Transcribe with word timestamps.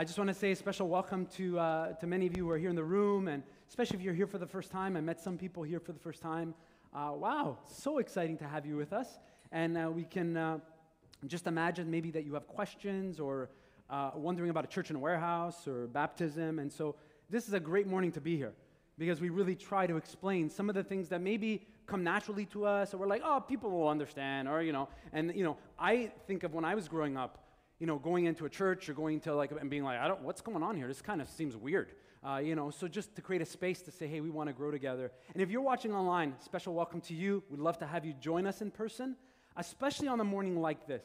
I 0.00 0.04
just 0.04 0.16
want 0.16 0.28
to 0.28 0.34
say 0.34 0.52
a 0.52 0.54
special 0.54 0.86
welcome 0.86 1.26
to, 1.38 1.58
uh, 1.58 1.92
to 1.94 2.06
many 2.06 2.28
of 2.28 2.36
you 2.36 2.44
who 2.44 2.50
are 2.50 2.56
here 2.56 2.70
in 2.70 2.76
the 2.76 2.84
room, 2.84 3.26
and 3.26 3.42
especially 3.68 3.98
if 3.98 4.04
you're 4.04 4.14
here 4.14 4.28
for 4.28 4.38
the 4.38 4.46
first 4.46 4.70
time. 4.70 4.96
I 4.96 5.00
met 5.00 5.20
some 5.20 5.36
people 5.36 5.64
here 5.64 5.80
for 5.80 5.90
the 5.90 5.98
first 5.98 6.22
time. 6.22 6.54
Uh, 6.94 7.14
wow, 7.16 7.58
so 7.66 7.98
exciting 7.98 8.38
to 8.38 8.44
have 8.46 8.64
you 8.64 8.76
with 8.76 8.92
us. 8.92 9.18
And 9.50 9.76
uh, 9.76 9.90
we 9.90 10.04
can 10.04 10.36
uh, 10.36 10.58
just 11.26 11.48
imagine 11.48 11.90
maybe 11.90 12.12
that 12.12 12.24
you 12.24 12.34
have 12.34 12.46
questions 12.46 13.18
or 13.18 13.50
uh, 13.90 14.12
wondering 14.14 14.50
about 14.50 14.62
a 14.62 14.68
church 14.68 14.88
in 14.90 14.94
a 14.94 15.00
warehouse 15.00 15.66
or 15.66 15.88
baptism. 15.88 16.60
And 16.60 16.72
so 16.72 16.94
this 17.28 17.48
is 17.48 17.54
a 17.54 17.60
great 17.60 17.88
morning 17.88 18.12
to 18.12 18.20
be 18.20 18.36
here 18.36 18.52
because 18.98 19.20
we 19.20 19.30
really 19.30 19.56
try 19.56 19.88
to 19.88 19.96
explain 19.96 20.48
some 20.48 20.68
of 20.68 20.76
the 20.76 20.84
things 20.84 21.08
that 21.08 21.22
maybe 21.22 21.66
come 21.86 22.04
naturally 22.04 22.44
to 22.44 22.66
us, 22.66 22.94
or 22.94 22.98
we're 22.98 23.08
like, 23.08 23.22
oh, 23.24 23.40
people 23.40 23.68
will 23.68 23.88
understand, 23.88 24.46
or, 24.46 24.62
you 24.62 24.72
know, 24.72 24.88
and, 25.12 25.34
you 25.34 25.42
know, 25.42 25.56
I 25.76 26.12
think 26.28 26.44
of 26.44 26.54
when 26.54 26.64
I 26.64 26.76
was 26.76 26.86
growing 26.86 27.16
up, 27.16 27.47
you 27.78 27.86
know, 27.86 27.98
going 27.98 28.26
into 28.26 28.44
a 28.44 28.50
church 28.50 28.88
or 28.88 28.94
going 28.94 29.20
to 29.20 29.34
like, 29.34 29.52
and 29.52 29.70
being 29.70 29.84
like, 29.84 29.98
I 29.98 30.08
don't, 30.08 30.22
what's 30.22 30.40
going 30.40 30.62
on 30.62 30.76
here? 30.76 30.88
This 30.88 31.02
kind 31.02 31.20
of 31.20 31.28
seems 31.28 31.56
weird. 31.56 31.92
Uh, 32.26 32.38
you 32.38 32.56
know, 32.56 32.70
so 32.70 32.88
just 32.88 33.14
to 33.14 33.22
create 33.22 33.42
a 33.42 33.46
space 33.46 33.80
to 33.82 33.92
say, 33.92 34.08
hey, 34.08 34.20
we 34.20 34.30
want 34.30 34.48
to 34.48 34.52
grow 34.52 34.70
together. 34.70 35.12
And 35.32 35.42
if 35.42 35.50
you're 35.50 35.62
watching 35.62 35.94
online, 35.94 36.34
special 36.40 36.74
welcome 36.74 37.00
to 37.02 37.14
you. 37.14 37.42
We'd 37.48 37.60
love 37.60 37.78
to 37.78 37.86
have 37.86 38.04
you 38.04 38.12
join 38.14 38.46
us 38.46 38.60
in 38.60 38.72
person, 38.72 39.16
especially 39.56 40.08
on 40.08 40.18
a 40.20 40.24
morning 40.24 40.60
like 40.60 40.86
this. 40.88 41.04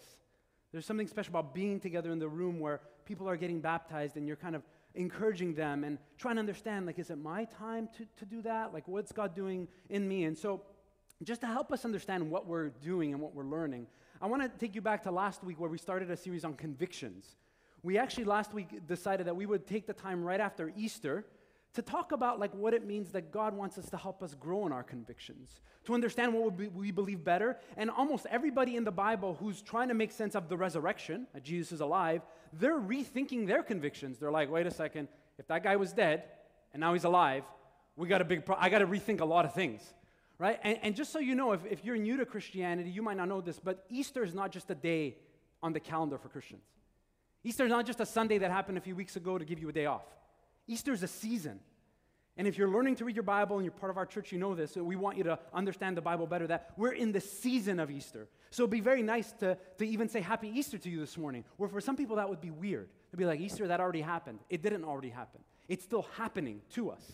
There's 0.72 0.88
something 0.88 1.08
special 1.08 1.32
about 1.32 1.54
being 1.54 1.80
together 1.80 2.12
in 2.12 2.18
the 2.18 2.28
room 2.28 2.60
where 2.60 2.82
people 3.06 3.30
are 3.30 3.38
getting 3.38 3.62
baptized 3.62 4.18
and 4.18 4.26
you're 4.26 4.36
kind 4.36 4.56
of 4.56 4.64
encouraging 4.96 5.54
them 5.54 5.84
and 5.84 6.00
trying 6.18 6.36
to 6.36 6.40
understand, 6.40 6.88
like, 6.88 6.98
is 6.98 7.12
it 7.12 7.18
my 7.18 7.46
time 7.46 7.90
to, 7.98 8.06
to 8.18 8.26
do 8.26 8.42
that? 8.42 8.74
Like, 8.74 8.88
what's 8.88 9.12
God 9.12 9.36
doing 9.36 9.68
in 9.90 10.08
me? 10.08 10.24
And 10.24 10.36
so, 10.36 10.62
just 11.22 11.42
to 11.42 11.48
help 11.48 11.72
us 11.72 11.86
understand 11.86 12.30
what 12.30 12.48
we're 12.48 12.70
doing 12.70 13.14
and 13.14 13.22
what 13.22 13.36
we're 13.36 13.46
learning, 13.46 13.88
I 14.22 14.28
want 14.28 14.42
to 14.42 14.50
take 14.60 14.76
you 14.76 14.82
back 14.82 15.04
to 15.04 15.12
last 15.12 15.44
week 15.44 15.60
where 15.60 15.70
we 15.70 15.78
started 15.78 16.10
a 16.10 16.18
series 16.18 16.46
on 16.46 16.54
convictions. 16.54 17.36
We 17.82 17.98
actually 17.98 18.24
last 18.24 18.54
week 18.54 18.88
decided 18.88 19.28
that 19.28 19.36
we 19.36 19.46
would 19.46 19.68
take 19.68 19.86
the 19.86 19.94
time 19.94 20.24
right 20.24 20.40
after 20.40 20.72
Easter 20.78 21.26
to 21.74 21.82
talk 21.82 22.12
about 22.12 22.40
like 22.40 22.54
what 22.54 22.74
it 22.74 22.86
means 22.86 23.12
that 23.12 23.32
God 23.32 23.56
wants 23.56 23.78
us 23.78 23.90
to 23.90 23.98
help 23.98 24.22
us 24.22 24.36
grow 24.36 24.66
in 24.66 24.72
our 24.72 24.84
convictions, 24.84 25.62
to 25.86 25.94
understand 25.94 26.34
what 26.34 26.54
we 26.74 26.92
believe 26.92 27.24
better. 27.24 27.58
And 27.76 27.90
almost 27.90 28.28
everybody 28.30 28.78
in 28.78 28.84
the 28.84 28.92
Bible 28.92 29.36
who's 29.40 29.62
trying 29.62 29.88
to 29.88 29.94
make 29.94 30.12
sense 30.12 30.36
of 30.36 30.50
the 30.50 30.56
resurrection, 30.56 31.28
that 31.34 31.44
Jesus 31.44 31.74
is 31.74 31.82
alive, 31.82 32.22
they're 32.54 32.80
rethinking 32.80 33.48
their 33.48 33.64
convictions. 33.64 34.20
They're 34.20 34.32
like, 34.32 34.52
wait 34.52 34.68
a 34.68 34.72
second, 34.72 35.08
if 35.40 35.48
that 35.48 35.64
guy 35.64 35.76
was 35.76 35.92
dead 35.92 36.24
and 36.74 36.80
now 36.80 36.94
he's 36.94 37.06
alive, 37.06 37.44
we 37.96 38.08
got 38.08 38.22
a 38.22 38.26
big 38.26 38.46
pro- 38.46 38.58
I 38.60 38.70
got 38.70 38.80
to 38.80 38.88
rethink 38.88 39.20
a 39.20 39.26
lot 39.26 39.46
of 39.46 39.54
things 39.54 39.82
right? 40.44 40.60
And, 40.62 40.78
and 40.82 40.94
just 40.94 41.14
so 41.14 41.20
you 41.20 41.36
know, 41.36 41.54
if, 41.54 41.62
if 41.66 41.86
you're 41.86 41.96
new 41.96 42.18
to 42.18 42.26
Christianity, 42.26 42.90
you 42.90 43.02
might 43.02 43.16
not 43.16 43.30
know 43.30 43.40
this, 43.40 43.62
but 43.62 43.86
Easter 43.90 44.26
is 44.26 44.34
not 44.34 44.52
just 44.52 44.70
a 44.70 44.76
day 44.76 45.16
on 45.62 45.72
the 45.72 45.80
calendar 45.80 46.18
for 46.18 46.28
Christians. 46.28 46.66
Easter 47.46 47.64
is 47.64 47.70
not 47.70 47.86
just 47.86 48.02
a 48.02 48.06
Sunday 48.06 48.40
that 48.40 48.52
happened 48.52 48.78
a 48.78 48.82
few 48.82 48.94
weeks 48.94 49.16
ago 49.16 49.38
to 49.38 49.46
give 49.46 49.58
you 49.58 49.70
a 49.70 49.72
day 49.72 49.86
off. 49.86 50.04
Easter 50.68 50.92
is 50.92 51.02
a 51.02 51.08
season. 51.08 51.62
And 52.36 52.46
if 52.46 52.58
you're 52.58 52.68
learning 52.68 52.98
to 52.98 53.06
read 53.06 53.16
your 53.16 53.24
Bible 53.24 53.56
and 53.56 53.64
you're 53.64 53.72
part 53.72 53.90
of 53.90 53.96
our 53.96 54.06
church, 54.06 54.34
you 54.34 54.38
know 54.38 54.54
this. 54.54 54.76
We 54.76 54.98
want 54.98 55.18
you 55.18 55.24
to 55.24 55.40
understand 55.54 55.96
the 55.96 56.02
Bible 56.02 56.28
better 56.28 56.48
that 56.48 56.72
we're 56.76 56.92
in 56.92 57.14
the 57.14 57.22
season 57.22 57.80
of 57.80 57.90
Easter. 57.90 58.28
So 58.52 58.64
it'd 58.64 58.72
be 58.72 58.82
very 58.82 59.02
nice 59.02 59.32
to, 59.34 59.58
to 59.78 59.88
even 59.88 60.10
say 60.10 60.20
Happy 60.20 60.50
Easter 60.50 60.78
to 60.78 60.90
you 60.90 61.00
this 61.00 61.18
morning. 61.18 61.46
Where 61.56 61.70
for 61.70 61.80
some 61.80 61.96
people 61.96 62.18
that 62.18 62.28
would 62.28 62.42
be 62.42 62.52
weird. 62.52 62.90
They'd 63.12 63.18
be 63.18 63.26
like, 63.26 63.40
Easter, 63.40 63.70
that 63.70 63.80
already 63.80 64.02
happened. 64.02 64.40
It 64.50 64.62
didn't 64.62 64.84
already 64.84 65.10
happen. 65.10 65.40
It's 65.70 65.86
still 65.86 66.06
happening 66.18 66.60
to 66.72 66.90
us 66.90 67.06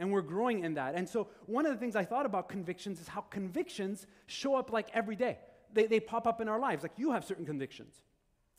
and 0.00 0.10
we're 0.10 0.22
growing 0.22 0.64
in 0.64 0.74
that. 0.74 0.94
And 0.94 1.08
so, 1.08 1.28
one 1.46 1.66
of 1.66 1.72
the 1.72 1.78
things 1.78 1.94
I 1.94 2.04
thought 2.04 2.26
about 2.26 2.48
convictions 2.48 3.00
is 3.00 3.06
how 3.06 3.20
convictions 3.20 4.06
show 4.26 4.56
up 4.56 4.72
like 4.72 4.88
every 4.94 5.14
day. 5.14 5.38
They, 5.72 5.86
they 5.86 6.00
pop 6.00 6.26
up 6.26 6.40
in 6.40 6.48
our 6.48 6.58
lives. 6.58 6.82
Like, 6.82 6.92
you 6.96 7.12
have 7.12 7.24
certain 7.24 7.46
convictions, 7.46 7.94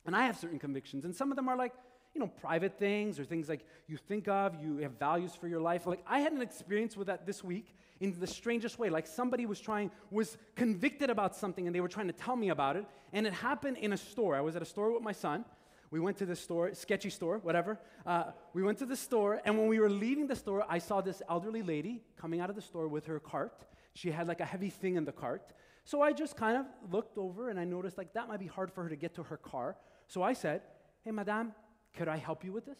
and 0.06 0.16
I 0.16 0.26
have 0.28 0.38
certain 0.38 0.60
convictions, 0.60 1.04
and 1.04 1.14
some 1.14 1.32
of 1.32 1.36
them 1.36 1.50
are 1.50 1.58
like, 1.58 1.74
you 2.14 2.22
know, 2.22 2.28
private 2.28 2.78
things 2.78 3.20
or 3.20 3.26
things 3.26 3.50
like 3.50 3.66
you 3.88 3.98
think 3.98 4.28
of, 4.28 4.56
you 4.62 4.78
have 4.78 5.00
values 5.00 5.34
for 5.34 5.48
your 5.48 5.62
life. 5.62 5.88
Like, 5.88 6.04
I 6.08 6.20
had 6.20 6.32
an 6.32 6.42
experience 6.42 6.96
with 6.96 7.08
that 7.08 7.26
this 7.26 7.44
week 7.44 7.74
in 8.00 8.18
the 8.20 8.28
strangest 8.28 8.78
way. 8.78 8.90
Like, 8.90 9.08
somebody 9.08 9.46
was 9.46 9.60
trying, 9.60 9.92
was 10.12 10.38
convicted 10.56 11.10
about 11.10 11.36
something, 11.36 11.66
and 11.66 11.76
they 11.76 11.82
were 11.82 11.88
trying 11.88 12.08
to 12.08 12.14
tell 12.14 12.36
me 12.36 12.50
about 12.50 12.76
it, 12.76 12.86
and 13.14 13.26
it 13.26 13.34
happened 13.34 13.78
in 13.78 13.94
a 13.94 13.98
store. 13.98 14.36
I 14.36 14.42
was 14.42 14.56
at 14.56 14.62
a 14.62 14.66
store 14.66 14.94
with 14.94 15.04
my 15.04 15.14
son, 15.14 15.44
we 15.92 16.00
went 16.00 16.18
to 16.18 16.26
the 16.26 16.36
store, 16.36 16.74
sketchy 16.74 17.10
store, 17.10 17.38
whatever. 17.40 17.78
Uh, 18.06 18.32
we 18.54 18.64
went 18.64 18.78
to 18.80 18.86
the 18.86 18.96
store, 18.96 19.42
and 19.44 19.58
when 19.58 19.68
we 19.68 19.80
were 19.80 19.90
leaving 19.90 20.26
the 20.26 20.36
store, 20.36 20.66
I 20.68 20.80
saw 20.80 21.02
this 21.02 21.22
elderly 21.30 21.62
lady 21.62 22.02
coming 22.18 22.40
out 22.40 22.50
of 22.50 22.56
the 22.56 22.62
store 22.62 22.88
with 22.88 23.06
her 23.08 23.20
cart. 23.20 23.66
She 23.94 24.10
had 24.10 24.28
like 24.28 24.40
a 24.40 24.46
heavy 24.46 24.70
thing 24.70 24.96
in 24.96 25.04
the 25.04 25.12
cart. 25.12 25.54
So 25.84 26.02
I 26.02 26.14
just 26.14 26.38
kind 26.38 26.58
of 26.58 26.66
looked 26.92 27.18
over 27.18 27.50
and 27.50 27.60
I 27.60 27.66
noticed 27.66 27.98
like 27.98 28.14
that 28.14 28.28
might 28.28 28.40
be 28.40 28.48
hard 28.48 28.72
for 28.72 28.84
her 28.84 28.90
to 28.90 28.96
get 28.96 29.16
to 29.16 29.24
her 29.24 29.38
car. 29.38 29.76
So 30.08 30.24
I 30.24 30.34
said, 30.34 30.62
Hey, 31.04 31.12
madame, 31.12 31.54
could 31.96 32.08
I 32.08 32.18
help 32.18 32.46
you 32.46 32.54
with 32.54 32.66
this? 32.66 32.80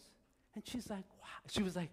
And 0.56 0.66
she's 0.66 0.90
like, 0.90 1.04
Wow. 1.20 1.28
She 1.50 1.64
was 1.64 1.76
like, 1.76 1.90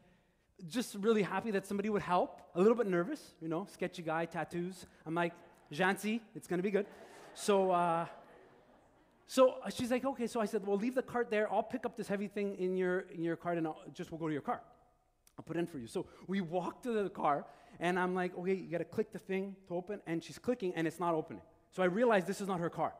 just 0.68 0.96
really 0.96 1.22
happy 1.22 1.50
that 1.52 1.66
somebody 1.66 1.88
would 1.88 2.02
help. 2.02 2.40
A 2.54 2.60
little 2.60 2.76
bit 2.76 2.86
nervous, 2.86 3.34
you 3.40 3.48
know, 3.48 3.66
sketchy 3.72 4.02
guy, 4.02 4.26
tattoos. 4.26 4.86
I'm 5.06 5.14
like, 5.14 5.32
Jancy, 5.72 6.20
it's 6.34 6.46
gonna 6.46 6.62
be 6.62 6.70
good. 6.70 6.86
So, 7.34 7.70
uh, 7.70 8.06
so 9.30 9.56
uh, 9.62 9.68
she's 9.68 9.90
like, 9.90 10.06
okay. 10.06 10.26
So 10.26 10.40
I 10.40 10.46
said, 10.46 10.66
well, 10.66 10.78
leave 10.78 10.94
the 10.94 11.02
cart 11.02 11.30
there. 11.30 11.52
I'll 11.52 11.62
pick 11.62 11.84
up 11.84 11.96
this 11.96 12.08
heavy 12.08 12.28
thing 12.28 12.56
in 12.56 12.76
your, 12.76 13.00
in 13.12 13.22
your 13.22 13.36
cart 13.36 13.58
and 13.58 13.66
I'll, 13.66 13.78
just 13.92 14.10
we'll 14.10 14.18
go 14.18 14.26
to 14.26 14.32
your 14.32 14.42
car. 14.42 14.62
I'll 15.38 15.44
put 15.44 15.56
it 15.56 15.60
in 15.60 15.66
for 15.66 15.78
you. 15.78 15.86
So 15.86 16.06
we 16.26 16.40
walk 16.40 16.82
to 16.84 16.92
the 16.92 17.10
car 17.10 17.44
and 17.78 17.98
I'm 17.98 18.14
like, 18.14 18.36
okay, 18.38 18.54
you 18.54 18.70
got 18.70 18.78
to 18.78 18.84
click 18.84 19.12
the 19.12 19.18
thing 19.18 19.54
to 19.68 19.76
open. 19.76 20.00
And 20.06 20.24
she's 20.24 20.38
clicking 20.38 20.72
and 20.74 20.86
it's 20.86 20.98
not 20.98 21.14
opening. 21.14 21.42
So 21.70 21.82
I 21.82 21.86
realize 21.86 22.24
this 22.24 22.40
is 22.40 22.48
not 22.48 22.58
her 22.58 22.70
car. 22.70 22.94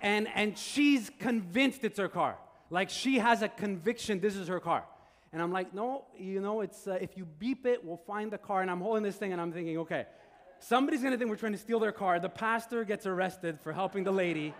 and, 0.00 0.26
and 0.34 0.56
she's 0.56 1.10
convinced 1.18 1.84
it's 1.84 1.98
her 1.98 2.08
car. 2.08 2.38
Like 2.70 2.88
she 2.88 3.18
has 3.18 3.42
a 3.42 3.48
conviction 3.48 4.20
this 4.20 4.36
is 4.36 4.48
her 4.48 4.58
car. 4.58 4.84
And 5.34 5.42
I'm 5.42 5.52
like, 5.52 5.74
no, 5.74 6.06
you 6.18 6.40
know, 6.40 6.62
it's 6.62 6.88
uh, 6.88 6.92
if 6.92 7.16
you 7.16 7.26
beep 7.26 7.66
it, 7.66 7.84
we'll 7.84 8.00
find 8.06 8.32
the 8.32 8.38
car. 8.38 8.62
And 8.62 8.70
I'm 8.70 8.80
holding 8.80 9.02
this 9.02 9.16
thing 9.16 9.32
and 9.32 9.40
I'm 9.40 9.52
thinking, 9.52 9.76
okay, 9.80 10.06
Somebody's 10.60 11.00
going 11.00 11.12
to 11.12 11.18
think 11.18 11.30
we're 11.30 11.36
trying 11.36 11.52
to 11.52 11.58
steal 11.58 11.80
their 11.80 11.92
car. 11.92 12.20
The 12.20 12.28
pastor 12.28 12.84
gets 12.84 13.06
arrested 13.06 13.58
for 13.60 13.72
helping 13.72 14.04
the 14.04 14.12
lady 14.12 14.54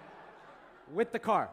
with 0.93 1.13
the 1.13 1.19
car. 1.19 1.51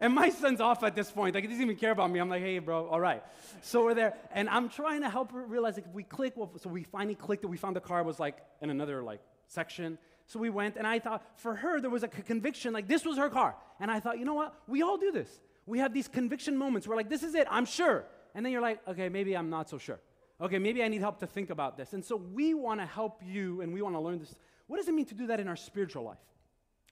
And 0.00 0.14
my 0.14 0.30
son's 0.30 0.60
off 0.60 0.84
at 0.84 0.94
this 0.94 1.10
point. 1.10 1.34
Like, 1.34 1.42
he 1.42 1.48
doesn't 1.48 1.62
even 1.62 1.76
care 1.76 1.90
about 1.90 2.10
me. 2.10 2.20
I'm 2.20 2.28
like, 2.28 2.42
hey, 2.42 2.60
bro, 2.60 2.86
all 2.86 3.00
right. 3.00 3.22
So 3.62 3.82
we're 3.82 3.94
there. 3.94 4.14
And 4.32 4.48
I'm 4.48 4.68
trying 4.68 5.00
to 5.02 5.10
help 5.10 5.32
her 5.32 5.44
realize, 5.44 5.74
like, 5.74 5.86
if 5.86 5.92
we 5.92 6.04
click, 6.04 6.34
well, 6.36 6.50
so 6.58 6.68
we 6.68 6.84
finally 6.84 7.16
clicked 7.16 7.42
that 7.42 7.48
We 7.48 7.56
found 7.56 7.74
the 7.74 7.80
car 7.80 8.04
was, 8.04 8.20
like, 8.20 8.36
in 8.62 8.70
another, 8.70 9.02
like, 9.02 9.20
section. 9.48 9.98
So 10.26 10.38
we 10.38 10.50
went, 10.50 10.76
and 10.76 10.86
I 10.86 11.00
thought, 11.00 11.26
for 11.36 11.56
her, 11.56 11.80
there 11.80 11.90
was 11.90 12.04
a 12.04 12.08
conviction, 12.08 12.72
like, 12.72 12.86
this 12.86 13.04
was 13.04 13.16
her 13.16 13.30
car. 13.30 13.56
And 13.80 13.90
I 13.90 13.98
thought, 13.98 14.18
you 14.18 14.24
know 14.24 14.34
what? 14.34 14.54
We 14.68 14.82
all 14.82 14.98
do 14.98 15.10
this. 15.10 15.28
We 15.66 15.80
have 15.80 15.92
these 15.92 16.06
conviction 16.06 16.56
moments 16.56 16.86
where, 16.86 16.96
like, 16.96 17.08
this 17.08 17.24
is 17.24 17.34
it. 17.34 17.48
I'm 17.50 17.64
sure. 17.64 18.04
And 18.34 18.44
then 18.44 18.52
you're 18.52 18.62
like, 18.62 18.86
okay, 18.86 19.08
maybe 19.08 19.36
I'm 19.36 19.50
not 19.50 19.68
so 19.68 19.78
sure 19.78 19.98
okay, 20.40 20.58
maybe 20.58 20.82
I 20.82 20.88
need 20.88 21.00
help 21.00 21.18
to 21.20 21.26
think 21.26 21.50
about 21.50 21.76
this. 21.76 21.92
And 21.92 22.04
so 22.04 22.16
we 22.16 22.54
want 22.54 22.80
to 22.80 22.86
help 22.86 23.22
you 23.24 23.60
and 23.60 23.72
we 23.72 23.82
want 23.82 23.94
to 23.94 24.00
learn 24.00 24.18
this. 24.18 24.34
What 24.66 24.76
does 24.76 24.88
it 24.88 24.94
mean 24.94 25.06
to 25.06 25.14
do 25.14 25.26
that 25.28 25.40
in 25.40 25.48
our 25.48 25.56
spiritual 25.56 26.04
life? 26.04 26.18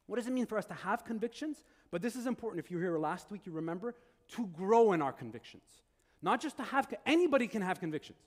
What 0.06 0.16
does 0.16 0.26
it 0.26 0.32
mean 0.32 0.46
for 0.46 0.56
us 0.56 0.66
to 0.66 0.74
have 0.74 1.04
convictions? 1.04 1.64
But 1.90 2.02
this 2.02 2.16
is 2.16 2.26
important. 2.26 2.64
If 2.64 2.70
you 2.70 2.78
were 2.78 2.82
here 2.82 2.98
last 2.98 3.30
week, 3.30 3.42
you 3.44 3.52
remember 3.52 3.94
to 4.32 4.46
grow 4.48 4.92
in 4.92 5.02
our 5.02 5.12
convictions. 5.12 5.64
Not 6.22 6.40
just 6.40 6.56
to 6.56 6.62
have, 6.62 6.92
anybody 7.04 7.46
can 7.46 7.62
have 7.62 7.80
convictions. 7.80 8.18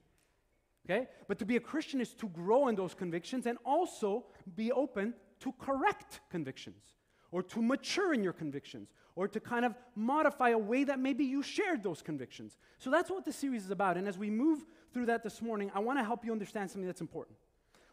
Okay? 0.86 1.08
But 1.28 1.40
to 1.40 1.46
be 1.46 1.56
a 1.56 1.60
Christian 1.60 2.02
is 2.02 2.14
to 2.16 2.28
grow 2.28 2.68
in 2.68 2.76
those 2.76 2.94
convictions 2.94 3.46
and 3.46 3.58
also 3.66 4.26
be 4.56 4.72
open 4.72 5.14
to 5.42 5.54
correct 5.54 6.20
convictions 6.30 6.84
or 7.32 7.44
to 7.44 7.62
mature 7.62 8.14
in 8.14 8.24
your 8.24 8.34
convictions 8.34 8.90
or 9.16 9.28
to 9.28 9.40
kind 9.40 9.66
of 9.66 9.76
modify 9.96 10.50
a 10.50 10.58
way 10.58 10.84
that 10.84 11.00
maybe 11.00 11.26
you 11.26 11.44
shared 11.44 11.84
those 11.84 12.02
convictions. 12.02 12.58
So 12.78 12.90
that's 12.90 13.10
what 13.10 13.26
the 13.26 13.34
series 13.34 13.66
is 13.66 13.72
about. 13.72 13.98
And 13.98 14.08
as 14.08 14.18
we 14.18 14.30
move 14.30 14.66
through 14.94 15.08
that 15.08 15.24
this 15.24 15.42
morning, 15.42 15.72
I 15.76 15.80
want 15.80 16.00
to 16.00 16.04
help 16.04 16.24
you 16.26 16.32
understand 16.32 16.72
something 16.72 16.88
that's 16.88 17.02
important. 17.02 17.38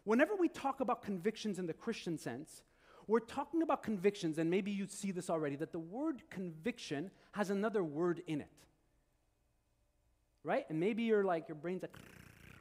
Whenever 0.04 0.36
we 0.36 0.48
talk 0.48 0.80
about 0.80 1.02
convictions 1.02 1.58
in 1.58 1.66
the 1.66 1.72
Christian 1.72 2.16
sense, 2.16 2.62
we're 3.08 3.20
talking 3.20 3.62
about 3.62 3.82
convictions, 3.82 4.38
and 4.38 4.50
maybe 4.50 4.70
you 4.70 4.86
see 4.88 5.10
this 5.10 5.30
already, 5.30 5.56
that 5.56 5.72
the 5.72 5.78
word 5.78 6.22
conviction 6.30 7.10
has 7.32 7.50
another 7.50 7.84
word 7.84 8.22
in 8.26 8.40
it. 8.40 8.50
Right? 10.42 10.64
And 10.68 10.78
maybe 10.78 11.02
you're 11.02 11.24
like, 11.24 11.48
your 11.48 11.56
brain's 11.56 11.82
like, 11.82 11.96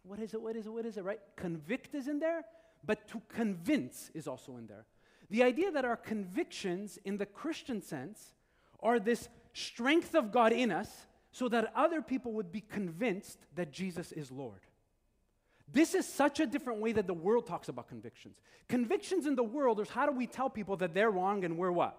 what 0.03 0.19
is 0.19 0.33
it? 0.33 0.41
What 0.41 0.55
is 0.55 0.65
it? 0.65 0.73
What 0.73 0.85
is 0.85 0.97
it? 0.97 1.03
Right? 1.03 1.19
Convict 1.35 1.93
is 1.95 2.07
in 2.07 2.19
there, 2.19 2.45
but 2.83 3.07
to 3.09 3.21
convince 3.29 4.11
is 4.13 4.27
also 4.27 4.57
in 4.57 4.67
there. 4.67 4.85
The 5.29 5.43
idea 5.43 5.71
that 5.71 5.85
our 5.85 5.97
convictions 5.97 6.99
in 7.03 7.17
the 7.17 7.25
Christian 7.25 7.81
sense 7.81 8.33
are 8.81 8.99
this 8.99 9.27
strength 9.53 10.13
of 10.15 10.31
God 10.31 10.51
in 10.51 10.71
us 10.71 10.89
so 11.31 11.49
that 11.49 11.71
other 11.75 12.01
people 12.01 12.33
would 12.33 12.51
be 12.51 12.61
convinced 12.61 13.39
that 13.55 13.71
Jesus 13.71 14.11
is 14.11 14.31
Lord. 14.31 14.61
This 15.71 15.95
is 15.95 16.07
such 16.07 16.39
a 16.39 16.45
different 16.45 16.79
way 16.79 16.91
that 16.93 17.07
the 17.07 17.13
world 17.13 17.47
talks 17.47 17.69
about 17.69 17.87
convictions. 17.87 18.37
Convictions 18.67 19.25
in 19.25 19.35
the 19.35 19.43
world 19.43 19.79
is 19.79 19.89
how 19.89 20.05
do 20.05 20.11
we 20.11 20.27
tell 20.27 20.49
people 20.49 20.77
that 20.77 20.93
they're 20.93 21.09
wrong 21.09 21.43
and 21.43 21.57
we're 21.57 21.71
what? 21.71 21.97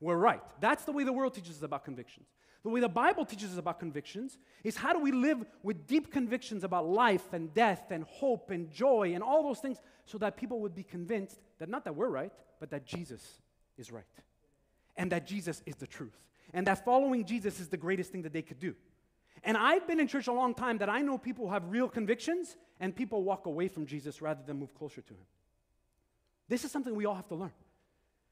We're 0.00 0.16
right. 0.16 0.42
That's 0.60 0.84
the 0.84 0.92
way 0.92 1.04
the 1.04 1.12
world 1.12 1.34
teaches 1.34 1.58
us 1.58 1.62
about 1.62 1.84
convictions. 1.84 2.26
The 2.62 2.68
way 2.68 2.80
the 2.80 2.88
Bible 2.88 3.24
teaches 3.24 3.52
us 3.52 3.58
about 3.58 3.78
convictions 3.78 4.36
is 4.64 4.76
how 4.76 4.92
do 4.92 4.98
we 4.98 5.12
live 5.12 5.44
with 5.62 5.86
deep 5.86 6.12
convictions 6.12 6.62
about 6.64 6.86
life 6.86 7.32
and 7.32 7.54
death 7.54 7.90
and 7.90 8.04
hope 8.04 8.50
and 8.50 8.70
joy 8.70 9.12
and 9.14 9.22
all 9.22 9.42
those 9.42 9.60
things 9.60 9.78
so 10.10 10.18
that 10.18 10.36
people 10.36 10.60
would 10.60 10.74
be 10.74 10.82
convinced 10.82 11.38
that 11.58 11.68
not 11.68 11.84
that 11.84 11.94
we're 11.94 12.08
right, 12.08 12.32
but 12.58 12.70
that 12.70 12.84
Jesus 12.84 13.38
is 13.78 13.92
right. 13.92 14.04
And 14.96 15.12
that 15.12 15.26
Jesus 15.26 15.62
is 15.66 15.76
the 15.76 15.86
truth. 15.86 16.18
And 16.52 16.66
that 16.66 16.84
following 16.84 17.24
Jesus 17.24 17.60
is 17.60 17.68
the 17.68 17.76
greatest 17.76 18.10
thing 18.10 18.22
that 18.22 18.32
they 18.32 18.42
could 18.42 18.58
do. 18.58 18.74
And 19.44 19.56
I've 19.56 19.86
been 19.86 20.00
in 20.00 20.08
church 20.08 20.26
a 20.26 20.32
long 20.32 20.52
time 20.52 20.78
that 20.78 20.88
I 20.88 21.00
know 21.00 21.16
people 21.16 21.48
have 21.50 21.70
real 21.70 21.88
convictions 21.88 22.56
and 22.80 22.94
people 22.94 23.22
walk 23.22 23.46
away 23.46 23.68
from 23.68 23.86
Jesus 23.86 24.20
rather 24.20 24.40
than 24.44 24.58
move 24.58 24.74
closer 24.74 25.00
to 25.00 25.14
him. 25.14 25.26
This 26.48 26.64
is 26.64 26.72
something 26.72 26.94
we 26.94 27.06
all 27.06 27.14
have 27.14 27.28
to 27.28 27.36
learn. 27.36 27.52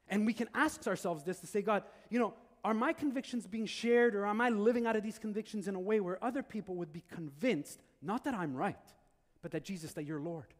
And 0.09 0.25
we 0.25 0.33
can 0.33 0.49
ask 0.53 0.85
ourselves 0.85 1.23
this 1.23 1.39
to 1.39 1.47
say, 1.47 1.61
God, 1.61 1.83
you 2.09 2.19
know, 2.19 2.33
are 2.63 2.73
my 2.73 2.91
convictions 2.91 3.47
being 3.47 3.65
shared 3.65 4.15
or 4.15 4.25
am 4.25 4.41
I 4.41 4.49
living 4.49 4.85
out 4.85 4.97
of 4.97 5.03
these 5.03 5.17
convictions 5.17 5.69
in 5.69 5.75
a 5.75 5.79
way 5.79 6.01
where 6.01 6.21
other 6.21 6.43
people 6.43 6.75
would 6.75 6.91
be 6.91 7.03
convinced, 7.09 7.79
not 8.01 8.25
that 8.25 8.33
I'm 8.33 8.53
right, 8.53 8.75
but 9.41 9.51
that 9.51 9.63
Jesus, 9.63 9.93
that 9.93 10.03
you're 10.03 10.19
Lord, 10.19 10.53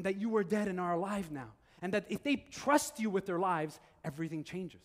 and 0.00 0.06
that 0.06 0.18
you 0.18 0.34
are 0.34 0.42
dead 0.42 0.66
and 0.66 0.80
are 0.80 0.94
alive 0.94 1.30
now, 1.30 1.52
and 1.82 1.92
that 1.92 2.06
if 2.08 2.22
they 2.22 2.36
trust 2.36 2.98
you 2.98 3.10
with 3.10 3.26
their 3.26 3.38
lives, 3.38 3.78
everything 4.02 4.42
changes. 4.42 4.80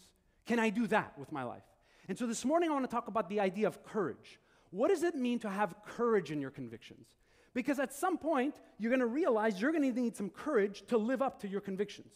Can 0.45 0.59
I 0.59 0.69
do 0.69 0.87
that 0.87 1.17
with 1.17 1.31
my 1.31 1.43
life? 1.43 1.63
And 2.09 2.17
so 2.17 2.27
this 2.27 2.43
morning 2.43 2.69
I 2.69 2.73
want 2.73 2.83
to 2.83 2.93
talk 2.93 3.07
about 3.07 3.29
the 3.29 3.39
idea 3.39 3.65
of 3.65 3.81
courage. 3.85 4.41
What 4.71 4.89
does 4.89 5.03
it 5.03 5.15
mean 5.15 5.39
to 5.39 5.49
have 5.49 5.73
courage 5.85 6.31
in 6.31 6.41
your 6.41 6.51
convictions? 6.51 7.07
Because 7.53 7.79
at 7.79 7.93
some 7.93 8.17
point, 8.17 8.55
you're 8.77 8.89
going 8.89 8.99
to 8.99 9.05
realize 9.05 9.61
you're 9.61 9.71
going 9.71 9.89
to 9.89 10.01
need 10.01 10.17
some 10.17 10.29
courage 10.29 10.83
to 10.87 10.97
live 10.97 11.21
up 11.21 11.39
to 11.43 11.47
your 11.47 11.61
convictions. 11.61 12.11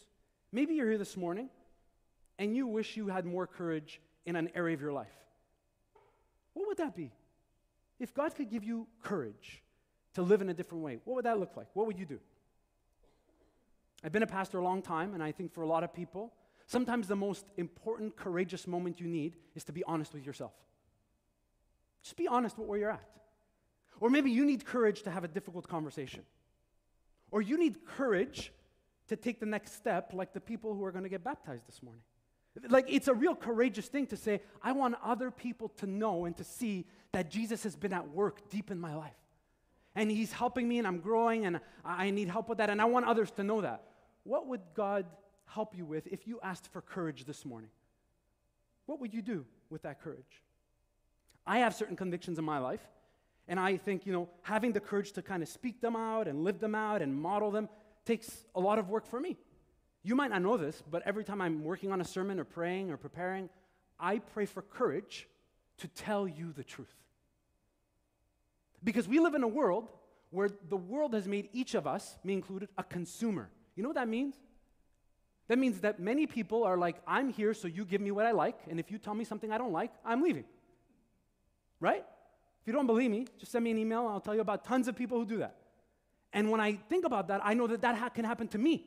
Maybe 0.52 0.74
you're 0.74 0.90
here 0.90 0.98
this 0.98 1.16
morning 1.16 1.48
and 2.38 2.54
you 2.54 2.66
wish 2.66 2.98
you 2.98 3.08
had 3.08 3.24
more 3.24 3.46
courage 3.46 3.98
in 4.26 4.36
an 4.36 4.50
area 4.54 4.74
of 4.74 4.82
your 4.82 4.92
life. 4.92 5.08
What 6.52 6.68
would 6.68 6.76
that 6.76 6.94
be? 6.94 7.12
If 7.98 8.12
God 8.12 8.34
could 8.34 8.50
give 8.50 8.62
you 8.62 8.86
courage 9.02 9.62
to 10.12 10.20
live 10.20 10.42
in 10.42 10.50
a 10.50 10.54
different 10.54 10.84
way, 10.84 10.98
what 11.06 11.14
would 11.14 11.24
that 11.24 11.40
look 11.40 11.56
like? 11.56 11.68
What 11.72 11.86
would 11.86 11.98
you 11.98 12.04
do? 12.04 12.20
I've 14.02 14.12
been 14.12 14.22
a 14.22 14.26
pastor 14.26 14.58
a 14.58 14.64
long 14.64 14.82
time, 14.82 15.14
and 15.14 15.22
I 15.22 15.32
think 15.32 15.52
for 15.52 15.62
a 15.62 15.66
lot 15.66 15.84
of 15.84 15.92
people, 15.92 16.32
sometimes 16.66 17.08
the 17.08 17.16
most 17.16 17.44
important, 17.56 18.16
courageous 18.16 18.66
moment 18.66 19.00
you 19.00 19.06
need 19.08 19.36
is 19.54 19.64
to 19.64 19.72
be 19.72 19.84
honest 19.84 20.14
with 20.14 20.24
yourself. 20.24 20.52
Just 22.02 22.16
be 22.16 22.26
honest 22.26 22.56
with 22.58 22.66
where 22.66 22.78
you're 22.78 22.90
at. 22.90 23.08
Or 24.00 24.08
maybe 24.08 24.30
you 24.30 24.46
need 24.46 24.64
courage 24.64 25.02
to 25.02 25.10
have 25.10 25.24
a 25.24 25.28
difficult 25.28 25.68
conversation. 25.68 26.22
Or 27.30 27.42
you 27.42 27.58
need 27.58 27.84
courage 27.84 28.52
to 29.08 29.16
take 29.16 29.40
the 29.40 29.46
next 29.46 29.74
step, 29.74 30.12
like 30.14 30.32
the 30.32 30.40
people 30.40 30.74
who 30.74 30.84
are 30.84 30.92
going 30.92 31.04
to 31.04 31.10
get 31.10 31.22
baptized 31.22 31.66
this 31.66 31.82
morning. 31.82 32.02
Like, 32.68 32.86
it's 32.88 33.08
a 33.08 33.14
real 33.14 33.34
courageous 33.34 33.86
thing 33.86 34.06
to 34.08 34.16
say, 34.16 34.40
I 34.62 34.72
want 34.72 34.96
other 35.04 35.30
people 35.30 35.68
to 35.78 35.86
know 35.86 36.24
and 36.24 36.36
to 36.36 36.44
see 36.44 36.86
that 37.12 37.30
Jesus 37.30 37.62
has 37.62 37.76
been 37.76 37.92
at 37.92 38.08
work 38.08 38.48
deep 38.48 38.70
in 38.70 38.80
my 38.80 38.94
life. 38.94 39.14
And 39.94 40.10
He's 40.10 40.32
helping 40.32 40.68
me, 40.68 40.78
and 40.78 40.86
I'm 40.86 41.00
growing, 41.00 41.46
and 41.46 41.60
I 41.84 42.10
need 42.10 42.28
help 42.28 42.48
with 42.48 42.58
that, 42.58 42.70
and 42.70 42.80
I 42.80 42.86
want 42.86 43.06
others 43.06 43.30
to 43.32 43.44
know 43.44 43.60
that. 43.60 43.84
What 44.24 44.46
would 44.48 44.60
God 44.74 45.06
help 45.46 45.76
you 45.76 45.84
with 45.84 46.06
if 46.06 46.26
you 46.26 46.40
asked 46.42 46.68
for 46.72 46.80
courage 46.80 47.24
this 47.24 47.44
morning? 47.44 47.70
What 48.86 49.00
would 49.00 49.14
you 49.14 49.22
do 49.22 49.44
with 49.68 49.82
that 49.82 50.00
courage? 50.00 50.42
I 51.46 51.58
have 51.58 51.74
certain 51.74 51.96
convictions 51.96 52.38
in 52.38 52.44
my 52.44 52.58
life 52.58 52.86
and 53.48 53.58
I 53.58 53.76
think, 53.76 54.06
you 54.06 54.12
know, 54.12 54.28
having 54.42 54.72
the 54.72 54.80
courage 54.80 55.12
to 55.12 55.22
kind 55.22 55.42
of 55.42 55.48
speak 55.48 55.80
them 55.80 55.96
out 55.96 56.28
and 56.28 56.44
live 56.44 56.60
them 56.60 56.74
out 56.74 57.02
and 57.02 57.14
model 57.14 57.50
them 57.50 57.68
takes 58.04 58.44
a 58.54 58.60
lot 58.60 58.78
of 58.78 58.88
work 58.88 59.06
for 59.06 59.18
me. 59.18 59.36
You 60.02 60.14
might 60.14 60.30
not 60.30 60.42
know 60.42 60.56
this, 60.56 60.82
but 60.88 61.02
every 61.04 61.24
time 61.24 61.40
I'm 61.40 61.64
working 61.64 61.92
on 61.92 62.00
a 62.00 62.04
sermon 62.04 62.38
or 62.38 62.44
praying 62.44 62.90
or 62.90 62.96
preparing, 62.96 63.48
I 63.98 64.18
pray 64.18 64.46
for 64.46 64.62
courage 64.62 65.28
to 65.78 65.88
tell 65.88 66.28
you 66.28 66.52
the 66.52 66.64
truth. 66.64 66.94
Because 68.82 69.08
we 69.08 69.18
live 69.18 69.34
in 69.34 69.42
a 69.42 69.48
world 69.48 69.90
where 70.30 70.48
the 70.68 70.76
world 70.76 71.12
has 71.14 71.26
made 71.26 71.48
each 71.52 71.74
of 71.74 71.86
us, 71.86 72.16
me 72.24 72.32
included, 72.32 72.68
a 72.78 72.84
consumer. 72.84 73.50
You 73.74 73.82
know 73.82 73.88
what 73.88 73.96
that 73.96 74.08
means? 74.08 74.34
That 75.48 75.58
means 75.58 75.80
that 75.80 75.98
many 75.98 76.26
people 76.26 76.62
are 76.64 76.76
like, 76.76 76.96
I'm 77.06 77.28
here 77.30 77.54
so 77.54 77.66
you 77.66 77.84
give 77.84 78.00
me 78.00 78.12
what 78.12 78.24
I 78.24 78.30
like, 78.30 78.56
and 78.68 78.78
if 78.78 78.90
you 78.90 78.98
tell 78.98 79.14
me 79.14 79.24
something 79.24 79.50
I 79.50 79.58
don't 79.58 79.72
like, 79.72 79.90
I'm 80.04 80.22
leaving. 80.22 80.44
Right? 81.80 82.04
If 82.60 82.66
you 82.66 82.72
don't 82.72 82.86
believe 82.86 83.10
me, 83.10 83.26
just 83.38 83.52
send 83.52 83.64
me 83.64 83.70
an 83.70 83.78
email 83.78 84.00
and 84.04 84.10
I'll 84.10 84.20
tell 84.20 84.34
you 84.34 84.42
about 84.42 84.64
tons 84.64 84.86
of 84.86 84.94
people 84.94 85.18
who 85.18 85.24
do 85.24 85.38
that. 85.38 85.56
And 86.32 86.50
when 86.50 86.60
I 86.60 86.74
think 86.88 87.04
about 87.04 87.28
that, 87.28 87.40
I 87.42 87.54
know 87.54 87.66
that 87.66 87.80
that 87.82 87.96
ha- 87.96 88.10
can 88.10 88.24
happen 88.24 88.48
to 88.48 88.58
me. 88.58 88.86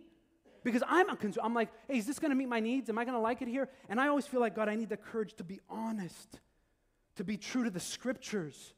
Because 0.64 0.84
I'm 0.88 1.10
a 1.10 1.18
consumer. 1.18 1.46
I'm 1.46 1.54
like, 1.54 1.70
hey, 1.90 1.98
is 1.98 2.06
this 2.06 2.20
going 2.20 2.32
to 2.32 2.36
meet 2.36 2.48
my 2.48 2.62
needs? 2.62 2.90
Am 2.90 2.98
I 2.98 3.04
going 3.04 3.16
to 3.16 3.22
like 3.22 3.42
it 3.42 3.50
here? 3.50 3.68
And 3.90 4.00
I 4.00 4.08
always 4.08 4.26
feel 4.26 4.40
like, 4.40 4.56
God, 4.56 4.70
I 4.70 4.76
need 4.76 4.90
the 4.90 4.98
courage 4.98 5.34
to 5.36 5.44
be 5.44 5.60
honest, 5.70 6.40
to 7.18 7.24
be 7.26 7.36
true 7.36 7.66
to 7.66 7.70
the 7.70 7.82
scriptures, 7.82 8.74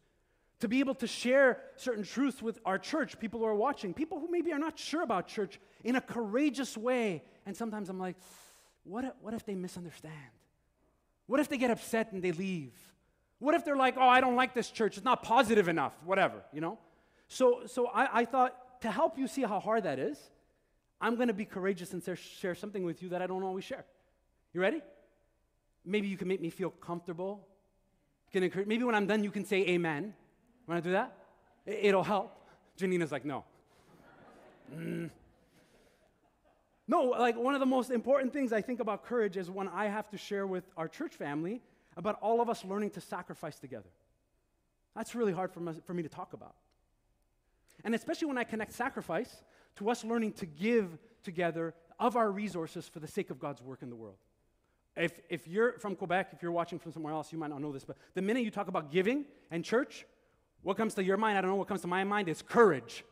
to 0.65 0.69
be 0.69 0.79
able 0.79 0.95
to 0.95 1.05
share 1.05 1.59
certain 1.75 2.03
truths 2.03 2.41
with 2.41 2.57
our 2.65 2.79
church, 2.79 3.19
people 3.19 3.39
who 3.39 3.45
are 3.45 3.53
watching, 3.53 3.93
people 3.93 4.19
who 4.19 4.27
maybe 4.31 4.51
are 4.51 4.57
not 4.57 4.79
sure 4.79 5.03
about 5.03 5.27
church 5.27 5.59
in 5.83 5.95
a 5.95 6.01
courageous 6.01 6.75
way. 6.75 7.21
And 7.45 7.55
sometimes 7.55 7.87
I'm 7.87 7.99
like, 7.99 8.15
what 8.83 9.05
if, 9.05 9.11
what 9.21 9.35
if 9.35 9.45
they 9.45 9.53
misunderstand? 9.53 10.33
What 11.27 11.39
if 11.39 11.49
they 11.49 11.59
get 11.59 11.69
upset 11.69 12.13
and 12.13 12.23
they 12.23 12.31
leave? 12.31 12.73
What 13.37 13.53
if 13.53 13.63
they're 13.63 13.75
like, 13.75 13.93
oh, 13.95 14.07
I 14.07 14.21
don't 14.21 14.35
like 14.35 14.55
this 14.55 14.71
church, 14.71 14.97
it's 14.97 15.05
not 15.05 15.21
positive 15.21 15.67
enough, 15.67 15.93
whatever, 16.03 16.41
you 16.51 16.61
know? 16.61 16.79
So, 17.27 17.67
so 17.67 17.85
I, 17.85 18.21
I 18.21 18.25
thought 18.25 18.81
to 18.81 18.89
help 18.89 19.19
you 19.19 19.27
see 19.27 19.43
how 19.43 19.59
hard 19.59 19.83
that 19.83 19.99
is, 19.99 20.17
I'm 20.99 21.15
to 21.27 21.33
be 21.33 21.45
courageous 21.45 21.93
and 21.93 22.01
share 22.17 22.55
something 22.55 22.83
with 22.83 23.03
you 23.03 23.09
that 23.09 23.21
I 23.21 23.27
don't 23.27 23.43
always 23.43 23.65
share. 23.65 23.85
You 24.51 24.61
ready? 24.61 24.81
Maybe 25.85 26.07
you 26.07 26.17
can 26.17 26.27
make 26.27 26.41
me 26.41 26.49
feel 26.49 26.71
comfortable. 26.71 27.45
Maybe 28.33 28.83
when 28.83 28.95
I'm 28.95 29.05
done, 29.05 29.23
you 29.23 29.29
can 29.29 29.45
say 29.45 29.61
amen. 29.67 30.15
Want 30.67 30.83
to 30.83 30.89
do 30.89 30.93
that? 30.93 31.15
It'll 31.65 32.03
help. 32.03 32.31
Janina's 32.77 33.11
like, 33.11 33.25
no. 33.25 33.43
Mm. 34.73 35.09
No, 36.87 37.03
like 37.03 37.35
one 37.35 37.53
of 37.53 37.59
the 37.59 37.65
most 37.65 37.89
important 37.89 38.31
things 38.31 38.53
I 38.53 38.61
think 38.61 38.79
about 38.79 39.05
courage 39.05 39.37
is 39.37 39.49
when 39.49 39.67
I 39.67 39.85
have 39.85 40.09
to 40.09 40.17
share 40.17 40.45
with 40.45 40.63
our 40.77 40.87
church 40.87 41.13
family 41.13 41.61
about 41.97 42.19
all 42.21 42.41
of 42.41 42.49
us 42.49 42.63
learning 42.63 42.91
to 42.91 43.01
sacrifice 43.01 43.57
together. 43.57 43.89
That's 44.95 45.15
really 45.15 45.33
hard 45.33 45.51
for, 45.51 45.59
me, 45.59 45.73
for 45.85 45.93
me 45.93 46.03
to 46.03 46.09
talk 46.09 46.33
about. 46.33 46.55
And 47.83 47.95
especially 47.95 48.27
when 48.27 48.37
I 48.37 48.43
connect 48.43 48.73
sacrifice 48.73 49.43
to 49.77 49.89
us 49.89 50.03
learning 50.03 50.33
to 50.33 50.45
give 50.45 50.97
together 51.23 51.73
of 51.99 52.15
our 52.15 52.31
resources 52.31 52.87
for 52.87 52.99
the 52.99 53.07
sake 53.07 53.29
of 53.29 53.39
God's 53.39 53.61
work 53.61 53.81
in 53.81 53.89
the 53.89 53.95
world. 53.95 54.17
If, 54.95 55.19
if 55.29 55.47
you're 55.47 55.73
from 55.79 55.95
Quebec, 55.95 56.29
if 56.31 56.41
you're 56.41 56.51
watching 56.51 56.79
from 56.79 56.93
somewhere 56.93 57.13
else, 57.13 57.31
you 57.33 57.37
might 57.37 57.49
not 57.49 57.61
know 57.61 57.71
this, 57.71 57.83
but 57.83 57.97
the 58.13 58.21
minute 58.21 58.43
you 58.43 58.51
talk 58.51 58.67
about 58.67 58.91
giving 58.91 59.25
and 59.51 59.63
church, 59.63 60.05
what 60.65 60.77
comes 60.77 60.95
to 60.95 61.03
your 61.03 61.15
mind? 61.15 61.37
I 61.37 61.41
don't 61.41 61.51
know 61.51 61.57
what 61.57 61.67
comes 61.67 61.81
to 61.81 61.87
my 61.87 62.03
mind 62.03 62.27
is 62.27 62.41
courage. 62.41 63.05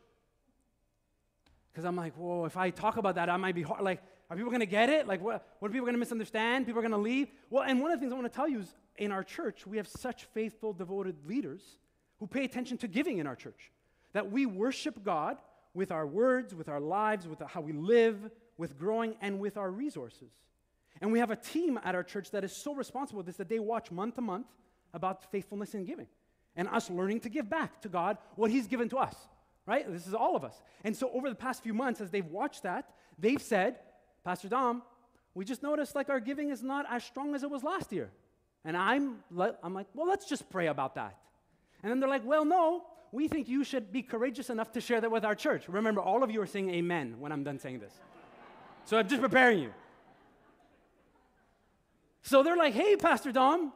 Because 1.71 1.85
I'm 1.85 1.95
like, 1.95 2.15
whoa, 2.15 2.45
if 2.45 2.57
I 2.57 2.71
talk 2.71 2.97
about 2.97 3.13
that, 3.13 3.29
I 3.29 3.37
might 3.37 3.53
be 3.53 3.61
hard. 3.61 3.83
Like, 3.83 4.01
are 4.27 4.35
people 4.35 4.49
going 4.49 4.61
to 4.61 4.65
get 4.65 4.89
it? 4.89 5.07
Like, 5.07 5.21
what, 5.21 5.47
what 5.59 5.69
are 5.69 5.71
people 5.71 5.85
going 5.85 5.93
to 5.93 5.99
misunderstand? 5.99 6.65
People 6.65 6.79
are 6.79 6.81
going 6.81 6.93
to 6.93 6.97
leave? 6.97 7.27
Well, 7.51 7.61
and 7.61 7.79
one 7.79 7.91
of 7.91 7.99
the 7.99 8.01
things 8.01 8.11
I 8.11 8.15
want 8.15 8.25
to 8.25 8.35
tell 8.35 8.47
you 8.47 8.61
is 8.61 8.73
in 8.97 9.11
our 9.11 9.23
church, 9.23 9.67
we 9.67 9.77
have 9.77 9.87
such 9.87 10.23
faithful, 10.33 10.73
devoted 10.73 11.15
leaders 11.27 11.61
who 12.17 12.25
pay 12.25 12.43
attention 12.43 12.79
to 12.79 12.87
giving 12.87 13.19
in 13.19 13.27
our 13.27 13.35
church. 13.35 13.71
That 14.13 14.31
we 14.31 14.47
worship 14.47 15.03
God 15.03 15.37
with 15.75 15.91
our 15.91 16.07
words, 16.07 16.55
with 16.55 16.69
our 16.69 16.79
lives, 16.79 17.27
with 17.27 17.39
how 17.39 17.61
we 17.61 17.73
live, 17.73 18.31
with 18.57 18.79
growing, 18.79 19.13
and 19.21 19.39
with 19.39 19.57
our 19.57 19.69
resources. 19.69 20.31
And 21.01 21.11
we 21.11 21.19
have 21.19 21.29
a 21.29 21.35
team 21.35 21.79
at 21.83 21.93
our 21.93 22.03
church 22.03 22.31
that 22.31 22.43
is 22.43 22.55
so 22.55 22.73
responsible 22.73 23.17
with 23.17 23.27
this 23.27 23.37
that 23.37 23.49
they 23.49 23.59
watch 23.59 23.91
month 23.91 24.15
to 24.15 24.21
month 24.21 24.47
about 24.91 25.31
faithfulness 25.31 25.75
in 25.75 25.85
giving 25.85 26.07
and 26.55 26.67
us 26.67 26.89
learning 26.89 27.21
to 27.21 27.29
give 27.29 27.49
back 27.49 27.81
to 27.81 27.89
God 27.89 28.17
what 28.35 28.51
He's 28.51 28.67
given 28.67 28.89
to 28.89 28.97
us, 28.97 29.15
right? 29.65 29.91
This 29.91 30.07
is 30.07 30.13
all 30.13 30.35
of 30.35 30.43
us. 30.43 30.61
And 30.83 30.95
so 30.95 31.09
over 31.13 31.29
the 31.29 31.35
past 31.35 31.63
few 31.63 31.73
months, 31.73 32.01
as 32.01 32.09
they've 32.09 32.25
watched 32.25 32.63
that, 32.63 32.89
they've 33.17 33.41
said, 33.41 33.79
Pastor 34.23 34.49
Dom, 34.49 34.83
we 35.33 35.45
just 35.45 35.63
noticed 35.63 35.95
like 35.95 36.09
our 36.09 36.19
giving 36.19 36.49
is 36.49 36.61
not 36.61 36.85
as 36.89 37.03
strong 37.03 37.35
as 37.35 37.43
it 37.43 37.49
was 37.49 37.63
last 37.63 37.91
year. 37.91 38.11
And 38.65 38.77
I'm, 38.77 39.17
I'm 39.61 39.73
like, 39.73 39.87
well, 39.93 40.07
let's 40.07 40.25
just 40.25 40.49
pray 40.49 40.67
about 40.67 40.95
that. 40.95 41.17
And 41.81 41.91
then 41.91 41.99
they're 41.99 42.09
like, 42.09 42.25
well, 42.25 42.45
no, 42.45 42.83
we 43.11 43.27
think 43.27 43.47
you 43.47 43.63
should 43.63 43.91
be 43.91 44.01
courageous 44.01 44.49
enough 44.49 44.71
to 44.73 44.81
share 44.81 45.01
that 45.01 45.11
with 45.11 45.25
our 45.25 45.35
church. 45.35 45.67
Remember, 45.67 46.01
all 46.01 46.23
of 46.23 46.31
you 46.31 46.41
are 46.41 46.47
saying 46.47 46.69
amen 46.69 47.15
when 47.19 47.31
I'm 47.31 47.43
done 47.43 47.59
saying 47.59 47.79
this. 47.79 47.93
So 48.85 48.97
I'm 48.97 49.07
just 49.07 49.21
preparing 49.21 49.59
you. 49.59 49.73
So 52.21 52.41
they're 52.41 52.55
like, 52.55 52.73
hey, 52.73 52.95
Pastor 52.95 53.31
Dom, 53.31 53.73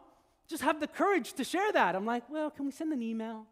just 0.48 0.64
have 0.64 0.80
the 0.80 0.88
courage 0.88 1.34
to 1.34 1.44
share 1.44 1.72
that. 1.74 1.96
I'm 1.96 2.06
like, 2.06 2.30
well, 2.30 2.50
can 2.50 2.66
we 2.66 2.72
send 2.72 2.94
an 2.94 3.02
email? 3.02 3.46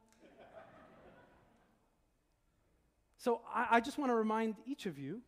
so 3.17 3.41
I, 3.53 3.67
I 3.71 3.79
just 3.79 3.97
want 3.97 4.11
to 4.11 4.15
remind 4.15 4.55
each 4.65 4.85
of 4.85 4.97
you 4.97 5.21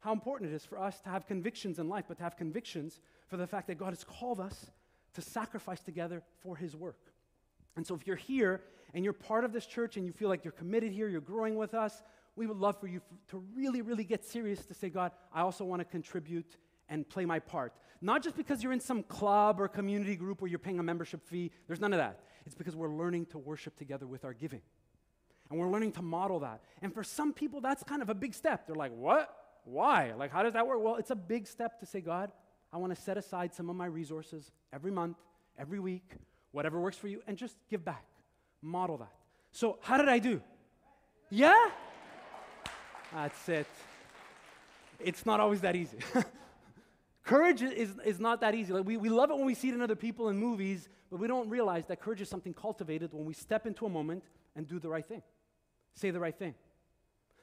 how 0.00 0.12
important 0.12 0.50
it 0.50 0.54
is 0.54 0.64
for 0.64 0.78
us 0.78 1.00
to 1.00 1.08
have 1.08 1.26
convictions 1.26 1.78
in 1.78 1.88
life, 1.88 2.04
but 2.08 2.18
to 2.18 2.24
have 2.24 2.36
convictions 2.36 3.00
for 3.28 3.36
the 3.36 3.46
fact 3.46 3.68
that 3.68 3.78
God 3.78 3.90
has 3.90 4.04
called 4.04 4.40
us 4.40 4.70
to 5.14 5.22
sacrifice 5.22 5.80
together 5.80 6.22
for 6.40 6.56
His 6.56 6.74
work. 6.74 6.98
And 7.76 7.86
so 7.86 7.94
if 7.94 8.06
you're 8.06 8.16
here 8.16 8.60
and 8.94 9.04
you're 9.04 9.12
part 9.12 9.44
of 9.44 9.52
this 9.52 9.64
church 9.64 9.96
and 9.96 10.04
you 10.04 10.12
feel 10.12 10.28
like 10.28 10.44
you're 10.44 10.52
committed 10.52 10.92
here, 10.92 11.08
you're 11.08 11.20
growing 11.20 11.54
with 11.54 11.72
us, 11.72 12.02
we 12.34 12.46
would 12.46 12.56
love 12.56 12.80
for 12.80 12.86
you 12.86 13.00
to 13.28 13.42
really, 13.54 13.82
really 13.82 14.04
get 14.04 14.24
serious 14.24 14.64
to 14.66 14.74
say, 14.74 14.88
God, 14.88 15.12
I 15.32 15.42
also 15.42 15.64
want 15.64 15.80
to 15.80 15.84
contribute 15.84 16.56
and 16.92 17.08
play 17.08 17.24
my 17.24 17.38
part. 17.38 17.72
Not 18.02 18.22
just 18.22 18.36
because 18.36 18.62
you're 18.62 18.72
in 18.72 18.80
some 18.80 19.02
club 19.02 19.58
or 19.60 19.66
community 19.66 20.14
group 20.14 20.42
where 20.42 20.50
you're 20.50 20.58
paying 20.58 20.78
a 20.78 20.82
membership 20.82 21.26
fee, 21.26 21.50
there's 21.66 21.80
none 21.80 21.94
of 21.94 21.98
that. 21.98 22.20
It's 22.44 22.54
because 22.54 22.76
we're 22.76 22.92
learning 22.92 23.26
to 23.26 23.38
worship 23.38 23.76
together 23.76 24.06
with 24.06 24.26
our 24.26 24.34
giving. 24.34 24.60
And 25.48 25.58
we're 25.58 25.70
learning 25.70 25.92
to 25.92 26.02
model 26.02 26.40
that. 26.40 26.60
And 26.82 26.92
for 26.92 27.02
some 27.02 27.32
people, 27.32 27.62
that's 27.62 27.82
kind 27.82 28.02
of 28.02 28.10
a 28.10 28.14
big 28.14 28.34
step. 28.34 28.66
They're 28.66 28.76
like, 28.76 28.92
what? 28.94 29.34
Why? 29.64 30.12
Like, 30.12 30.30
how 30.30 30.42
does 30.42 30.52
that 30.52 30.66
work? 30.66 30.82
Well, 30.82 30.96
it's 30.96 31.10
a 31.10 31.16
big 31.16 31.46
step 31.46 31.80
to 31.80 31.86
say, 31.86 32.02
God, 32.02 32.30
I 32.72 32.76
want 32.76 32.94
to 32.94 33.00
set 33.00 33.16
aside 33.16 33.54
some 33.54 33.70
of 33.70 33.76
my 33.76 33.86
resources 33.86 34.50
every 34.72 34.90
month, 34.90 35.16
every 35.58 35.80
week, 35.80 36.10
whatever 36.50 36.78
works 36.78 36.98
for 36.98 37.08
you, 37.08 37.22
and 37.26 37.38
just 37.38 37.56
give 37.70 37.84
back. 37.84 38.04
Model 38.60 38.98
that. 38.98 39.12
So, 39.50 39.78
how 39.80 39.96
did 39.96 40.08
I 40.08 40.18
do? 40.18 40.42
Yeah? 41.30 41.70
That's 43.14 43.48
it. 43.48 43.66
It's 45.00 45.24
not 45.24 45.40
always 45.40 45.62
that 45.62 45.74
easy. 45.74 45.98
courage 47.32 47.62
is, 47.62 47.94
is 48.04 48.20
not 48.20 48.42
that 48.42 48.54
easy. 48.54 48.72
Like 48.74 48.84
we, 48.84 48.98
we 48.98 49.08
love 49.08 49.30
it 49.30 49.36
when 49.36 49.46
we 49.46 49.54
see 49.54 49.68
it 49.70 49.74
in 49.74 49.80
other 49.80 49.96
people 49.96 50.28
in 50.28 50.36
movies, 50.36 50.88
but 51.10 51.18
we 51.18 51.26
don't 51.26 51.48
realize 51.48 51.86
that 51.86 51.98
courage 52.00 52.20
is 52.20 52.28
something 52.28 52.52
cultivated 52.52 53.14
when 53.14 53.24
we 53.24 53.32
step 53.32 53.66
into 53.66 53.86
a 53.86 53.88
moment 53.88 54.24
and 54.54 54.66
do 54.66 54.78
the 54.78 54.88
right 54.88 55.06
thing, 55.06 55.22
say 55.94 56.10
the 56.10 56.20
right 56.20 56.38
thing. 56.38 56.54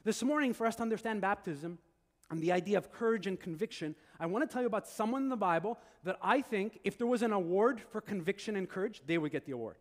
This 0.04 0.22
morning, 0.22 0.54
for 0.54 0.68
us 0.68 0.76
to 0.76 0.84
understand 0.84 1.22
baptism 1.22 1.80
and 2.30 2.40
the 2.40 2.52
idea 2.52 2.78
of 2.78 2.92
courage 2.92 3.26
and 3.26 3.40
conviction, 3.40 3.96
I 4.20 4.28
want 4.28 4.48
to 4.48 4.54
tell 4.54 4.62
you 4.62 4.68
about 4.68 4.88
someone 4.88 5.24
in 5.24 5.30
the 5.30 5.38
Bible 5.38 5.80
that 6.04 6.18
I 6.22 6.42
think, 6.42 6.80
if 6.84 7.00
there 7.00 7.08
was 7.08 7.24
an 7.24 7.34
award 7.34 7.82
for 7.92 8.00
conviction 8.00 8.56
and 8.56 8.70
courage, 8.70 9.02
they 9.08 9.18
would 9.18 9.32
get 9.32 9.46
the 9.46 9.54
award. 9.54 9.78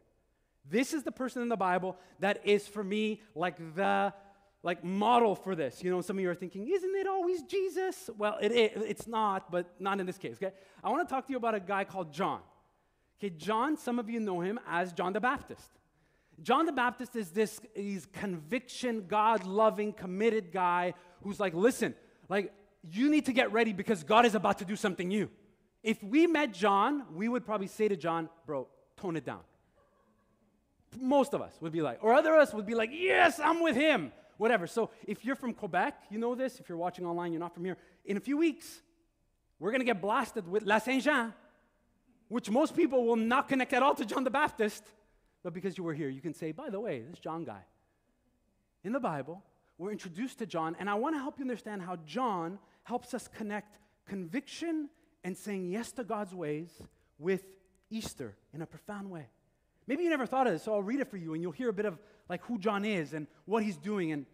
This 0.71 0.95
is 0.95 1.03
the 1.03 1.13
person 1.13 1.43
in 1.43 1.49
the 1.49 1.57
Bible 1.57 1.97
that 2.21 2.41
is, 2.45 2.67
for 2.67 2.83
me, 2.83 3.21
like 3.35 3.57
the 3.75 4.15
like 4.63 4.83
model 4.85 5.35
for 5.35 5.55
this. 5.55 5.83
You 5.83 5.91
know, 5.91 6.01
some 6.01 6.17
of 6.17 6.23
you 6.23 6.31
are 6.31 6.35
thinking, 6.35 6.69
isn't 6.69 6.97
it 6.97 7.07
always 7.07 7.43
Jesus? 7.43 8.11
Well, 8.17 8.39
it 8.41 8.53
it's 8.53 9.07
not, 9.07 9.51
but 9.51 9.67
not 9.79 10.01
in 10.01 10.07
this 10.07 10.19
case. 10.19 10.37
Okay, 10.37 10.55
I 10.83 10.91
want 10.91 11.07
to 11.09 11.13
talk 11.13 11.27
to 11.27 11.33
you 11.33 11.37
about 11.37 11.55
a 11.55 11.61
guy 11.61 11.85
called 11.85 12.13
John. 12.13 12.41
Okay, 13.21 13.31
John, 13.31 13.77
some 13.77 13.99
of 13.99 14.09
you 14.09 14.21
know 14.21 14.41
him 14.41 14.59
as 14.69 14.93
John 14.93 15.13
the 15.13 15.21
Baptist. 15.21 15.71
John 16.43 16.67
the 16.67 16.73
Baptist 16.73 17.17
is 17.17 17.31
this 17.31 17.61
he's 17.75 18.07
conviction, 18.07 19.07
God 19.09 19.45
loving, 19.45 19.93
committed 19.93 20.53
guy 20.53 20.95
who's 21.23 21.41
like, 21.41 21.55
listen, 21.55 21.95
like 22.29 22.53
you 22.91 23.11
need 23.11 23.27
to 23.27 23.33
get 23.33 23.53
ready 23.53 23.73
because 23.73 24.05
God 24.05 24.25
is 24.25 24.35
about 24.35 24.59
to 24.59 24.65
do 24.65 24.77
something 24.77 25.09
new. 25.09 25.29
If 25.83 26.03
we 26.03 26.27
met 26.27 26.53
John, 26.53 27.05
we 27.15 27.29
would 27.29 27.45
probably 27.45 27.67
say 27.67 27.89
to 27.89 27.97
John, 27.97 28.29
bro, 28.47 28.69
tone 28.97 29.17
it 29.17 29.25
down. 29.25 29.41
Most 30.99 31.35
of 31.35 31.43
us 31.43 31.57
would 31.61 31.73
be 31.73 31.83
like, 31.83 31.99
or 32.03 32.15
other 32.15 32.35
of 32.35 32.41
us 32.41 32.55
would 32.55 32.67
be 32.67 32.75
like, 32.75 32.91
yes, 32.93 33.41
I'm 33.43 33.63
with 33.63 33.77
him 33.77 34.13
whatever. 34.39 34.67
So 34.67 34.91
if 35.07 35.25
you're 35.25 35.37
from 35.37 35.53
Quebec, 35.53 36.05
you 36.11 36.19
know 36.19 36.35
this. 36.35 36.59
If 36.59 36.69
you're 36.69 36.79
watching 36.79 37.05
online, 37.05 37.33
you're 37.33 37.41
not 37.41 37.53
from 37.53 37.65
here. 37.65 37.77
In 38.07 38.17
a 38.17 38.21
few 38.21 38.39
weeks, 38.39 38.81
we're 39.59 39.71
going 39.71 39.81
to 39.81 39.85
get 39.85 40.01
blasted 40.01 40.49
with 40.49 40.63
La 40.63 40.79
Saint 40.79 41.03
Jean, 41.03 41.35
which 42.29 42.51
most 42.51 42.75
people 42.75 43.05
will 43.05 43.17
not 43.17 43.49
connect 43.49 43.73
at 43.75 43.83
all 43.83 43.95
to 43.95 44.07
John 44.07 44.25
the 44.25 44.31
Baptist. 44.31 44.85
But 45.43 45.53
because 45.53 45.77
you 45.77 45.85
were 45.85 45.95
here, 45.95 46.09
you 46.09 46.21
can 46.21 46.35
say, 46.35 46.53
by 46.53 46.71
the 46.71 46.81
way, 46.81 47.03
this 47.03 47.19
John 47.19 47.45
guy. 47.45 47.61
In 48.85 48.93
the 48.93 49.01
Bible, 49.01 49.43
we're 49.77 49.93
introduced 49.93 50.39
to 50.39 50.47
John, 50.47 50.77
and 50.79 50.89
I 50.89 50.95
want 50.95 51.15
to 51.15 51.21
help 51.21 51.39
you 51.39 51.45
understand 51.45 51.83
how 51.83 51.97
John 52.07 52.59
helps 52.85 53.15
us 53.15 53.29
connect 53.29 53.79
conviction 54.07 54.89
and 55.25 55.37
saying 55.37 55.69
yes 55.69 55.93
to 55.93 56.05
God's 56.05 56.35
ways 56.35 56.71
with 57.19 57.45
Easter 57.91 58.37
in 58.53 58.63
a 58.63 58.67
profound 58.67 59.11
way. 59.11 59.27
Maybe 59.89 60.05
you 60.05 60.11
never 60.11 60.27
thought 60.27 60.47
of 60.47 60.53
this, 60.53 60.63
so 60.63 60.75
I'll 60.75 60.83
read 60.83 61.01
it 61.01 61.11
for 61.11 61.17
you, 61.17 61.33
and 61.33 61.43
you'll 61.43 61.51
hear 61.51 61.71
a 61.71 61.73
bit 61.73 61.87
of 61.87 61.99
like 62.29 62.45
who 62.45 62.59
John 62.59 62.85
is 62.85 63.15
and 63.15 63.27
what 63.47 63.63
he's 63.63 63.79
doing 63.79 64.13
and 64.13 64.27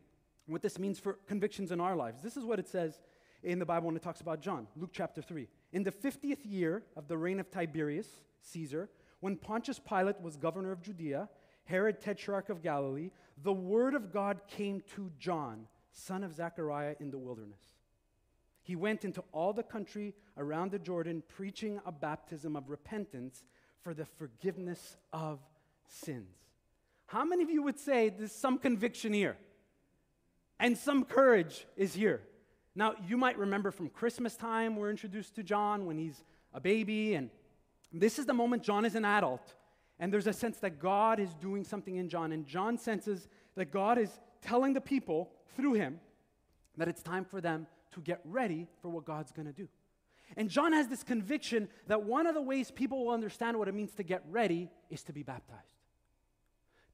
what 0.47 0.63
this 0.63 0.81
means 0.81 0.99
for 0.99 1.15
convictions 1.29 1.71
in 1.71 1.81
our 1.81 1.95
lives. 1.95 2.21
This 2.21 2.37
is 2.37 2.45
what 2.45 2.59
it 2.59 2.69
says 2.69 3.01
in 3.45 3.61
the 3.61 3.65
Bible 3.65 3.87
when 3.87 3.95
it 3.95 4.03
talks 4.03 4.21
about 4.21 4.41
John, 4.41 4.67
Luke 4.77 4.91
chapter 4.93 5.23
3. 5.23 5.47
In 5.73 5.85
the 5.85 5.93
50th 5.93 6.41
year 6.45 6.83
of 6.97 7.07
the 7.07 7.17
reign 7.17 7.39
of 7.39 7.53
Tiberius 7.53 8.09
Caesar, 8.43 8.91
when 9.21 9.37
Pontius 9.37 9.79
Pilate 9.79 10.21
was 10.21 10.37
governor 10.37 10.73
of 10.73 10.83
Judea, 10.83 11.29
Herod 11.67 12.01
tetrarch 12.01 12.51
of 12.51 12.61
Galilee, 12.61 13.11
the 13.43 13.53
word 13.53 13.95
of 13.95 14.13
God 14.13 14.41
came 14.49 14.83
to 14.97 15.11
John, 15.21 15.69
son 15.93 16.25
of 16.25 16.35
Zechariah, 16.35 16.97
in 16.99 17.13
the 17.13 17.19
wilderness. 17.19 17.63
He 18.65 18.75
went 18.75 19.05
into 19.05 19.23
all 19.31 19.53
the 19.53 19.63
country 19.63 20.15
around 20.37 20.73
the 20.73 20.79
Jordan, 20.79 21.23
preaching 21.29 21.81
a 21.87 21.93
baptism 21.93 22.57
of 22.57 22.71
repentance 22.71 23.45
for 23.85 23.95
the 23.95 24.07
forgiveness 24.07 24.97
of 25.13 25.39
sins. 25.87 26.35
How 27.07 27.25
many 27.25 27.45
of 27.45 27.51
you 27.51 27.63
would 27.63 27.79
say 27.79 28.09
there's 28.09 28.33
some 28.33 28.59
conviction 28.59 29.13
here? 29.13 29.37
And 30.59 30.77
some 30.77 31.05
courage 31.05 31.67
is 31.77 31.95
here. 31.95 32.23
Now, 32.75 32.95
you 33.07 33.17
might 33.17 33.39
remember 33.39 33.71
from 33.71 33.91
Christmas 33.91 34.35
time, 34.35 34.75
we're 34.77 34.91
introduced 34.91 35.35
to 35.37 35.43
John 35.43 35.85
when 35.85 35.99
he's 35.99 36.25
a 36.55 36.61
baby, 36.61 37.15
and 37.15 37.31
this 37.93 38.19
is 38.19 38.27
the 38.27 38.33
moment 38.33 38.63
John 38.63 38.85
is 38.85 38.95
an 38.95 39.05
adult. 39.05 39.55
And 40.01 40.13
there's 40.13 40.27
a 40.27 40.33
sense 40.33 40.57
that 40.59 40.81
God 40.81 41.21
is 41.21 41.35
doing 41.35 41.63
something 41.63 41.97
in 41.97 42.09
John, 42.09 42.33
and 42.33 42.47
John 42.47 42.79
senses 42.79 43.29
that 43.55 43.71
God 43.71 43.99
is 43.99 44.11
telling 44.43 44.73
the 44.73 44.81
people 44.81 45.31
through 45.57 45.75
him 45.75 46.01
that 46.79 46.89
it's 46.89 47.03
time 47.03 47.25
for 47.25 47.41
them 47.41 47.67
to 47.93 48.01
get 48.01 48.21
ready 48.25 48.67
for 48.83 48.89
what 48.89 49.05
God's 49.05 49.31
going 49.31 49.47
to 49.47 49.53
do. 49.53 49.69
And 50.37 50.51
John 50.51 50.73
has 50.73 50.89
this 50.89 51.03
conviction 51.03 51.69
that 51.87 52.03
one 52.03 52.27
of 52.27 52.35
the 52.35 52.43
ways 52.43 52.71
people 52.71 53.05
will 53.05 53.13
understand 53.13 53.59
what 53.59 53.69
it 53.69 53.75
means 53.75 53.93
to 53.95 54.03
get 54.03 54.23
ready 54.31 54.71
is 54.91 55.03
to 55.05 55.13
be 55.13 55.23
baptized. 55.23 55.61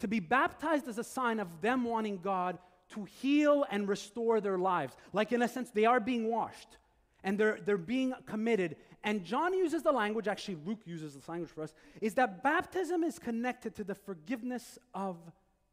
To 0.01 0.09
be 0.09 0.21
baptized 0.21 0.89
is 0.89 0.99
a 0.99 1.05
sign 1.05 1.41
of 1.41 1.61
them 1.61 1.85
wanting 1.85 2.19
God 2.19 2.59
to 2.91 3.05
heal 3.05 3.65
and 3.71 3.89
restore 3.89 4.41
their 4.41 4.59
lives. 4.59 4.97
Like, 5.13 5.33
in 5.33 5.43
a 5.43 5.49
sense, 5.49 5.71
they 5.71 5.85
are 5.85 6.01
being 6.01 6.29
washed 6.29 6.79
and 7.23 7.39
they're, 7.39 7.59
they're 7.65 7.79
being 7.79 8.15
committed. 8.27 8.77
And 9.05 9.25
John 9.25 9.55
uses 9.55 9.83
the 9.83 9.93
language, 9.93 10.29
actually, 10.29 10.59
Luke 10.67 10.81
uses 10.85 11.15
this 11.15 11.29
language 11.29 11.51
for 11.51 11.63
us, 11.63 11.75
is 12.01 12.15
that 12.15 12.43
baptism 12.43 13.05
is 13.05 13.19
connected 13.19 13.75
to 13.77 13.85
the 13.85 13.95
forgiveness 13.95 14.79
of 14.95 15.17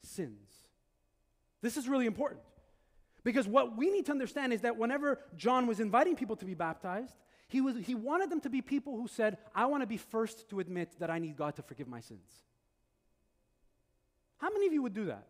sins. 0.03 0.49
This 1.61 1.77
is 1.77 1.87
really 1.87 2.05
important. 2.05 2.41
Because 3.23 3.47
what 3.47 3.75
we 3.75 3.89
need 3.89 4.05
to 4.05 4.11
understand 4.11 4.53
is 4.53 4.61
that 4.61 4.77
whenever 4.77 5.19
John 5.35 5.67
was 5.67 5.79
inviting 5.79 6.15
people 6.15 6.35
to 6.37 6.45
be 6.45 6.53
baptized, 6.53 7.15
he, 7.47 7.61
was, 7.61 7.77
he 7.77 7.95
wanted 7.95 8.29
them 8.29 8.41
to 8.41 8.49
be 8.49 8.61
people 8.61 8.97
who 8.97 9.07
said, 9.07 9.37
I 9.55 9.65
want 9.67 9.81
to 9.81 9.87
be 9.87 9.97
first 9.97 10.49
to 10.49 10.59
admit 10.59 10.95
that 10.99 11.09
I 11.09 11.19
need 11.19 11.37
God 11.37 11.55
to 11.55 11.61
forgive 11.61 11.87
my 11.87 12.01
sins. 12.01 12.29
How 14.37 14.49
many 14.49 14.67
of 14.67 14.73
you 14.73 14.81
would 14.81 14.93
do 14.93 15.05
that? 15.05 15.25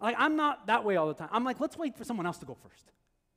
Like, 0.00 0.16
I'm 0.18 0.36
not 0.36 0.66
that 0.66 0.84
way 0.84 0.96
all 0.96 1.06
the 1.06 1.14
time. 1.14 1.28
I'm 1.30 1.44
like, 1.44 1.60
let's 1.60 1.76
wait 1.76 1.96
for 1.96 2.04
someone 2.04 2.26
else 2.26 2.38
to 2.38 2.46
go 2.46 2.54
first. 2.54 2.90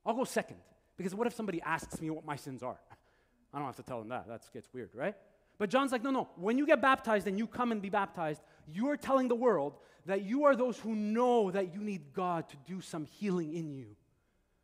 I'll 0.05 0.15
go 0.15 0.23
second. 0.23 0.57
Because 0.95 1.13
what 1.13 1.27
if 1.27 1.33
somebody 1.33 1.61
asks 1.61 2.01
me 2.01 2.09
what 2.09 2.25
my 2.25 2.35
sins 2.35 2.63
are? 2.63 2.77
I 3.53 3.57
don't 3.57 3.67
have 3.67 3.75
to 3.75 3.83
tell 3.83 3.99
them 3.99 4.09
that. 4.09 4.27
That 4.27 4.41
gets 4.53 4.67
weird, 4.73 4.89
right? 4.93 5.15
But 5.57 5.69
John's 5.69 5.91
like, 5.91 6.03
no, 6.03 6.11
no. 6.11 6.29
When 6.35 6.57
you 6.57 6.65
get 6.65 6.81
baptized 6.81 7.27
and 7.27 7.37
you 7.37 7.47
come 7.47 7.71
and 7.71 7.81
be 7.81 7.89
baptized, 7.89 8.41
you 8.67 8.89
are 8.89 8.97
telling 8.97 9.27
the 9.27 9.35
world 9.35 9.77
that 10.05 10.23
you 10.23 10.45
are 10.45 10.55
those 10.55 10.77
who 10.79 10.95
know 10.95 11.51
that 11.51 11.73
you 11.73 11.81
need 11.81 12.13
God 12.13 12.47
to 12.49 12.57
do 12.65 12.81
some 12.81 13.05
healing 13.05 13.53
in 13.53 13.71
you 13.71 13.95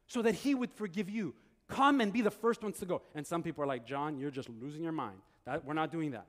so 0.07 0.21
that 0.21 0.35
He 0.35 0.55
would 0.55 0.71
forgive 0.71 1.09
you. 1.09 1.33
Come 1.67 2.01
and 2.01 2.11
be 2.11 2.21
the 2.21 2.31
first 2.31 2.61
ones 2.63 2.79
to 2.79 2.85
go. 2.85 3.01
And 3.15 3.25
some 3.25 3.43
people 3.43 3.63
are 3.63 3.67
like, 3.67 3.85
John, 3.85 4.17
you're 4.17 4.31
just 4.31 4.49
losing 4.49 4.83
your 4.83 4.91
mind. 4.91 5.17
That, 5.45 5.65
we're 5.65 5.73
not 5.73 5.91
doing 5.91 6.11
that. 6.11 6.25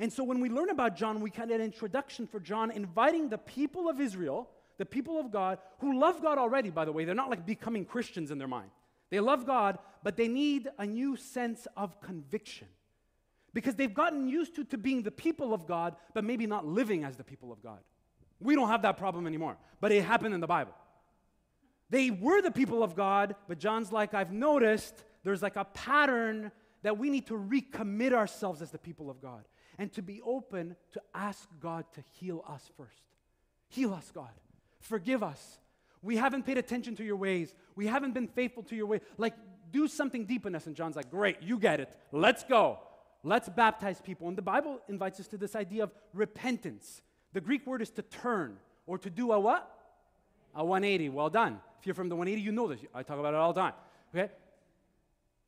And 0.00 0.12
so 0.12 0.24
when 0.24 0.40
we 0.40 0.48
learn 0.48 0.70
about 0.70 0.96
John, 0.96 1.20
we 1.20 1.30
kind 1.30 1.50
of 1.50 1.60
an 1.60 1.64
introduction 1.64 2.26
for 2.26 2.40
John, 2.40 2.70
inviting 2.70 3.28
the 3.28 3.38
people 3.38 3.88
of 3.88 4.00
Israel, 4.00 4.48
the 4.78 4.86
people 4.86 5.20
of 5.20 5.30
God, 5.30 5.58
who 5.78 5.98
love 5.98 6.20
God 6.20 6.38
already, 6.38 6.70
by 6.70 6.84
the 6.84 6.92
way. 6.92 7.04
They're 7.04 7.14
not 7.14 7.30
like 7.30 7.46
becoming 7.46 7.84
Christians 7.84 8.30
in 8.30 8.38
their 8.38 8.48
mind. 8.48 8.70
They 9.10 9.20
love 9.20 9.46
God, 9.46 9.78
but 10.02 10.16
they 10.16 10.26
need 10.26 10.68
a 10.78 10.86
new 10.86 11.16
sense 11.16 11.68
of 11.76 12.00
conviction. 12.00 12.66
Because 13.52 13.76
they've 13.76 13.94
gotten 13.94 14.26
used 14.26 14.56
to, 14.56 14.64
to 14.64 14.78
being 14.78 15.02
the 15.02 15.12
people 15.12 15.54
of 15.54 15.66
God, 15.66 15.94
but 16.12 16.24
maybe 16.24 16.46
not 16.46 16.66
living 16.66 17.04
as 17.04 17.16
the 17.16 17.22
people 17.22 17.52
of 17.52 17.62
God. 17.62 17.78
We 18.40 18.56
don't 18.56 18.68
have 18.68 18.82
that 18.82 18.96
problem 18.96 19.28
anymore, 19.28 19.56
but 19.80 19.92
it 19.92 20.02
happened 20.02 20.34
in 20.34 20.40
the 20.40 20.48
Bible. 20.48 20.72
They 21.90 22.10
were 22.10 22.42
the 22.42 22.50
people 22.50 22.82
of 22.82 22.94
God, 22.94 23.36
but 23.48 23.58
John's 23.58 23.92
like, 23.92 24.14
I've 24.14 24.32
noticed 24.32 25.04
there's 25.22 25.42
like 25.42 25.56
a 25.56 25.64
pattern 25.64 26.50
that 26.82 26.98
we 26.98 27.10
need 27.10 27.26
to 27.26 27.34
recommit 27.34 28.12
ourselves 28.12 28.62
as 28.62 28.70
the 28.70 28.78
people 28.78 29.10
of 29.10 29.20
God 29.20 29.44
and 29.78 29.92
to 29.92 30.02
be 30.02 30.20
open 30.22 30.76
to 30.92 31.02
ask 31.14 31.48
God 31.60 31.84
to 31.94 32.02
heal 32.12 32.44
us 32.48 32.70
first. 32.76 33.02
Heal 33.68 33.92
us, 33.92 34.10
God. 34.14 34.30
Forgive 34.80 35.22
us. 35.22 35.58
We 36.02 36.16
haven't 36.16 36.44
paid 36.44 36.58
attention 36.58 36.94
to 36.96 37.04
your 37.04 37.16
ways. 37.16 37.54
We 37.74 37.86
haven't 37.86 38.12
been 38.12 38.28
faithful 38.28 38.62
to 38.64 38.76
your 38.76 38.86
way. 38.86 39.00
Like, 39.16 39.34
do 39.72 39.88
something 39.88 40.26
deep 40.26 40.46
in 40.46 40.54
us. 40.54 40.66
And 40.66 40.76
John's 40.76 40.96
like, 40.96 41.10
Great, 41.10 41.42
you 41.42 41.58
get 41.58 41.80
it. 41.80 41.96
Let's 42.12 42.44
go. 42.44 42.78
Let's 43.22 43.48
baptize 43.48 44.02
people. 44.02 44.28
And 44.28 44.36
the 44.36 44.42
Bible 44.42 44.80
invites 44.88 45.18
us 45.18 45.26
to 45.28 45.38
this 45.38 45.56
idea 45.56 45.84
of 45.84 45.92
repentance. 46.12 47.00
The 47.32 47.40
Greek 47.40 47.66
word 47.66 47.80
is 47.80 47.90
to 47.92 48.02
turn 48.02 48.58
or 48.86 48.98
to 48.98 49.08
do 49.08 49.32
a 49.32 49.40
what? 49.40 49.68
A 50.54 50.62
180. 50.62 51.08
Well 51.08 51.30
done. 51.30 51.58
If 51.84 51.88
you're 51.88 51.94
from 51.94 52.08
the 52.08 52.16
180, 52.16 52.40
you 52.40 52.50
know 52.50 52.66
this. 52.66 52.80
I 52.94 53.02
talk 53.02 53.18
about 53.18 53.34
it 53.34 53.36
all 53.36 53.52
the 53.52 53.60
time. 53.60 53.74
Okay? 54.14 54.32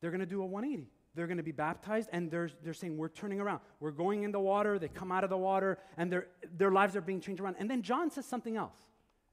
They're 0.02 0.10
going 0.10 0.20
to 0.20 0.26
do 0.26 0.42
a 0.42 0.44
180. 0.44 0.86
They're 1.14 1.26
going 1.26 1.38
to 1.38 1.42
be 1.42 1.50
baptized, 1.50 2.10
and 2.12 2.30
they're, 2.30 2.50
they're 2.62 2.74
saying, 2.74 2.98
We're 2.98 3.08
turning 3.08 3.40
around. 3.40 3.60
We're 3.80 3.90
going 3.90 4.22
in 4.22 4.32
the 4.32 4.38
water. 4.38 4.78
They 4.78 4.88
come 4.88 5.10
out 5.10 5.24
of 5.24 5.30
the 5.30 5.38
water, 5.38 5.78
and 5.96 6.12
their, 6.12 6.26
their 6.58 6.70
lives 6.70 6.94
are 6.94 7.00
being 7.00 7.22
changed 7.22 7.40
around. 7.40 7.56
And 7.58 7.70
then 7.70 7.80
John 7.80 8.10
says 8.10 8.26
something 8.26 8.54
else. 8.54 8.76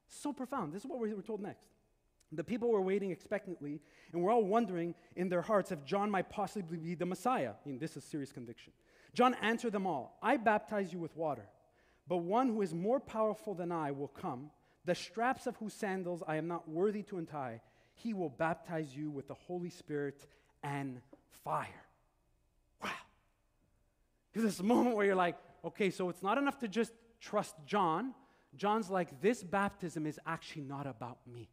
So 0.07 0.31
profound. 0.31 0.71
This 0.71 0.85
is 0.85 0.89
what 0.89 0.97
we're, 0.97 1.13
we're 1.13 1.23
told 1.23 1.41
next. 1.41 1.65
The 2.31 2.41
people 2.41 2.69
were 2.69 2.81
waiting 2.81 3.11
expectantly, 3.11 3.81
and 4.13 4.23
were 4.23 4.31
all 4.31 4.45
wondering 4.45 4.95
in 5.17 5.27
their 5.27 5.41
hearts 5.41 5.73
if 5.73 5.83
John 5.83 6.09
might 6.09 6.29
possibly 6.29 6.77
be 6.77 6.95
the 6.95 7.05
Messiah. 7.05 7.49
I 7.49 7.67
mean, 7.67 7.79
this 7.79 7.97
is 7.97 8.05
serious 8.05 8.31
conviction. 8.31 8.71
John 9.13 9.33
answered 9.41 9.73
them 9.73 9.85
all 9.85 10.17
I 10.23 10.37
baptize 10.37 10.93
you 10.93 10.99
with 10.99 11.17
water, 11.17 11.49
but 12.07 12.19
one 12.19 12.47
who 12.47 12.61
is 12.61 12.73
more 12.73 13.01
powerful 13.01 13.53
than 13.53 13.73
I 13.73 13.91
will 13.91 14.07
come, 14.07 14.51
the 14.85 14.95
straps 14.95 15.47
of 15.47 15.55
whose 15.57 15.73
sandals 15.73 16.23
I 16.27 16.35
am 16.35 16.47
not 16.47 16.67
worthy 16.67 17.03
to 17.03 17.17
untie. 17.17 17.61
He 17.95 18.13
will 18.13 18.29
baptize 18.29 18.95
you 18.95 19.09
with 19.09 19.27
the 19.27 19.33
Holy 19.33 19.69
Spirit 19.69 20.25
and 20.63 20.99
fire. 21.43 21.67
Wow. 22.83 22.89
There's 24.33 24.45
this 24.45 24.61
moment 24.61 24.95
where 24.95 25.05
you're 25.05 25.15
like, 25.15 25.37
okay, 25.63 25.89
so 25.89 26.09
it's 26.09 26.23
not 26.23 26.37
enough 26.37 26.59
to 26.59 26.67
just 26.67 26.91
trust 27.21 27.55
John. 27.65 28.13
John's 28.55 28.89
like, 28.89 29.21
this 29.21 29.43
baptism 29.43 30.05
is 30.05 30.19
actually 30.25 30.63
not 30.63 30.85
about 30.85 31.19
me. 31.25 31.49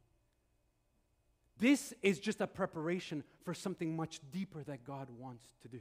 This 1.59 1.93
is 2.03 2.19
just 2.19 2.41
a 2.41 2.47
preparation 2.47 3.23
for 3.45 3.53
something 3.53 3.95
much 3.95 4.21
deeper 4.33 4.63
that 4.65 4.85
God 4.85 5.09
wants 5.19 5.47
to 5.63 5.69
do. 5.69 5.81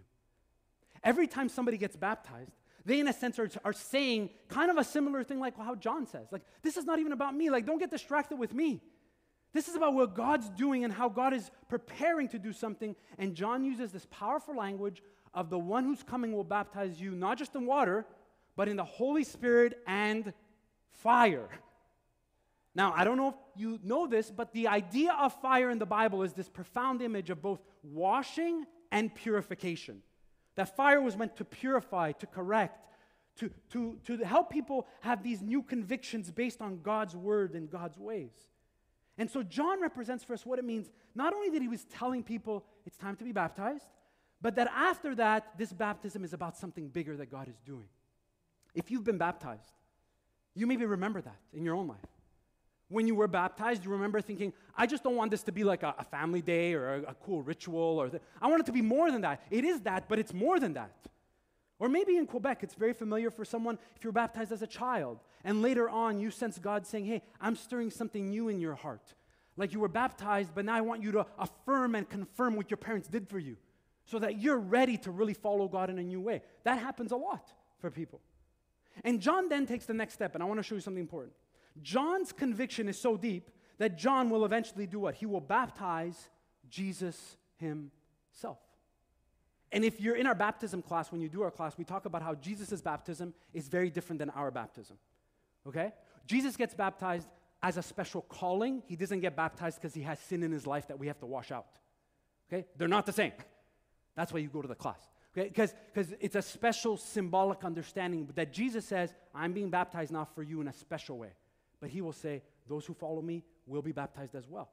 Every 1.04 1.28
time 1.28 1.48
somebody 1.48 1.78
gets 1.78 1.96
baptized, 1.96 2.52
they, 2.90 3.00
in 3.00 3.08
a 3.08 3.14
sense, 3.14 3.38
are, 3.40 3.50
are 3.64 3.74
saying 3.74 4.30
kind 4.48 4.72
of 4.72 4.78
a 4.78 4.84
similar 4.84 5.24
thing 5.24 5.40
like 5.40 5.58
how 5.58 5.76
John 5.76 6.08
says. 6.08 6.28
Like, 6.32 6.42
this 6.64 6.76
is 6.76 6.86
not 6.86 7.00
even 7.00 7.12
about 7.12 7.36
me. 7.36 7.50
Like, 7.50 7.66
don't 7.66 7.78
get 7.78 7.92
distracted 7.92 8.38
with 8.40 8.54
me. 8.54 8.82
This 9.54 9.68
is 9.68 9.76
about 9.76 9.94
what 9.94 10.16
God's 10.16 10.50
doing 10.50 10.84
and 10.84 10.94
how 10.94 11.10
God 11.10 11.34
is 11.34 11.50
preparing 11.68 12.28
to 12.30 12.40
do 12.40 12.54
something. 12.54 12.96
And 13.18 13.36
John 13.36 13.64
uses 13.64 13.92
this 13.92 14.08
powerful 14.10 14.56
language 14.56 15.02
of 15.34 15.50
the 15.50 15.60
one 15.60 15.84
who's 15.84 16.04
coming 16.04 16.34
will 16.34 16.44
baptize 16.44 17.00
you, 17.00 17.12
not 17.12 17.38
just 17.38 17.56
in 17.56 17.66
water, 17.66 18.06
but 18.56 18.68
in 18.68 18.76
the 18.76 18.84
Holy 18.84 19.24
Spirit 19.24 19.80
and 19.88 20.34
fire. 20.92 21.50
Now, 22.76 22.94
I 22.96 23.04
don't 23.04 23.18
know 23.18 23.30
if 23.30 23.36
you 23.56 23.80
know 23.84 24.08
this, 24.08 24.32
but 24.32 24.54
the 24.54 24.68
idea 24.68 25.14
of 25.20 25.34
fire 25.42 25.70
in 25.70 25.80
the 25.80 25.86
Bible 25.86 26.24
is 26.24 26.34
this 26.34 26.50
profound 26.50 27.02
image 27.02 27.30
of 27.30 27.42
both 27.42 27.62
washing 27.84 28.66
and 28.92 29.14
purification. 29.14 30.02
That 30.60 30.76
fire 30.76 31.00
was 31.00 31.16
meant 31.16 31.38
to 31.38 31.46
purify, 31.46 32.12
to 32.12 32.28
correct, 32.28 32.86
to, 33.38 33.50
to, 33.72 33.98
to 34.04 34.18
help 34.26 34.50
people 34.50 34.88
have 35.00 35.24
these 35.24 35.42
new 35.42 35.64
convictions 35.64 36.32
based 36.32 36.62
on 36.62 36.82
God's 36.82 37.16
word 37.16 37.54
and 37.54 37.72
God's 37.72 37.98
ways. 37.98 38.34
And 39.18 39.32
so 39.32 39.42
John 39.42 39.82
represents 39.82 40.26
for 40.26 40.34
us 40.34 40.46
what 40.46 40.60
it 40.60 40.66
means 40.66 40.90
not 41.16 41.34
only 41.34 41.50
that 41.52 41.62
he 41.62 41.70
was 41.70 41.86
telling 41.86 42.24
people 42.24 42.66
it's 42.86 42.98
time 42.98 43.16
to 43.16 43.24
be 43.24 43.32
baptized, 43.32 43.86
but 44.42 44.56
that 44.56 44.70
after 44.76 45.16
that, 45.16 45.58
this 45.58 45.72
baptism 45.72 46.26
is 46.26 46.34
about 46.34 46.58
something 46.58 46.90
bigger 46.90 47.16
that 47.16 47.32
God 47.32 47.48
is 47.48 47.56
doing. 47.66 47.88
If 48.76 48.92
you've 48.92 49.06
been 49.06 49.18
baptized, 49.18 49.72
you 50.56 50.68
maybe 50.68 50.86
remember 50.86 51.22
that 51.22 51.40
in 51.54 51.64
your 51.64 51.76
own 51.76 51.88
life. 51.88 52.00
When 52.90 53.08
you 53.08 53.16
were 53.16 53.28
baptized, 53.28 53.86
you 53.86 53.92
remember 53.92 54.20
thinking, 54.20 54.52
I 54.76 54.86
just 54.86 55.04
don't 55.04 55.16
want 55.16 55.32
this 55.32 55.44
to 55.44 55.52
be 55.52 55.64
like 55.64 55.84
a, 55.84 55.96
a 55.98 56.04
family 56.04 56.42
day 56.42 56.74
or 56.74 56.96
a, 56.96 57.12
a 57.12 57.14
cool 57.14 57.42
ritual, 57.42 58.02
or 58.02 58.10
th- 58.10 58.22
I 58.42 58.48
want 58.48 58.62
it 58.62 58.66
to 58.66 58.72
be 58.72 58.82
more 58.82 59.12
than 59.12 59.22
that. 59.22 59.44
It 59.52 59.64
is 59.64 59.82
that, 59.82 60.10
but 60.10 60.20
it's 60.20 60.34
more 60.34 60.60
than 60.60 60.74
that. 60.74 60.96
Or 61.78 61.88
maybe 61.88 62.18
in 62.18 62.26
Quebec, 62.26 62.64
it's 62.64 62.74
very 62.74 62.94
familiar 62.94 63.32
for 63.32 63.46
someone 63.46 63.78
if 63.96 64.04
you're 64.04 64.12
baptized 64.12 64.52
as 64.52 64.62
a 64.62 64.68
child 64.68 65.20
and 65.44 65.62
later 65.62 65.90
on, 65.90 66.20
you 66.20 66.32
sense 66.32 66.60
God 66.60 66.86
saying, 66.86 67.06
Hey, 67.06 67.22
I'm 67.40 67.56
stirring 67.56 67.92
something 67.92 68.30
new 68.30 68.50
in 68.50 68.60
your 68.60 68.76
heart. 68.76 69.14
Like 69.56 69.74
you 69.74 69.80
were 69.80 69.90
baptized, 69.90 70.52
but 70.54 70.66
now 70.66 70.76
I 70.76 70.82
want 70.82 71.02
you 71.04 71.12
to 71.14 71.26
affirm 71.38 71.96
and 71.96 72.10
confirm 72.10 72.56
what 72.56 72.70
your 72.70 72.78
parents 72.78 73.08
did 73.08 73.28
for 73.28 73.40
you 73.40 73.58
so 74.06 74.20
that 74.20 74.40
you're 74.40 74.58
ready 74.58 74.98
to 74.98 75.12
really 75.12 75.34
follow 75.34 75.68
God 75.68 75.90
in 75.90 76.00
a 76.00 76.04
new 76.04 76.22
way. 76.22 76.42
That 76.64 76.80
happens 76.80 77.12
a 77.12 77.16
lot 77.16 77.52
for 77.80 77.92
people. 77.92 78.22
And 79.04 79.22
John 79.22 79.50
then 79.50 79.66
takes 79.66 79.86
the 79.86 79.94
next 79.94 80.14
step, 80.14 80.34
and 80.34 80.44
I 80.44 80.48
want 80.48 80.60
to 80.60 80.64
show 80.64 80.76
you 80.76 80.82
something 80.82 81.02
important. 81.02 81.34
John's 81.82 82.32
conviction 82.32 82.88
is 82.88 83.00
so 83.00 83.18
deep 83.18 83.50
that 83.78 83.98
John 83.98 84.30
will 84.30 84.46
eventually 84.46 84.86
do 84.86 85.00
what? 85.00 85.16
He 85.16 85.26
will 85.26 85.42
baptize 85.42 86.30
Jesus 86.70 87.38
himself. 87.58 88.60
And 89.72 89.86
if 89.86 90.02
you're 90.02 90.16
in 90.16 90.28
our 90.28 90.36
baptism 90.36 90.82
class, 90.82 91.12
when 91.12 91.22
you 91.22 91.30
do 91.30 91.44
our 91.44 91.52
class, 91.52 91.78
we 91.78 91.84
talk 91.84 92.06
about 92.06 92.22
how 92.22 92.36
Jesus' 92.36 92.82
baptism 92.82 93.34
is 93.54 93.68
very 93.68 93.90
different 93.90 94.20
than 94.20 94.30
our 94.32 94.52
baptism. 94.52 94.98
Okay? 95.68 95.94
Jesus 96.26 96.56
gets 96.56 96.74
baptized 96.74 97.28
as 97.62 97.78
a 97.78 97.84
special 97.84 98.22
calling. 98.24 98.82
He 98.88 98.96
doesn't 98.96 99.20
get 99.20 99.36
baptized 99.36 99.80
because 99.80 99.94
he 99.94 100.02
has 100.02 100.20
sin 100.20 100.44
in 100.44 100.52
his 100.52 100.66
life 100.66 100.88
that 100.88 100.98
we 100.98 101.08
have 101.08 101.20
to 101.20 101.26
wash 101.26 101.52
out. 101.52 101.68
Okay? 102.52 102.66
They're 102.78 102.88
not 102.88 103.06
the 103.06 103.14
same. 103.14 103.34
That's 104.16 104.34
why 104.34 104.40
you 104.40 104.50
go 104.50 104.62
to 104.62 104.68
the 104.68 104.76
class. 104.76 105.00
Okay? 105.38 105.50
Because 105.50 105.74
it's 106.20 106.36
a 106.36 106.42
special 106.42 106.98
symbolic 106.98 107.64
understanding 107.64 108.28
that 108.36 108.52
Jesus 108.52 108.86
says, 108.86 109.14
I'm 109.36 109.54
being 109.54 109.70
baptized 109.70 110.12
now 110.12 110.28
for 110.34 110.42
you 110.42 110.62
in 110.62 110.68
a 110.68 110.74
special 110.74 111.20
way. 111.20 111.34
But 111.80 111.90
he 111.90 112.02
will 112.02 112.14
say, 112.14 112.44
Those 112.68 112.86
who 112.86 112.94
follow 112.94 113.22
me 113.22 113.44
will 113.66 113.82
be 113.82 113.92
baptized 113.92 114.36
as 114.36 114.48
well. 114.48 114.70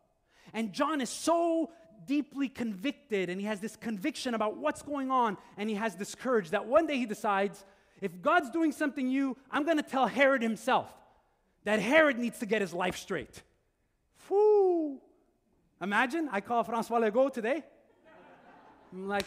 And 0.52 0.72
John 0.72 1.00
is 1.00 1.10
so 1.10 1.70
deeply 2.06 2.48
convicted 2.48 3.30
and 3.30 3.40
he 3.40 3.46
has 3.46 3.60
this 3.60 3.76
conviction 3.76 4.34
about 4.34 4.56
what's 4.56 4.82
going 4.82 5.10
on 5.10 5.36
and 5.56 5.68
he 5.68 5.76
has 5.76 5.96
this 5.96 6.14
courage 6.14 6.50
that 6.50 6.66
one 6.66 6.86
day 6.86 6.98
he 6.98 7.06
decides 7.06 7.64
if 8.00 8.20
God's 8.20 8.50
doing 8.50 8.72
something 8.72 9.08
new, 9.08 9.36
I'm 9.50 9.64
going 9.64 9.78
to 9.78 9.82
tell 9.82 10.06
Herod 10.06 10.42
himself 10.42 10.92
that 11.64 11.80
Herod 11.80 12.18
needs 12.18 12.38
to 12.40 12.46
get 12.46 12.60
his 12.60 12.74
life 12.74 12.96
straight. 12.96 13.42
Whoo! 14.28 15.00
Imagine 15.80 16.28
I 16.30 16.40
call 16.40 16.62
Francois 16.64 17.00
Legault 17.00 17.32
today. 17.32 17.64
I'm 18.92 19.08
like, 19.08 19.24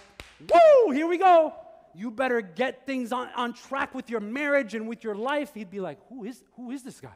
whoa, 0.50 0.92
here 0.92 1.08
we 1.08 1.18
go. 1.18 1.54
You 1.96 2.12
better 2.12 2.42
get 2.42 2.86
things 2.86 3.12
on, 3.12 3.30
on 3.36 3.54
track 3.54 3.94
with 3.96 4.10
your 4.10 4.20
marriage 4.20 4.76
and 4.76 4.88
with 4.88 5.04
your 5.04 5.16
life. 5.16 5.54
He'd 5.54 5.72
be 5.72 5.80
like, 5.80 6.00
who 6.08 6.24
is, 6.24 6.44
who 6.56 6.72
is 6.72 6.84
this 6.84 7.02
guy? 7.02 7.16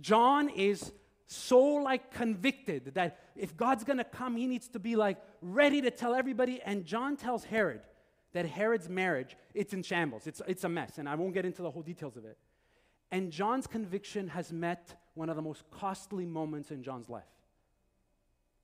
John 0.00 0.48
is 0.48 0.92
so 1.26 1.60
like 1.60 2.12
convicted 2.12 2.94
that 2.94 3.18
if 3.36 3.56
God's 3.56 3.84
gonna 3.84 4.04
come, 4.04 4.36
he 4.36 4.46
needs 4.46 4.68
to 4.68 4.78
be 4.78 4.96
like 4.96 5.18
ready 5.42 5.80
to 5.82 5.90
tell 5.90 6.14
everybody. 6.14 6.60
And 6.62 6.84
John 6.84 7.16
tells 7.16 7.44
Herod, 7.44 7.80
that 8.32 8.46
Herod's 8.46 8.88
marriage, 8.88 9.36
it's 9.54 9.72
in 9.72 9.82
shambles. 9.82 10.26
It's, 10.26 10.42
it's 10.46 10.64
a 10.64 10.68
mess, 10.68 10.98
and 10.98 11.08
I 11.08 11.14
won't 11.14 11.34
get 11.34 11.44
into 11.44 11.62
the 11.62 11.70
whole 11.70 11.82
details 11.82 12.16
of 12.16 12.24
it. 12.24 12.36
And 13.10 13.32
John's 13.32 13.66
conviction 13.66 14.28
has 14.28 14.52
met 14.52 14.94
one 15.14 15.30
of 15.30 15.36
the 15.36 15.42
most 15.42 15.64
costly 15.70 16.26
moments 16.26 16.70
in 16.70 16.82
John's 16.82 17.08
life. 17.08 17.24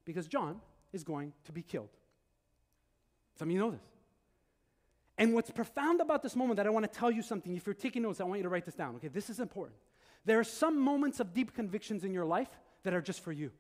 Because 0.04 0.26
John 0.26 0.60
is 0.92 1.02
going 1.02 1.32
to 1.44 1.52
be 1.52 1.62
killed. 1.62 1.88
Some 3.38 3.48
of 3.48 3.52
you 3.52 3.58
know 3.58 3.70
this. 3.70 3.82
And 5.16 5.32
what's 5.32 5.50
profound 5.50 6.00
about 6.00 6.22
this 6.22 6.36
moment 6.36 6.58
that 6.58 6.66
I 6.66 6.70
want 6.70 6.90
to 6.90 6.98
tell 6.98 7.10
you 7.10 7.22
something, 7.22 7.56
if 7.56 7.66
you're 7.66 7.74
taking 7.74 8.02
notes, 8.02 8.20
I 8.20 8.24
want 8.24 8.40
you 8.40 8.42
to 8.42 8.48
write 8.48 8.66
this 8.66 8.74
down. 8.74 8.96
Okay, 8.96 9.08
this 9.08 9.30
is 9.30 9.40
important. 9.40 9.76
There 10.24 10.38
are 10.38 10.44
some 10.44 10.80
moments 10.80 11.20
of 11.20 11.34
deep 11.34 11.54
convictions 11.54 12.04
in 12.04 12.12
your 12.12 12.24
life 12.24 12.48
that 12.82 12.94
are 12.94 13.02
just 13.02 13.20
for 13.20 13.32
you. 13.32 13.50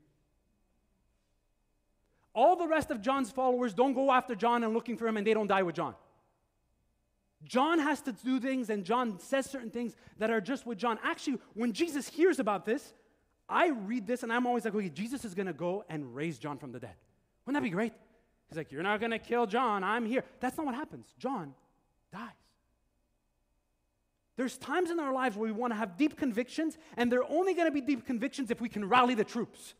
All 2.34 2.56
the 2.56 2.66
rest 2.66 2.90
of 2.90 3.00
John's 3.00 3.30
followers 3.30 3.74
don't 3.74 3.94
go 3.94 4.10
after 4.10 4.34
John 4.34 4.64
and 4.64 4.74
looking 4.74 4.96
for 4.96 5.06
him 5.06 5.16
and 5.16 5.26
they 5.26 5.34
don't 5.34 5.46
die 5.46 5.62
with 5.62 5.76
John. 5.76 5.94
John 7.44 7.78
has 7.78 8.00
to 8.02 8.12
do 8.12 8.40
things 8.40 8.70
and 8.70 8.84
John 8.84 9.18
says 9.20 9.46
certain 9.46 9.70
things 9.70 9.94
that 10.18 10.30
are 10.30 10.40
just 10.40 10.66
with 10.66 10.78
John. 10.78 10.98
Actually, 11.04 11.38
when 11.52 11.72
Jesus 11.72 12.08
hears 12.08 12.38
about 12.38 12.64
this, 12.64 12.94
I 13.48 13.68
read 13.68 14.06
this 14.06 14.22
and 14.22 14.32
I'm 14.32 14.46
always 14.46 14.64
like, 14.64 14.74
okay, 14.74 14.88
Jesus 14.88 15.24
is 15.24 15.34
going 15.34 15.46
to 15.46 15.52
go 15.52 15.84
and 15.88 16.14
raise 16.14 16.38
John 16.38 16.58
from 16.58 16.72
the 16.72 16.80
dead. 16.80 16.94
Wouldn't 17.44 17.62
that 17.62 17.66
be 17.66 17.70
great? 17.70 17.92
He's 18.48 18.56
like, 18.56 18.72
you're 18.72 18.82
not 18.82 18.98
going 18.98 19.12
to 19.12 19.18
kill 19.18 19.46
John. 19.46 19.84
I'm 19.84 20.06
here. 20.06 20.24
That's 20.40 20.56
not 20.56 20.66
what 20.66 20.74
happens. 20.74 21.06
John 21.18 21.54
dies. 22.12 22.30
There's 24.36 24.58
times 24.58 24.90
in 24.90 24.98
our 24.98 25.12
lives 25.12 25.36
where 25.36 25.46
we 25.46 25.52
want 25.52 25.72
to 25.72 25.76
have 25.76 25.96
deep 25.96 26.16
convictions, 26.16 26.76
and 26.96 27.10
they're 27.10 27.30
only 27.30 27.54
going 27.54 27.66
to 27.66 27.72
be 27.72 27.80
deep 27.80 28.04
convictions 28.04 28.50
if 28.50 28.60
we 28.60 28.68
can 28.68 28.88
rally 28.88 29.14
the 29.14 29.24
troops. 29.24 29.74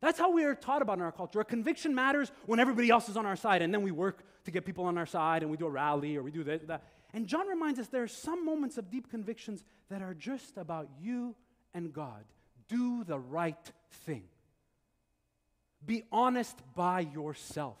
That's 0.00 0.18
how 0.18 0.32
we 0.32 0.44
are 0.44 0.54
taught 0.54 0.80
about 0.80 0.96
in 0.96 1.04
our 1.04 1.12
culture. 1.12 1.40
A 1.40 1.44
conviction 1.44 1.94
matters 1.94 2.32
when 2.46 2.58
everybody 2.58 2.88
else 2.88 3.08
is 3.10 3.16
on 3.18 3.26
our 3.26 3.36
side, 3.36 3.60
and 3.60 3.72
then 3.74 3.82
we 3.82 3.90
work 3.90 4.24
to 4.44 4.50
get 4.50 4.64
people 4.64 4.84
on 4.84 4.96
our 4.96 5.04
side, 5.04 5.42
and 5.42 5.50
we 5.50 5.58
do 5.58 5.66
a 5.66 5.70
rally 5.70 6.16
or 6.16 6.22
we 6.22 6.30
do 6.30 6.42
that. 6.44 6.82
And 7.12 7.26
John 7.26 7.46
reminds 7.46 7.78
us 7.78 7.88
there 7.88 8.02
are 8.02 8.08
some 8.08 8.46
moments 8.46 8.78
of 8.78 8.90
deep 8.90 9.10
convictions 9.10 9.64
that 9.90 10.00
are 10.00 10.14
just 10.14 10.56
about 10.56 10.88
you 11.00 11.34
and 11.74 11.92
God. 11.92 12.24
Do 12.68 13.04
the 13.04 13.18
right 13.18 13.72
thing. 14.06 14.24
Be 15.84 16.04
honest 16.12 16.56
by 16.74 17.00
yourself. 17.00 17.78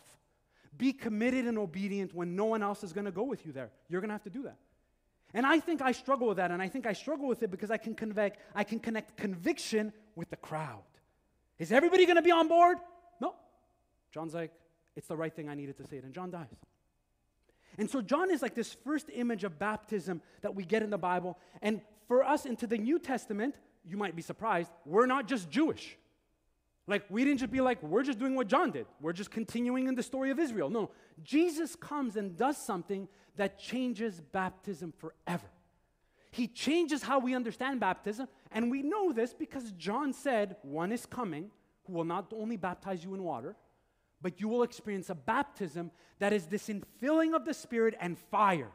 Be 0.76 0.92
committed 0.92 1.46
and 1.46 1.58
obedient 1.58 2.14
when 2.14 2.36
no 2.36 2.46
one 2.46 2.62
else 2.62 2.84
is 2.84 2.92
going 2.92 3.04
to 3.04 3.10
go 3.10 3.22
with 3.22 3.46
you 3.46 3.52
there. 3.52 3.70
You're 3.88 4.00
going 4.00 4.08
to 4.08 4.14
have 4.14 4.24
to 4.24 4.30
do 4.30 4.42
that. 4.42 4.58
And 5.32 5.46
I 5.46 5.60
think 5.60 5.80
I 5.82 5.92
struggle 5.92 6.28
with 6.28 6.38
that, 6.38 6.50
and 6.50 6.60
I 6.60 6.68
think 6.68 6.86
I 6.86 6.92
struggle 6.92 7.28
with 7.28 7.42
it 7.42 7.50
because 7.50 7.70
I 7.70 7.76
can 7.76 7.94
convey, 7.94 8.32
I 8.54 8.64
can 8.64 8.80
connect 8.80 9.16
conviction 9.16 9.92
with 10.16 10.30
the 10.30 10.36
crowd. 10.36 10.82
Is 11.58 11.72
everybody 11.72 12.06
going 12.06 12.16
to 12.16 12.22
be 12.22 12.32
on 12.32 12.48
board? 12.48 12.78
No. 13.20 13.34
John's 14.12 14.34
like, 14.34 14.52
it's 14.96 15.06
the 15.08 15.16
right 15.16 15.34
thing 15.34 15.48
I 15.48 15.54
needed 15.54 15.76
to 15.76 15.86
say 15.86 15.98
it, 15.98 16.04
and 16.04 16.12
John 16.12 16.30
dies. 16.30 16.48
And 17.78 17.88
so 17.88 18.02
John 18.02 18.30
is 18.30 18.42
like 18.42 18.54
this 18.54 18.74
first 18.84 19.08
image 19.12 19.44
of 19.44 19.58
baptism 19.58 20.20
that 20.42 20.54
we 20.54 20.64
get 20.64 20.82
in 20.82 20.90
the 20.90 20.98
Bible. 20.98 21.38
And 21.62 21.80
for 22.08 22.24
us 22.24 22.44
into 22.44 22.66
the 22.66 22.78
New 22.78 22.98
Testament, 22.98 23.54
you 23.84 23.96
might 23.96 24.16
be 24.16 24.22
surprised, 24.22 24.70
we're 24.84 25.06
not 25.06 25.28
just 25.28 25.48
Jewish. 25.48 25.96
Like, 26.90 27.04
we 27.08 27.24
didn't 27.24 27.38
just 27.38 27.52
be 27.52 27.60
like, 27.60 27.80
we're 27.84 28.02
just 28.02 28.18
doing 28.18 28.34
what 28.34 28.48
John 28.48 28.72
did. 28.72 28.84
We're 29.00 29.12
just 29.12 29.30
continuing 29.30 29.86
in 29.86 29.94
the 29.94 30.02
story 30.02 30.32
of 30.32 30.40
Israel. 30.40 30.68
No, 30.68 30.90
Jesus 31.22 31.76
comes 31.76 32.16
and 32.16 32.36
does 32.36 32.56
something 32.56 33.06
that 33.36 33.60
changes 33.60 34.20
baptism 34.20 34.92
forever. 34.98 35.46
He 36.32 36.48
changes 36.48 37.04
how 37.04 37.20
we 37.20 37.32
understand 37.32 37.78
baptism, 37.78 38.26
and 38.50 38.72
we 38.72 38.82
know 38.82 39.12
this 39.12 39.32
because 39.32 39.70
John 39.72 40.12
said, 40.12 40.56
One 40.62 40.90
is 40.90 41.06
coming 41.06 41.52
who 41.84 41.92
will 41.92 42.04
not 42.04 42.32
only 42.36 42.56
baptize 42.56 43.04
you 43.04 43.14
in 43.14 43.22
water, 43.22 43.54
but 44.20 44.40
you 44.40 44.48
will 44.48 44.64
experience 44.64 45.10
a 45.10 45.14
baptism 45.14 45.92
that 46.18 46.32
is 46.32 46.46
this 46.46 46.68
infilling 46.68 47.36
of 47.36 47.44
the 47.44 47.54
Spirit 47.54 47.94
and 48.00 48.18
fire. 48.18 48.72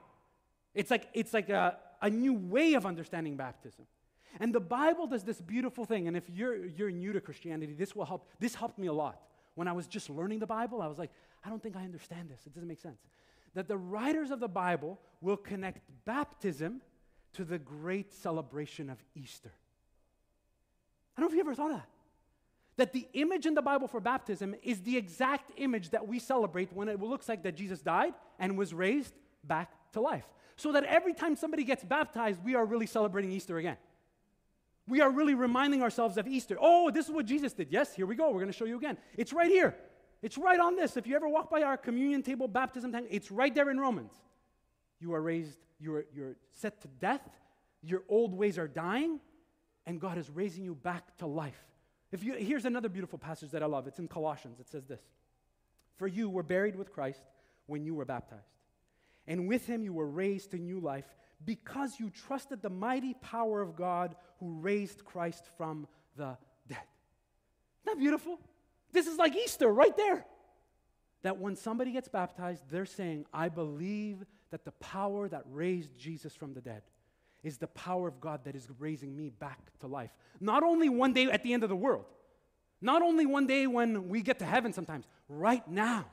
It's 0.74 0.90
like, 0.90 1.10
it's 1.14 1.34
like 1.34 1.50
a, 1.50 1.78
a 2.02 2.10
new 2.10 2.34
way 2.34 2.76
of 2.76 2.86
understanding 2.86 3.36
baptism. 3.36 3.86
And 4.40 4.54
the 4.54 4.60
Bible 4.60 5.08
does 5.08 5.24
this 5.24 5.40
beautiful 5.40 5.86
thing. 5.86 6.08
And 6.08 6.18
if 6.18 6.30
you're, 6.30 6.66
you're 6.66 6.92
new 6.92 7.14
to 7.14 7.22
Christianity, 7.22 7.74
this 7.74 7.96
will 7.96 8.06
help. 8.06 8.28
This 8.40 8.56
helped 8.56 8.78
me 8.78 8.88
a 8.88 8.94
lot. 8.94 9.22
When 9.56 9.68
I 9.68 9.72
was 9.72 9.88
just 9.88 10.10
learning 10.10 10.40
the 10.40 10.48
Bible, 10.48 10.82
I 10.82 10.88
was 10.88 11.00
like, 11.00 11.12
I 11.44 11.50
don't 11.50 11.64
think 11.64 11.76
I 11.76 11.84
understand 11.84 12.30
this. 12.30 12.42
It 12.46 12.54
doesn't 12.54 12.68
make 12.68 12.82
sense. 12.82 13.00
That 13.54 13.68
the 13.68 13.78
writers 13.78 14.32
of 14.32 14.40
the 14.40 14.50
Bible 14.50 15.00
will 15.22 15.38
connect 15.38 15.80
baptism 16.04 16.82
to 17.34 17.46
the 17.46 17.58
great 17.58 18.12
celebration 18.12 18.90
of 18.90 18.98
Easter. 19.16 19.52
I 21.16 21.22
don't 21.22 21.30
know 21.30 21.34
if 21.34 21.36
you 21.36 21.42
ever 21.42 21.56
thought 21.56 21.72
of 21.72 21.78
that. 21.78 21.90
That 22.78 22.92
the 22.92 23.08
image 23.14 23.46
in 23.46 23.54
the 23.54 23.62
Bible 23.62 23.88
for 23.88 24.02
baptism 24.02 24.54
is 24.62 24.82
the 24.82 24.98
exact 24.98 25.52
image 25.56 25.92
that 25.92 26.06
we 26.06 26.20
celebrate 26.20 26.74
when 26.74 26.90
it 26.90 27.00
looks 27.00 27.30
like 27.30 27.44
that 27.44 27.56
Jesus 27.56 27.82
died 27.82 28.14
and 28.38 28.58
was 28.58 28.74
raised 28.74 29.14
back 29.46 29.72
to 29.94 30.02
life. 30.02 30.26
So 30.58 30.74
that 30.74 30.84
every 30.84 31.14
time 31.14 31.38
somebody 31.38 31.64
gets 31.64 31.86
baptized, 31.86 32.44
we 32.44 32.56
are 32.56 32.66
really 32.66 32.86
celebrating 32.86 33.32
Easter 33.32 33.58
again 33.58 33.78
we 34.88 35.02
are 35.02 35.10
really 35.10 35.34
reminding 35.34 35.82
ourselves 35.82 36.18
of 36.18 36.28
Easter. 36.28 36.58
Oh, 36.60 36.92
this 36.92 37.08
is 37.08 37.12
what 37.12 37.26
Jesus 37.26 37.54
did. 37.54 37.72
Yes, 37.72 37.96
here 37.96 38.06
we 38.06 38.16
go. 38.16 38.28
We're 38.28 38.42
going 38.42 38.48
to 38.48 38.58
show 38.58 38.66
you 38.66 38.78
again. 38.78 38.98
It's 39.18 39.34
right 39.34 39.50
here. 39.50 39.76
It's 40.22 40.38
right 40.38 40.60
on 40.60 40.76
this. 40.76 40.96
If 40.96 41.08
you 41.08 41.16
ever 41.16 41.28
walk 41.28 41.50
by 41.50 41.64
our 41.64 41.78
communion 41.78 42.22
table, 42.22 42.48
baptism 42.48 42.92
tank, 42.92 43.08
it's 43.10 43.32
right 43.32 43.54
there 43.54 43.70
in 43.70 43.80
Romans. 43.80 44.14
You 45.00 45.14
are 45.14 45.22
raised, 45.22 45.58
you're, 45.80 46.06
you're 46.14 46.36
set 46.52 46.82
to 46.82 46.88
death, 46.88 47.28
your 47.82 48.04
old 48.10 48.34
ways 48.34 48.58
are 48.58 48.68
dying, 48.68 49.20
and 49.86 50.00
God 50.00 50.18
is 50.18 50.30
raising 50.30 50.64
you 50.64 50.76
back 50.76 51.18
to 51.18 51.26
life. 51.28 51.60
If 52.12 52.24
you, 52.24 52.34
here's 52.34 52.66
another 52.66 52.90
beautiful 52.90 53.20
passage 53.20 53.52
that 53.52 53.62
I 53.62 53.66
love. 53.66 53.88
It's 53.88 54.00
in 54.00 54.08
Colossians. 54.08 54.60
It 54.60 54.70
says 54.70 54.86
this 54.86 55.02
For 55.98 56.08
you 56.08 56.30
were 56.30 56.44
buried 56.44 56.76
with 56.76 56.92
Christ 56.92 57.22
when 57.66 57.84
you 57.84 57.94
were 57.94 58.06
baptized, 58.06 58.54
and 59.28 59.48
with 59.48 59.66
him 59.66 59.84
you 59.84 59.94
were 59.94 60.08
raised 60.08 60.52
to 60.52 60.58
new 60.58 60.80
life 60.80 61.06
because 61.46 62.00
you 62.00 62.10
trusted 62.10 62.62
the 62.62 62.70
mighty 62.70 63.14
power 63.16 63.62
of 63.62 63.76
God 63.76 64.16
who 64.40 64.60
raised 64.60 65.06
Christ 65.06 65.46
from 65.58 65.88
the 66.18 66.38
dead. 66.68 66.78
Isn't 67.84 67.86
that 67.86 68.00
beautiful? 68.00 68.40
This 68.92 69.08
is 69.08 69.18
like 69.18 69.36
Easter 69.36 69.72
right 69.72 69.96
there. 69.96 70.26
That 71.22 71.38
when 71.38 71.56
somebody 71.56 71.92
gets 71.92 72.08
baptized, 72.08 72.64
they're 72.70 72.86
saying, 72.86 73.26
I 73.34 73.50
believe 73.50 74.24
that 74.52 74.66
the 74.66 74.72
power 74.74 75.28
that 75.28 75.44
raised 75.52 75.98
Jesus 75.98 76.36
from 76.36 76.54
the 76.54 76.62
dead 76.62 76.84
is 77.44 77.58
the 77.58 77.68
power 77.68 78.08
of 78.08 78.20
God 78.20 78.44
that 78.46 78.56
is 78.56 78.68
raising 78.80 79.16
me 79.16 79.30
back 79.30 79.60
to 79.80 79.88
life. 79.88 80.12
Not 80.40 80.64
only 80.64 80.90
one 80.90 81.14
day 81.14 81.26
at 81.26 81.44
the 81.44 81.54
end 81.54 81.64
of 81.64 81.70
the 81.70 81.76
world, 81.76 82.06
not 82.82 83.02
only 83.02 83.26
one 83.26 83.48
day 83.48 83.68
when 83.68 84.10
we 84.10 84.22
get 84.22 84.40
to 84.40 84.46
heaven 84.46 84.74
sometimes, 84.74 85.06
right 85.30 85.68
now 85.68 86.06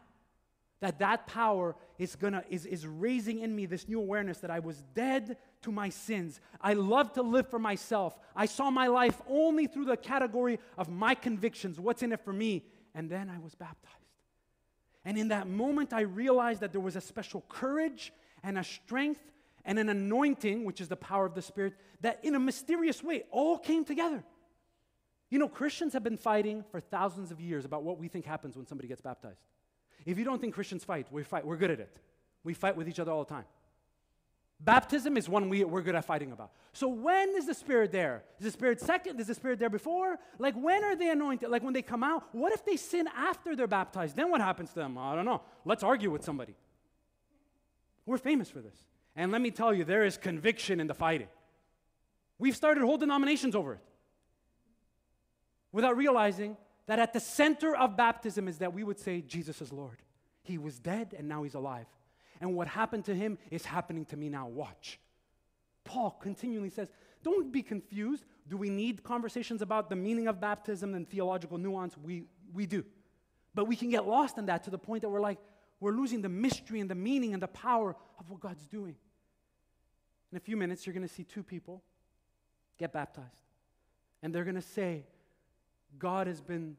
that 0.83 0.99
that 0.99 1.29
power 1.29 1.77
is 1.97 2.17
gonna 2.17 2.43
is, 2.51 2.67
is 2.67 2.87
raising 2.87 3.39
in 3.39 3.55
me 3.55 3.67
this 3.67 3.89
new 3.89 4.01
awareness 4.01 4.39
that 4.39 4.51
i 4.51 4.59
was 4.59 4.83
dead 4.95 5.37
to 5.63 5.71
my 5.71 5.89
sins. 5.89 6.41
I 6.61 6.73
love 6.73 7.13
to 7.13 7.23
live 7.23 7.49
for 7.49 7.61
myself. 7.61 8.19
I 8.35 8.47
saw 8.47 8.69
my 8.69 8.89
life 8.89 9.23
only 9.29 9.69
through 9.69 9.85
the 9.85 9.97
category 9.97 10.59
of 10.77 10.89
my 10.89 11.15
convictions 11.15 11.79
what's 11.79 12.03
in 12.03 12.13
it 12.13 12.21
for 12.25 12.33
me 12.33 12.65
and 12.95 13.09
then 13.09 13.31
i 13.31 13.39
was 13.39 13.55
baptized. 13.55 13.95
And 15.05 15.17
in 15.17 15.29
that 15.29 15.49
moment 15.49 15.93
i 15.93 16.01
realized 16.01 16.61
that 16.61 16.73
there 16.73 16.81
was 16.81 16.97
a 16.97 17.01
special 17.01 17.45
courage 17.49 18.13
and 18.43 18.59
a 18.59 18.65
strength 18.65 19.23
and 19.65 19.79
an 19.79 19.89
anointing 19.89 20.65
which 20.65 20.81
is 20.81 20.89
the 20.89 20.97
power 20.97 21.25
of 21.25 21.35
the 21.35 21.43
spirit 21.43 21.75
that 22.01 22.19
in 22.25 22.35
a 22.35 22.41
mysterious 22.41 23.05
way 23.05 23.23
all 23.31 23.57
came 23.57 23.85
together. 23.85 24.25
You 25.31 25.39
know 25.39 25.49
christians 25.49 25.93
have 25.93 26.03
been 26.03 26.19
fighting 26.19 26.65
for 26.73 26.81
thousands 26.81 27.31
of 27.31 27.41
years 27.41 27.65
about 27.65 27.85
what 27.85 27.99
we 27.99 28.09
think 28.09 28.27
happens 28.27 28.57
when 28.57 28.67
somebody 28.67 28.89
gets 28.89 29.01
baptized 29.01 29.39
if 30.05 30.19
you 30.19 30.25
don't 30.25 30.41
think 30.41 30.55
Christians 30.55 30.85
fight, 30.85 31.07
we 31.11 31.23
fight. 31.23 31.47
We're 31.47 31.57
good 31.57 31.71
at 31.71 31.81
it. 31.81 31.99
We 32.45 32.55
fight 32.55 32.77
with 32.77 32.89
each 32.89 32.99
other 32.99 33.13
all 33.13 33.25
the 33.25 33.31
time. 33.31 33.45
Baptism 34.65 35.17
is 35.17 35.29
one 35.29 35.49
we, 35.49 35.65
we're 35.65 35.83
good 35.83 35.97
at 35.97 36.05
fighting 36.05 36.31
about. 36.31 36.53
So 36.73 36.89
when 36.89 37.35
is 37.37 37.47
the 37.47 37.55
Spirit 37.55 37.91
there? 37.91 38.23
Is 38.39 38.45
the 38.45 38.51
Spirit 38.53 38.81
second? 38.81 39.19
Is 39.21 39.27
the 39.27 39.35
Spirit 39.35 39.59
there 39.59 39.71
before? 39.71 40.19
Like 40.39 40.55
when 40.55 40.85
are 40.85 40.95
they 40.95 41.11
anointed? 41.11 41.51
Like 41.51 41.65
when 41.65 41.73
they 41.73 41.83
come 41.83 42.05
out? 42.05 42.25
What 42.33 42.53
if 42.53 42.65
they 42.65 42.77
sin 42.77 43.09
after 43.17 43.57
they're 43.57 43.67
baptized? 43.67 44.15
Then 44.15 44.31
what 44.31 44.41
happens 44.41 44.71
to 44.71 44.77
them? 44.77 44.97
I 44.97 45.17
don't 45.17 45.25
know. 45.25 45.43
Let's 45.65 45.83
argue 45.83 46.11
with 46.11 46.25
somebody. 46.25 46.55
We're 48.07 48.19
famous 48.19 48.49
for 48.49 48.61
this. 48.61 48.77
And 49.17 49.33
let 49.33 49.41
me 49.41 49.51
tell 49.51 49.75
you, 49.75 49.85
there 49.85 50.05
is 50.05 50.17
conviction 50.17 50.79
in 50.81 50.87
the 50.87 50.95
fighting. 50.95 51.29
We've 52.39 52.57
started 52.57 52.83
whole 52.83 52.99
denominations 52.99 53.57
over 53.57 53.75
it 53.75 53.81
without 55.73 55.97
realizing 55.97 56.57
that 56.93 56.99
at 56.99 57.15
the 57.15 57.21
center 57.21 57.75
of 57.75 57.97
baptism 57.97 58.47
is 58.47 58.59
that 58.59 58.75
we 58.75 58.85
would 58.85 58.99
say, 58.99 59.23
Jesus 59.23 59.63
is 59.63 59.73
Lord. 59.73 60.03
He 60.43 60.59
was 60.59 60.79
dead 60.79 61.15
and 61.17 61.27
now 61.27 61.43
he's 61.43 61.55
alive. 61.55 61.87
And 62.39 62.55
what 62.55 62.69
happened 62.69 63.07
to 63.07 63.15
him 63.15 63.39
is 63.51 63.65
happening 63.65 64.05
to 64.07 64.17
me 64.19 64.29
now. 64.29 64.47
Watch. 64.47 65.01
Paul 65.85 66.11
continually 66.21 66.69
says, 66.69 66.91
Don't 67.23 67.51
be 67.51 67.63
confused. 67.63 68.27
Do 68.47 68.59
we 68.59 68.69
need 68.69 69.05
conversations 69.05 69.63
about 69.63 69.89
the 69.89 69.97
meaning 69.97 70.29
of 70.29 70.39
baptism 70.39 70.93
and 70.93 71.09
theological 71.09 71.57
nuance? 71.57 71.97
We, 71.97 72.25
we 72.53 72.67
do. 72.67 72.85
But 73.55 73.69
we 73.69 73.75
can 73.75 73.89
get 73.89 74.07
lost 74.07 74.37
in 74.37 74.45
that 74.45 74.65
to 74.65 74.71
the 74.71 74.77
point 74.77 75.01
that 75.01 75.09
we're 75.09 75.23
like, 75.23 75.39
we're 75.81 75.93
losing 75.93 76.21
the 76.21 76.29
mystery 76.29 76.79
and 76.81 76.91
the 76.91 76.95
meaning 76.95 77.33
and 77.33 77.43
the 77.43 77.49
power 77.49 77.97
of 78.21 78.29
what 78.29 78.41
God's 78.41 78.67
doing. 78.67 78.97
In 80.31 80.37
a 80.37 80.41
few 80.41 80.59
minutes, 80.59 80.87
you're 80.87 80.93
going 80.93 81.09
to 81.09 81.15
see 81.15 81.25
two 81.25 81.43
people 81.43 81.83
get 82.77 82.93
baptized. 82.93 83.41
And 84.23 84.35
they're 84.35 84.45
going 84.45 84.57
to 84.57 84.61
say, 84.61 85.07
God 85.99 86.27
has 86.27 86.41
been 86.41 86.77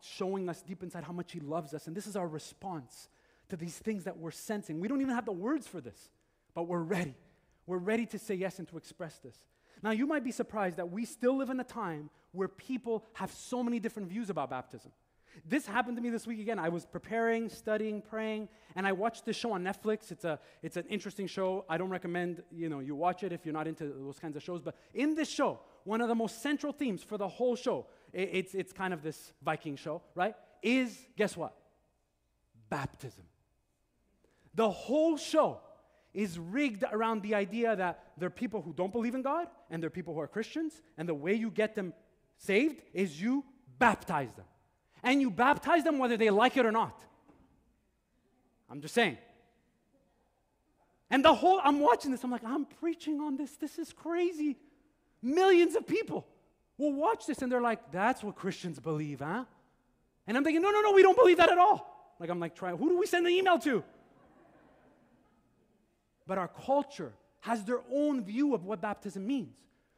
showing 0.00 0.48
us 0.48 0.62
deep 0.62 0.82
inside 0.82 1.04
how 1.04 1.12
much 1.12 1.32
He 1.32 1.40
loves 1.40 1.74
us. 1.74 1.86
And 1.86 1.96
this 1.96 2.06
is 2.06 2.16
our 2.16 2.28
response 2.28 3.08
to 3.48 3.56
these 3.56 3.78
things 3.78 4.04
that 4.04 4.18
we're 4.18 4.30
sensing. 4.30 4.80
We 4.80 4.88
don't 4.88 5.00
even 5.00 5.14
have 5.14 5.26
the 5.26 5.32
words 5.32 5.66
for 5.66 5.80
this, 5.80 6.10
but 6.54 6.64
we're 6.64 6.82
ready. 6.82 7.14
We're 7.66 7.78
ready 7.78 8.06
to 8.06 8.18
say 8.18 8.34
yes 8.34 8.58
and 8.58 8.68
to 8.68 8.76
express 8.76 9.18
this. 9.18 9.36
Now, 9.82 9.92
you 9.92 10.06
might 10.06 10.24
be 10.24 10.32
surprised 10.32 10.76
that 10.76 10.90
we 10.90 11.04
still 11.04 11.36
live 11.36 11.50
in 11.50 11.58
a 11.60 11.64
time 11.64 12.10
where 12.32 12.48
people 12.48 13.04
have 13.14 13.32
so 13.32 13.62
many 13.62 13.80
different 13.80 14.08
views 14.08 14.30
about 14.30 14.50
baptism. 14.50 14.92
This 15.46 15.66
happened 15.66 15.96
to 15.96 16.02
me 16.02 16.10
this 16.10 16.26
week 16.26 16.40
again. 16.40 16.58
I 16.58 16.68
was 16.68 16.84
preparing, 16.84 17.48
studying, 17.48 18.02
praying, 18.02 18.48
and 18.74 18.86
I 18.86 18.92
watched 18.92 19.24
this 19.24 19.36
show 19.36 19.52
on 19.52 19.62
Netflix. 19.62 20.10
It's, 20.10 20.24
a, 20.24 20.38
it's 20.62 20.76
an 20.76 20.84
interesting 20.88 21.26
show. 21.26 21.64
I 21.68 21.78
don't 21.78 21.88
recommend 21.88 22.42
you, 22.50 22.68
know, 22.68 22.80
you 22.80 22.94
watch 22.94 23.22
it 23.22 23.32
if 23.32 23.46
you're 23.46 23.54
not 23.54 23.66
into 23.66 23.84
those 23.84 24.18
kinds 24.18 24.36
of 24.36 24.42
shows. 24.42 24.60
But 24.60 24.74
in 24.92 25.14
this 25.14 25.30
show, 25.30 25.60
one 25.84 26.00
of 26.00 26.08
the 26.08 26.14
most 26.14 26.42
central 26.42 26.72
themes 26.72 27.02
for 27.02 27.16
the 27.16 27.28
whole 27.28 27.56
show 27.56 27.86
it's, 28.12 28.54
it's 28.54 28.72
kind 28.72 28.92
of 28.92 29.02
this 29.02 29.32
Viking 29.42 29.76
show, 29.76 30.02
right? 30.14 30.34
Is, 30.62 30.98
guess 31.16 31.36
what? 31.36 31.54
Baptism. 32.68 33.24
The 34.54 34.70
whole 34.70 35.16
show 35.16 35.60
is 36.12 36.38
rigged 36.38 36.84
around 36.90 37.22
the 37.22 37.34
idea 37.34 37.76
that 37.76 38.02
there 38.18 38.26
are 38.26 38.30
people 38.30 38.62
who 38.62 38.72
don't 38.72 38.92
believe 38.92 39.14
in 39.14 39.22
God 39.22 39.46
and 39.70 39.82
there 39.82 39.86
are 39.86 39.90
people 39.90 40.12
who 40.12 40.20
are 40.20 40.26
Christians, 40.26 40.82
and 40.98 41.08
the 41.08 41.14
way 41.14 41.34
you 41.34 41.50
get 41.50 41.74
them 41.74 41.92
saved 42.36 42.82
is 42.92 43.20
you 43.20 43.44
baptize 43.78 44.32
them. 44.34 44.46
And 45.02 45.20
you 45.20 45.30
baptize 45.30 45.84
them 45.84 45.98
whether 45.98 46.16
they 46.16 46.30
like 46.30 46.56
it 46.56 46.66
or 46.66 46.72
not. 46.72 47.00
I'm 48.68 48.80
just 48.80 48.94
saying. 48.94 49.18
And 51.10 51.24
the 51.24 51.34
whole, 51.34 51.60
I'm 51.62 51.80
watching 51.80 52.10
this, 52.10 52.22
I'm 52.22 52.30
like, 52.30 52.44
I'm 52.44 52.66
preaching 52.66 53.20
on 53.20 53.36
this. 53.36 53.52
This 53.56 53.78
is 53.78 53.92
crazy. 53.92 54.56
Millions 55.22 55.74
of 55.74 55.86
people 55.86 56.26
will 56.80 56.92
watch 56.92 57.26
this 57.26 57.42
and 57.42 57.52
they're 57.52 57.60
like, 57.60 57.92
that's 57.92 58.22
what 58.22 58.36
Christians 58.36 58.80
believe, 58.80 59.20
huh? 59.20 59.44
And 60.26 60.36
I'm 60.36 60.44
thinking, 60.44 60.62
no, 60.62 60.70
no, 60.70 60.80
no, 60.80 60.92
we 60.92 61.02
don't 61.02 61.16
believe 61.16 61.36
that 61.36 61.50
at 61.50 61.58
all. 61.58 62.14
Like, 62.18 62.30
I'm 62.30 62.40
like, 62.40 62.54
trying, 62.54 62.76
who 62.76 62.88
do 62.88 62.98
we 62.98 63.06
send 63.06 63.26
the 63.26 63.30
email 63.30 63.58
to? 63.60 63.82
But 66.26 66.38
our 66.38 66.48
culture 66.48 67.12
has 67.40 67.64
their 67.64 67.80
own 67.92 68.22
view 68.22 68.54
of 68.54 68.64
what 68.64 68.80
baptism 68.80 69.26
means. 69.26 69.56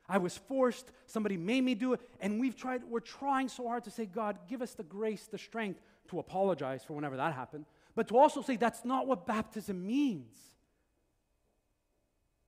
I 0.09 0.19
was 0.19 0.37
forced, 0.37 0.91
somebody 1.07 1.37
made 1.37 1.63
me 1.63 1.75
do 1.75 1.95
it, 1.95 2.01
and 2.21 2.41
we've 2.41 2.57
tried, 2.57 2.83
we're 2.85 3.01
trying 3.01 3.49
so 3.49 3.67
hard 3.67 3.85
to 3.85 3.91
say, 3.91 4.07
God, 4.07 4.39
give 4.49 4.63
us 4.63 4.75
the 4.75 4.83
grace, 4.83 5.27
the 5.27 5.39
strength 5.39 5.81
to 6.09 6.19
apologize 6.19 6.85
for 6.85 6.95
whenever 6.95 7.17
that 7.17 7.33
happened, 7.35 7.65
but 7.95 8.09
to 8.09 8.19
also 8.19 8.43
say 8.43 8.57
that's 8.57 8.85
not 8.85 9.07
what 9.07 9.27
baptism 9.27 9.87
means. 9.87 10.39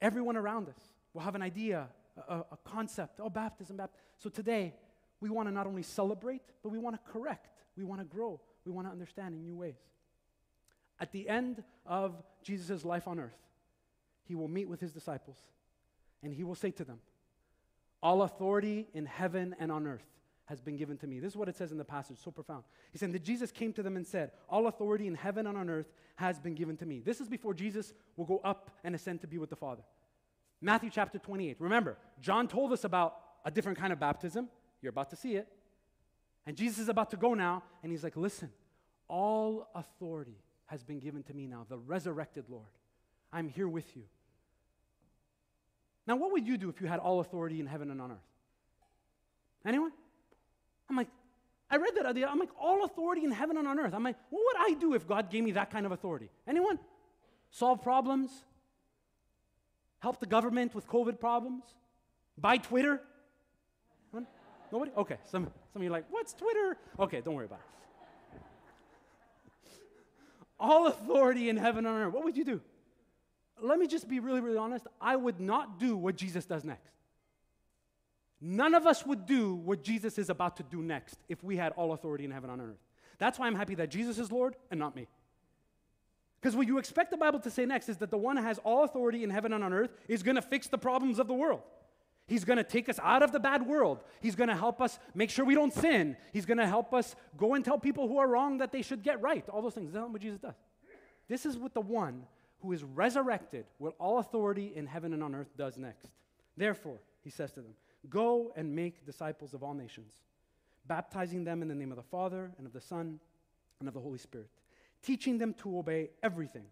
Everyone 0.01 0.37
around 0.37 0.69
us 0.69 0.79
will 1.13 1.23
have 1.23 1.35
an 1.35 1.43
idea, 1.43 1.89
a, 2.29 2.37
a 2.53 2.59
concept. 2.65 3.21
Oh, 3.21 3.31
baptism, 3.31 3.77
baptism. 3.77 4.01
So 4.19 4.31
today, 4.31 4.75
we 5.21 5.31
want 5.31 5.49
to 5.49 5.55
not 5.55 5.67
only 5.67 5.83
celebrate, 5.83 6.43
but 6.63 6.71
we 6.71 6.79
want 6.79 6.97
to 6.97 7.13
correct. 7.13 7.49
We 7.77 7.85
want 7.85 8.01
to 8.01 8.05
grow. 8.05 8.41
We 8.65 8.73
want 8.73 8.87
to 8.87 8.93
understand 8.93 9.35
in 9.35 9.45
new 9.45 9.57
ways. 9.57 9.79
At 11.01 11.13
the 11.13 11.29
end 11.29 11.63
of 11.87 12.23
Jesus' 12.43 12.85
life 12.85 13.09
on 13.09 13.19
earth, 13.19 13.37
he 14.27 14.35
will 14.35 14.49
meet 14.49 14.69
with 14.69 14.81
his 14.81 14.93
disciples 14.93 15.37
and 16.23 16.33
he 16.33 16.45
will 16.45 16.55
say 16.55 16.71
to 16.73 16.85
them, 16.85 16.99
All 18.03 18.23
authority 18.23 18.89
in 18.95 19.07
heaven 19.07 19.55
and 19.59 19.71
on 19.71 19.87
earth 19.87 20.07
has 20.47 20.61
been 20.61 20.77
given 20.77 20.97
to 20.99 21.07
me. 21.07 21.21
This 21.21 21.33
is 21.33 21.37
what 21.37 21.49
it 21.49 21.57
says 21.57 21.73
in 21.73 21.79
the 21.79 21.85
passage, 21.85 22.19
so 22.23 22.31
profound. 22.31 22.65
He 22.93 22.99
said 22.99 23.13
that 23.13 23.25
Jesus 23.25 23.51
came 23.51 23.73
to 23.75 23.83
them 23.83 23.97
and 23.97 24.07
said, 24.07 24.31
All 24.49 24.67
authority 24.67 25.07
in 25.07 25.15
heaven 25.15 25.47
and 25.47 25.57
on 25.57 25.71
earth 25.71 25.91
has 26.17 26.39
been 26.39 26.55
given 26.55 26.77
to 26.79 26.87
me. 26.87 27.01
This 27.01 27.21
is 27.21 27.29
before 27.29 27.55
Jesus 27.55 27.93
will 28.17 28.27
go 28.27 28.41
up 28.45 28.71
and 28.85 28.95
ascend 28.95 29.21
to 29.23 29.27
be 29.27 29.39
with 29.39 29.51
the 29.51 29.57
Father. 29.57 29.83
Matthew 30.65 30.89
chapter 30.91 31.19
28. 31.19 31.57
Remember, 31.59 31.99
John 32.23 32.49
told 32.49 32.73
us 32.73 32.85
about 32.85 33.17
a 33.45 33.51
different 33.51 33.77
kind 33.77 33.93
of 33.93 34.01
baptism. 34.01 34.49
You're 34.81 34.91
about 34.91 35.11
to 35.11 35.17
see 35.17 35.37
it. 35.37 35.47
And 36.47 36.57
Jesus 36.57 36.79
is 36.79 36.89
about 36.89 37.11
to 37.11 37.19
go 37.19 37.35
now, 37.35 37.63
and 37.83 37.93
he's 37.93 38.03
like, 38.03 38.17
Listen, 38.17 38.51
all 39.07 39.69
authority 39.75 40.39
has 40.67 40.83
been 40.83 40.99
given 40.99 41.23
to 41.25 41.35
me 41.35 41.47
now, 41.47 41.67
the 41.69 41.77
resurrected 41.77 42.47
Lord. 42.49 42.67
I'm 43.31 43.49
here 43.49 43.69
with 43.69 43.95
you. 43.95 44.05
Now, 46.07 46.17
what 46.17 46.33
would 46.33 46.47
you 46.47 46.57
do 46.57 46.71
if 46.71 46.81
you 46.81 46.87
had 46.87 46.99
all 46.99 47.21
authority 47.21 47.61
in 47.61 47.67
heaven 47.67 47.91
and 47.91 48.01
on 48.01 48.13
earth? 48.13 48.19
Anyone? 49.67 49.93
I'm 50.89 50.97
like, 50.97 51.09
I 51.71 51.77
read 51.77 51.95
that 51.97 52.07
idea. 52.07 52.27
I'm 52.27 52.39
like, 52.39 52.51
all 52.59 52.85
authority 52.85 53.25
in 53.25 53.33
heaven 53.33 53.59
and 53.59 53.69
on 53.69 53.79
earth. 53.79 53.93
I'm 53.95 54.05
like, 54.05 54.17
what 54.31 54.43
would 54.45 54.73
I 54.73 54.79
do 54.79 54.95
if 54.95 55.07
God 55.07 55.31
gave 55.31 55.45
me 55.45 55.53
that 55.53 55.71
kind 55.71 55.85
of 55.85 55.93
authority? 55.93 56.31
Anyone? 56.47 56.79
Solve 57.51 57.83
problems? 57.83 58.45
Help 60.05 60.21
the 60.21 60.27
government 60.27 60.75
with 60.75 60.87
COVID 60.87 61.19
problems? 61.19 61.65
Buy 62.37 62.59
Twitter? 62.59 63.01
Nobody? 64.71 64.91
Okay. 64.99 65.17
Some, 65.25 65.45
some 65.45 65.81
of 65.81 65.83
you 65.83 65.89
are 65.89 65.93
like, 65.93 66.05
what's 66.11 66.35
Twitter? 66.35 66.77
Okay, 67.01 67.23
don't 67.23 67.33
worry 67.33 67.47
about 67.47 67.61
it. 68.35 68.41
all 70.61 70.89
authority 70.89 71.49
in 71.49 71.57
heaven 71.57 71.87
and 71.87 71.95
on 71.95 72.03
earth. 72.03 72.13
What 72.13 72.23
would 72.23 72.37
you 72.37 72.45
do? 72.45 72.61
Let 73.63 73.79
me 73.79 73.87
just 73.87 74.07
be 74.07 74.21
really, 74.21 74.43
really 74.43 74.59
honest. 74.59 74.87
I 75.01 75.17
would 75.17 75.41
not 75.41 75.81
do 75.81 75.97
what 75.97 76.17
Jesus 76.17 76.45
does 76.45 76.65
next. 76.65 76.93
None 78.43 78.75
of 78.75 78.87
us 78.87 79.07
would 79.07 79.25
do 79.25 79.55
what 79.55 79.83
Jesus 79.83 80.19
is 80.19 80.29
about 80.29 80.59
to 80.59 80.65
do 80.65 80.83
next 80.83 81.19
if 81.31 81.43
we 81.43 81.57
had 81.57 81.73
all 81.73 81.95
authority 81.95 82.27
in 82.27 82.31
heaven 82.31 82.51
and 82.51 82.61
on 82.61 82.69
earth. 82.69 82.83
That's 83.17 83.39
why 83.39 83.47
I'm 83.47 83.55
happy 83.55 83.77
that 83.77 83.89
Jesus 83.89 84.19
is 84.19 84.31
Lord 84.31 84.55
and 84.71 84.79
not 84.79 84.95
me. 84.95 85.07
Because 86.45 86.57
what 86.57 86.67
you 86.67 86.77
expect 86.77 87.11
the 87.11 87.17
Bible 87.17 87.41
to 87.41 87.51
say 87.51 87.65
next 87.65 87.89
is 87.89 87.97
that 87.97 88.11
the 88.11 88.19
one 88.19 88.37
who 88.37 88.43
has 88.43 88.59
all 88.65 88.85
authority 88.85 89.25
in 89.25 89.31
heaven 89.31 89.55
and 89.55 89.65
on 89.65 89.73
earth 89.73 89.95
is 90.09 90.23
going 90.23 90.35
to 90.35 90.43
fix 90.43 90.67
the 90.67 90.77
problems 90.77 91.19
of 91.19 91.27
the 91.27 91.33
world. 91.33 91.63
He's 92.27 92.45
going 92.45 92.59
to 92.59 92.65
take 92.65 92.91
us 92.91 93.01
out 93.03 93.23
of 93.23 93.33
the 93.33 93.41
bad 93.41 93.67
world. 93.67 94.05
He's 94.21 94.35
going 94.35 94.51
to 94.51 94.55
help 94.55 94.83
us 94.83 94.99
make 95.15 95.31
sure 95.31 95.47
we 95.47 95.55
don't 95.55 95.73
sin. 95.73 96.19
He's 96.35 96.45
going 96.45 96.59
to 96.59 96.67
help 96.67 96.93
us 96.93 97.17
go 97.39 97.55
and 97.55 97.65
tell 97.65 97.79
people 97.79 98.09
who 98.09 98.19
are 98.19 98.29
wrong 98.29 98.59
that 98.59 98.73
they 98.73 98.83
should 98.83 99.03
get 99.03 99.23
right. 99.23 99.49
All 99.49 99.63
those 99.63 99.73
things. 99.73 99.95
That's 99.95 100.07
what 100.07 100.21
Jesus 100.21 100.39
does. 100.39 100.53
This 101.31 101.47
is 101.47 101.57
what 101.57 101.73
the 101.73 101.81
one 101.81 102.27
who 102.61 102.73
is 102.73 102.85
resurrected 102.85 103.65
with 103.79 103.95
all 103.99 104.19
authority 104.19 104.71
in 104.77 104.85
heaven 104.85 105.15
and 105.15 105.25
on 105.25 105.35
earth 105.35 105.57
does 105.57 105.79
next. 105.79 106.11
Therefore, 106.59 106.99
he 107.23 107.31
says 107.31 107.53
to 107.53 107.63
them, 107.63 107.73
Go 108.11 108.53
and 108.55 108.77
make 108.77 109.07
disciples 109.07 109.55
of 109.55 109.63
all 109.63 109.73
nations, 109.73 110.13
baptizing 110.87 111.43
them 111.43 111.63
in 111.63 111.69
the 111.69 111.75
name 111.75 111.91
of 111.91 111.97
the 111.97 112.03
Father 112.03 112.51
and 112.59 112.67
of 112.67 112.75
the 112.75 112.83
Son 112.83 113.19
and 113.81 113.89
of 113.89 113.95
the 113.95 114.01
Holy 114.01 114.19
Spirit, 114.19 114.51
teaching 115.05 115.39
them 115.39 115.55
to 115.55 115.79
obey 115.79 116.11
everything 116.23 116.65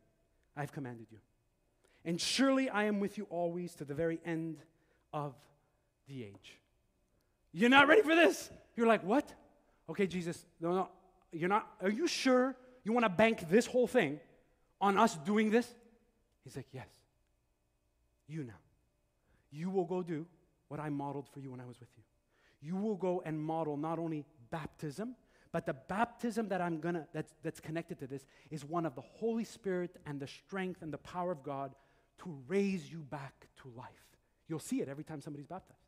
I 0.56 0.60
have 0.60 0.72
commanded 0.72 1.06
you. 1.10 1.18
And 2.04 2.20
surely 2.20 2.68
I 2.68 2.84
am 2.84 2.98
with 2.98 3.18
you 3.18 3.26
always 3.30 3.74
to 3.76 3.84
the 3.84 3.94
very 3.94 4.20
end 4.24 4.56
of 5.12 5.34
the 6.08 6.24
age. 6.24 6.58
You're 7.52 7.70
not 7.70 7.86
ready 7.86 8.02
for 8.02 8.14
this? 8.14 8.50
You're 8.76 8.86
like, 8.86 9.04
what? 9.04 9.32
Okay, 9.88 10.06
Jesus, 10.06 10.44
no, 10.60 10.72
no, 10.72 10.88
you're 11.32 11.48
not. 11.48 11.68
Are 11.80 11.90
you 11.90 12.06
sure 12.06 12.56
you 12.84 12.92
want 12.92 13.04
to 13.04 13.10
bank 13.10 13.48
this 13.48 13.66
whole 13.66 13.86
thing 13.86 14.18
on 14.80 14.98
us 14.98 15.16
doing 15.18 15.50
this? 15.50 15.68
He's 16.44 16.56
like, 16.56 16.66
yes. 16.72 16.88
You 18.26 18.44
now. 18.44 18.54
You 19.50 19.70
will 19.70 19.84
go 19.84 20.02
do 20.02 20.26
what 20.68 20.80
I 20.80 20.88
modeled 20.88 21.28
for 21.28 21.40
you 21.40 21.50
when 21.50 21.60
I 21.60 21.66
was 21.66 21.78
with 21.78 21.90
you. 21.96 22.02
You 22.62 22.76
will 22.76 22.96
go 22.96 23.22
and 23.24 23.38
model 23.38 23.76
not 23.76 23.98
only 23.98 24.24
baptism, 24.50 25.14
but 25.52 25.66
the 25.66 25.74
baptism 25.74 26.48
that 26.48 26.60
I'm 26.60 26.80
gonna 26.80 27.06
that's, 27.12 27.34
that's 27.42 27.60
connected 27.60 27.98
to 28.00 28.06
this 28.06 28.26
is 28.50 28.64
one 28.64 28.86
of 28.86 28.94
the 28.94 29.02
Holy 29.02 29.44
Spirit 29.44 29.96
and 30.06 30.18
the 30.18 30.26
strength 30.26 30.82
and 30.82 30.92
the 30.92 30.98
power 30.98 31.30
of 31.30 31.42
God 31.42 31.74
to 32.24 32.38
raise 32.48 32.90
you 32.90 32.98
back 32.98 33.48
to 33.62 33.68
life. 33.76 33.86
You'll 34.48 34.58
see 34.58 34.80
it 34.80 34.88
every 34.88 35.04
time 35.04 35.20
somebody's 35.20 35.46
baptized. 35.46 35.78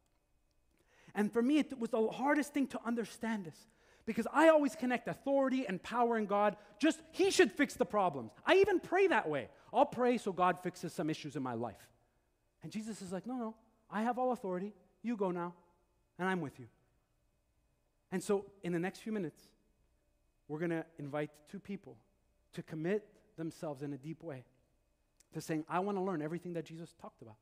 And 1.14 1.32
for 1.32 1.42
me, 1.42 1.58
it 1.58 1.78
was 1.78 1.90
the 1.90 2.08
hardest 2.08 2.52
thing 2.52 2.66
to 2.68 2.80
understand 2.84 3.46
this 3.46 3.56
because 4.04 4.26
I 4.32 4.48
always 4.48 4.74
connect 4.76 5.08
authority 5.08 5.66
and 5.66 5.82
power 5.82 6.18
in 6.18 6.26
God. 6.26 6.56
Just 6.78 7.00
He 7.12 7.30
should 7.30 7.50
fix 7.52 7.74
the 7.74 7.86
problems. 7.86 8.32
I 8.44 8.56
even 8.56 8.80
pray 8.80 9.06
that 9.06 9.28
way. 9.28 9.48
I'll 9.72 9.86
pray 9.86 10.18
so 10.18 10.32
God 10.32 10.58
fixes 10.62 10.92
some 10.92 11.08
issues 11.08 11.36
in 11.36 11.42
my 11.42 11.54
life. 11.54 11.88
And 12.62 12.70
Jesus 12.70 13.00
is 13.02 13.12
like, 13.12 13.26
no, 13.26 13.34
no, 13.36 13.54
I 13.90 14.02
have 14.02 14.18
all 14.18 14.32
authority. 14.32 14.72
You 15.02 15.16
go 15.16 15.30
now, 15.30 15.54
and 16.18 16.28
I'm 16.28 16.40
with 16.40 16.58
you. 16.58 16.66
And 18.10 18.22
so, 18.22 18.46
in 18.62 18.72
the 18.72 18.78
next 18.78 19.00
few 19.00 19.12
minutes, 19.12 19.48
we're 20.48 20.58
going 20.58 20.70
to 20.70 20.84
invite 20.98 21.30
two 21.48 21.58
people 21.58 21.96
to 22.52 22.62
commit 22.62 23.06
themselves 23.36 23.82
in 23.82 23.92
a 23.92 23.98
deep 23.98 24.22
way 24.22 24.44
to 25.32 25.40
saying, 25.40 25.64
I 25.68 25.80
want 25.80 25.98
to 25.98 26.02
learn 26.02 26.22
everything 26.22 26.52
that 26.54 26.64
Jesus 26.64 26.94
talked 27.00 27.22
about. 27.22 27.36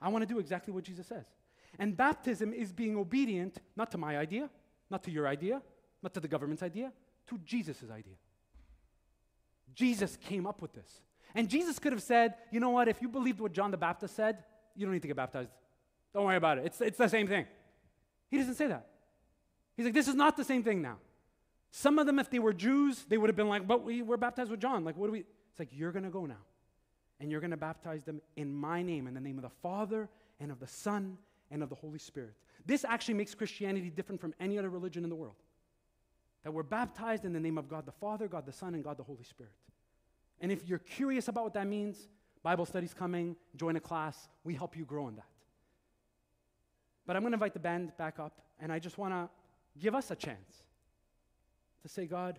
I 0.00 0.08
want 0.08 0.22
to 0.22 0.32
do 0.32 0.38
exactly 0.38 0.72
what 0.72 0.84
Jesus 0.84 1.06
says. 1.06 1.26
And 1.78 1.96
baptism 1.96 2.52
is 2.52 2.72
being 2.72 2.96
obedient, 2.96 3.58
not 3.76 3.90
to 3.90 3.98
my 3.98 4.16
idea, 4.18 4.48
not 4.90 5.02
to 5.04 5.10
your 5.10 5.26
idea, 5.26 5.60
not 6.02 6.14
to 6.14 6.20
the 6.20 6.28
government's 6.28 6.62
idea, 6.62 6.92
to 7.26 7.38
Jesus' 7.38 7.84
idea. 7.90 8.14
Jesus 9.74 10.16
came 10.16 10.46
up 10.46 10.62
with 10.62 10.72
this. 10.72 11.00
And 11.34 11.48
Jesus 11.48 11.80
could 11.80 11.92
have 11.92 12.02
said, 12.02 12.34
you 12.52 12.60
know 12.60 12.70
what, 12.70 12.86
if 12.86 13.02
you 13.02 13.08
believed 13.08 13.40
what 13.40 13.52
John 13.52 13.72
the 13.72 13.76
Baptist 13.76 14.14
said, 14.14 14.44
you 14.76 14.86
don't 14.86 14.92
need 14.92 15.02
to 15.02 15.08
get 15.08 15.16
baptized. 15.16 15.50
Don't 16.12 16.24
worry 16.24 16.36
about 16.36 16.58
it. 16.58 16.66
It's, 16.66 16.80
it's 16.80 16.98
the 16.98 17.08
same 17.08 17.26
thing. 17.26 17.46
He 18.30 18.38
doesn't 18.38 18.54
say 18.54 18.68
that. 18.68 18.86
He's 19.76 19.86
like, 19.86 19.94
this 19.94 20.06
is 20.06 20.14
not 20.14 20.36
the 20.36 20.44
same 20.44 20.62
thing 20.62 20.80
now. 20.80 20.98
Some 21.76 21.98
of 21.98 22.06
them, 22.06 22.20
if 22.20 22.30
they 22.30 22.38
were 22.38 22.52
Jews, 22.52 23.04
they 23.08 23.18
would 23.18 23.28
have 23.28 23.34
been 23.34 23.48
like, 23.48 23.66
but 23.66 23.82
we 23.82 24.00
were 24.00 24.16
baptized 24.16 24.48
with 24.48 24.60
John. 24.60 24.84
Like, 24.84 24.96
what 24.96 25.06
do 25.06 25.12
we? 25.12 25.24
It's 25.50 25.58
like, 25.58 25.70
you're 25.72 25.90
going 25.90 26.04
to 26.04 26.10
go 26.10 26.24
now. 26.24 26.44
And 27.18 27.32
you're 27.32 27.40
going 27.40 27.50
to 27.50 27.56
baptize 27.56 28.04
them 28.04 28.20
in 28.36 28.54
my 28.54 28.80
name, 28.80 29.08
in 29.08 29.14
the 29.14 29.20
name 29.20 29.38
of 29.38 29.42
the 29.42 29.50
Father 29.60 30.08
and 30.38 30.52
of 30.52 30.60
the 30.60 30.68
Son 30.68 31.18
and 31.50 31.64
of 31.64 31.70
the 31.70 31.74
Holy 31.74 31.98
Spirit. 31.98 32.34
This 32.64 32.84
actually 32.84 33.14
makes 33.14 33.34
Christianity 33.34 33.90
different 33.90 34.20
from 34.20 34.34
any 34.38 34.56
other 34.56 34.70
religion 34.70 35.02
in 35.02 35.10
the 35.10 35.16
world. 35.16 35.34
That 36.44 36.52
we're 36.52 36.62
baptized 36.62 37.24
in 37.24 37.32
the 37.32 37.40
name 37.40 37.58
of 37.58 37.68
God 37.68 37.86
the 37.86 37.92
Father, 37.92 38.28
God 38.28 38.46
the 38.46 38.52
Son, 38.52 38.74
and 38.74 38.84
God 38.84 38.96
the 38.96 39.02
Holy 39.02 39.24
Spirit. 39.24 39.52
And 40.40 40.52
if 40.52 40.68
you're 40.68 40.78
curious 40.78 41.26
about 41.26 41.42
what 41.42 41.54
that 41.54 41.66
means, 41.66 42.06
Bible 42.44 42.66
studies 42.66 42.94
coming, 42.94 43.34
join 43.56 43.74
a 43.74 43.80
class, 43.80 44.28
we 44.44 44.54
help 44.54 44.76
you 44.76 44.84
grow 44.84 45.08
in 45.08 45.16
that. 45.16 45.26
But 47.04 47.16
I'm 47.16 47.22
going 47.22 47.32
to 47.32 47.36
invite 47.36 47.52
the 47.52 47.58
band 47.58 47.96
back 47.96 48.20
up, 48.20 48.42
and 48.60 48.70
I 48.70 48.78
just 48.78 48.96
want 48.96 49.12
to 49.12 49.28
give 49.80 49.96
us 49.96 50.12
a 50.12 50.14
chance 50.14 50.62
to 51.84 51.88
say, 51.88 52.06
God, 52.06 52.38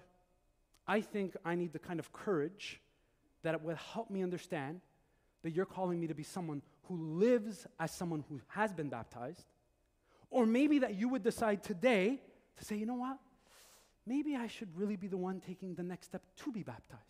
I 0.88 1.01
think 1.01 1.38
I 1.45 1.55
need 1.55 1.71
the 1.71 1.79
kind 1.79 1.99
of 1.99 2.12
courage 2.12 2.81
that 3.43 3.63
will 3.63 3.75
help 3.93 4.10
me 4.10 4.23
understand 4.23 4.81
that 5.43 5.51
you're 5.51 5.65
calling 5.65 5.99
me 5.99 6.08
to 6.08 6.15
be 6.15 6.23
someone 6.23 6.63
who 6.88 6.97
lives 6.97 7.67
as 7.79 7.91
someone 7.91 8.23
who 8.27 8.41
has 8.47 8.73
been 8.73 8.89
baptized. 8.89 9.45
Or 10.31 10.47
maybe 10.47 10.79
that 10.79 10.95
you 10.95 11.08
would 11.10 11.23
decide 11.23 11.63
today 11.63 12.19
to 12.58 12.65
say, 12.65 12.75
you 12.75 12.88
know 12.88 12.95
what? 12.95 13.19
Maybe 14.08 14.36
I 14.36 14.47
should 14.47 14.75
really 14.75 14.95
be 14.95 15.08
the 15.08 15.17
one 15.17 15.39
taking 15.39 15.75
the 15.75 15.84
next 15.84 16.08
step 16.08 16.23
to 16.38 16.51
be 16.51 16.63
baptized. 16.63 17.01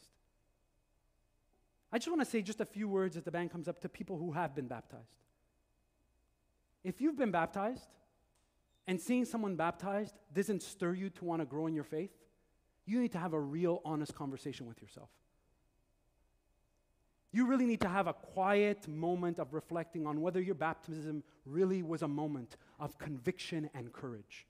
I 1.92 1.98
just 1.98 2.10
want 2.10 2.20
to 2.20 2.26
say 2.26 2.42
just 2.42 2.60
a 2.60 2.66
few 2.66 2.90
words 2.90 3.16
as 3.16 3.24
the 3.24 3.32
band 3.32 3.52
comes 3.52 3.70
up 3.70 3.80
to 3.82 3.90
people 3.90 4.18
who 4.18 4.34
have 4.34 4.54
been 4.54 4.68
baptized. 4.68 5.16
If 6.84 7.00
you've 7.00 7.18
been 7.18 7.32
baptized 7.32 7.88
and 8.86 9.00
seeing 9.00 9.24
someone 9.24 9.56
baptized 9.56 10.14
doesn't 10.34 10.62
stir 10.62 10.94
you 10.94 11.10
to 11.12 11.26
want 11.26 11.42
to 11.42 11.46
grow 11.46 11.68
in 11.68 11.74
your 11.74 11.86
faith, 11.86 12.12
you 12.86 13.02
need 13.02 13.12
to 13.14 13.18
have 13.18 13.34
a 13.34 13.40
real, 13.40 13.82
honest 13.84 14.14
conversation 14.16 14.68
with 14.68 14.82
yourself. 14.82 15.10
You 17.32 17.48
really 17.48 17.66
need 17.66 17.82
to 17.82 17.90
have 17.90 18.08
a 18.08 18.14
quiet 18.14 18.88
moment 18.88 19.40
of 19.40 19.54
reflecting 19.54 20.08
on 20.08 20.22
whether 20.22 20.40
your 20.40 20.56
baptism 20.56 21.24
really 21.46 21.84
was 21.84 22.02
a 22.02 22.08
moment 22.08 22.56
of 22.80 22.98
conviction 22.98 23.70
and 23.74 23.92
courage. 23.92 24.46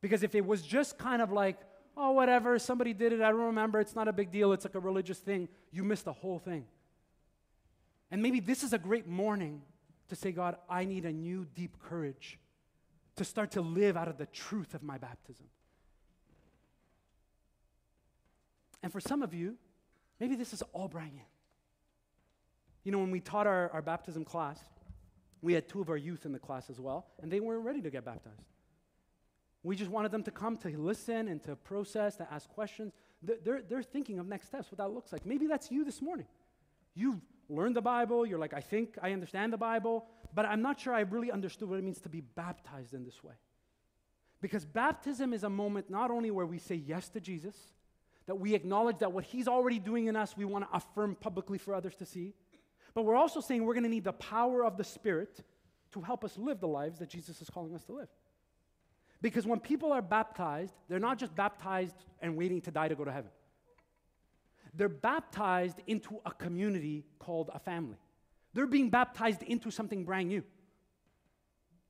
Because 0.00 0.22
if 0.22 0.34
it 0.34 0.44
was 0.44 0.62
just 0.62 0.98
kind 0.98 1.22
of 1.22 1.30
like, 1.30 1.58
oh, 1.96 2.10
whatever, 2.12 2.58
somebody 2.58 2.92
did 2.92 3.12
it, 3.12 3.20
I 3.20 3.30
don't 3.30 3.40
remember, 3.40 3.78
it's 3.78 3.94
not 3.94 4.08
a 4.08 4.12
big 4.12 4.32
deal, 4.32 4.52
it's 4.52 4.64
like 4.64 4.74
a 4.74 4.80
religious 4.80 5.18
thing, 5.18 5.48
you 5.70 5.84
missed 5.84 6.06
the 6.06 6.12
whole 6.12 6.38
thing. 6.38 6.64
And 8.10 8.22
maybe 8.22 8.40
this 8.40 8.64
is 8.64 8.72
a 8.72 8.78
great 8.78 9.06
morning 9.06 9.62
to 10.08 10.16
say, 10.16 10.32
God, 10.32 10.56
I 10.68 10.84
need 10.84 11.04
a 11.04 11.12
new 11.12 11.46
deep 11.54 11.76
courage 11.80 12.38
to 13.16 13.24
start 13.24 13.52
to 13.52 13.60
live 13.60 13.96
out 13.96 14.08
of 14.08 14.18
the 14.18 14.26
truth 14.26 14.74
of 14.74 14.82
my 14.82 14.98
baptism. 14.98 15.46
And 18.82 18.92
for 18.92 19.00
some 19.00 19.22
of 19.22 19.34
you, 19.34 19.56
maybe 20.18 20.36
this 20.36 20.52
is 20.52 20.62
all 20.72 20.88
brand 20.88 21.14
new. 21.14 21.22
You 22.84 22.92
know, 22.92 22.98
when 22.98 23.10
we 23.10 23.20
taught 23.20 23.46
our, 23.46 23.70
our 23.72 23.82
baptism 23.82 24.24
class, 24.24 24.58
we 25.42 25.52
had 25.52 25.68
two 25.68 25.80
of 25.80 25.90
our 25.90 25.96
youth 25.96 26.24
in 26.24 26.32
the 26.32 26.38
class 26.38 26.70
as 26.70 26.80
well, 26.80 27.06
and 27.22 27.30
they 27.30 27.40
weren't 27.40 27.64
ready 27.64 27.80
to 27.82 27.90
get 27.90 28.04
baptized. 28.04 28.42
We 29.62 29.76
just 29.76 29.90
wanted 29.90 30.10
them 30.10 30.22
to 30.22 30.30
come 30.30 30.56
to 30.58 30.68
listen 30.78 31.28
and 31.28 31.42
to 31.42 31.56
process, 31.56 32.16
to 32.16 32.32
ask 32.32 32.48
questions. 32.48 32.92
They're, 33.22 33.62
they're 33.62 33.82
thinking 33.82 34.18
of 34.18 34.26
next 34.26 34.46
steps, 34.46 34.70
what 34.70 34.78
that 34.78 34.90
looks 34.90 35.12
like. 35.12 35.26
Maybe 35.26 35.46
that's 35.46 35.70
you 35.70 35.84
this 35.84 36.00
morning. 36.00 36.26
You've 36.94 37.20
learned 37.50 37.76
the 37.76 37.82
Bible, 37.82 38.24
you're 38.24 38.38
like, 38.38 38.54
I 38.54 38.60
think 38.60 38.96
I 39.02 39.12
understand 39.12 39.52
the 39.52 39.58
Bible, 39.58 40.06
but 40.34 40.46
I'm 40.46 40.62
not 40.62 40.80
sure 40.80 40.94
I 40.94 41.00
really 41.00 41.30
understood 41.30 41.68
what 41.68 41.78
it 41.78 41.84
means 41.84 42.00
to 42.02 42.08
be 42.08 42.20
baptized 42.20 42.94
in 42.94 43.04
this 43.04 43.22
way. 43.22 43.34
Because 44.40 44.64
baptism 44.64 45.34
is 45.34 45.44
a 45.44 45.50
moment 45.50 45.90
not 45.90 46.10
only 46.10 46.30
where 46.30 46.46
we 46.46 46.58
say 46.58 46.76
yes 46.76 47.10
to 47.10 47.20
Jesus, 47.20 47.56
that 48.26 48.36
we 48.36 48.54
acknowledge 48.54 48.98
that 48.98 49.12
what 49.12 49.24
he's 49.24 49.48
already 49.48 49.78
doing 49.78 50.06
in 50.06 50.16
us, 50.16 50.36
we 50.36 50.44
want 50.44 50.70
to 50.70 50.76
affirm 50.76 51.16
publicly 51.16 51.58
for 51.58 51.74
others 51.74 51.96
to 51.96 52.06
see, 52.06 52.34
but 52.94 53.02
we're 53.02 53.16
also 53.16 53.40
saying 53.40 53.64
we're 53.64 53.74
going 53.74 53.84
to 53.84 53.90
need 53.90 54.04
the 54.04 54.12
power 54.12 54.64
of 54.64 54.76
the 54.76 54.84
Spirit 54.84 55.40
to 55.92 56.00
help 56.00 56.24
us 56.24 56.36
live 56.38 56.60
the 56.60 56.68
lives 56.68 56.98
that 56.98 57.08
Jesus 57.08 57.40
is 57.40 57.50
calling 57.50 57.74
us 57.74 57.84
to 57.84 57.92
live. 57.92 58.08
Because 59.22 59.46
when 59.46 59.60
people 59.60 59.92
are 59.92 60.02
baptized, 60.02 60.74
they're 60.88 60.98
not 60.98 61.18
just 61.18 61.34
baptized 61.34 61.94
and 62.22 62.36
waiting 62.36 62.60
to 62.62 62.70
die 62.70 62.88
to 62.88 62.94
go 62.94 63.04
to 63.04 63.12
heaven. 63.12 63.30
They're 64.72 64.88
baptized 64.88 65.80
into 65.86 66.20
a 66.24 66.30
community 66.30 67.04
called 67.18 67.50
a 67.52 67.58
family. 67.58 67.98
They're 68.54 68.66
being 68.66 68.90
baptized 68.90 69.42
into 69.42 69.70
something 69.70 70.04
brand 70.04 70.28
new. 70.28 70.42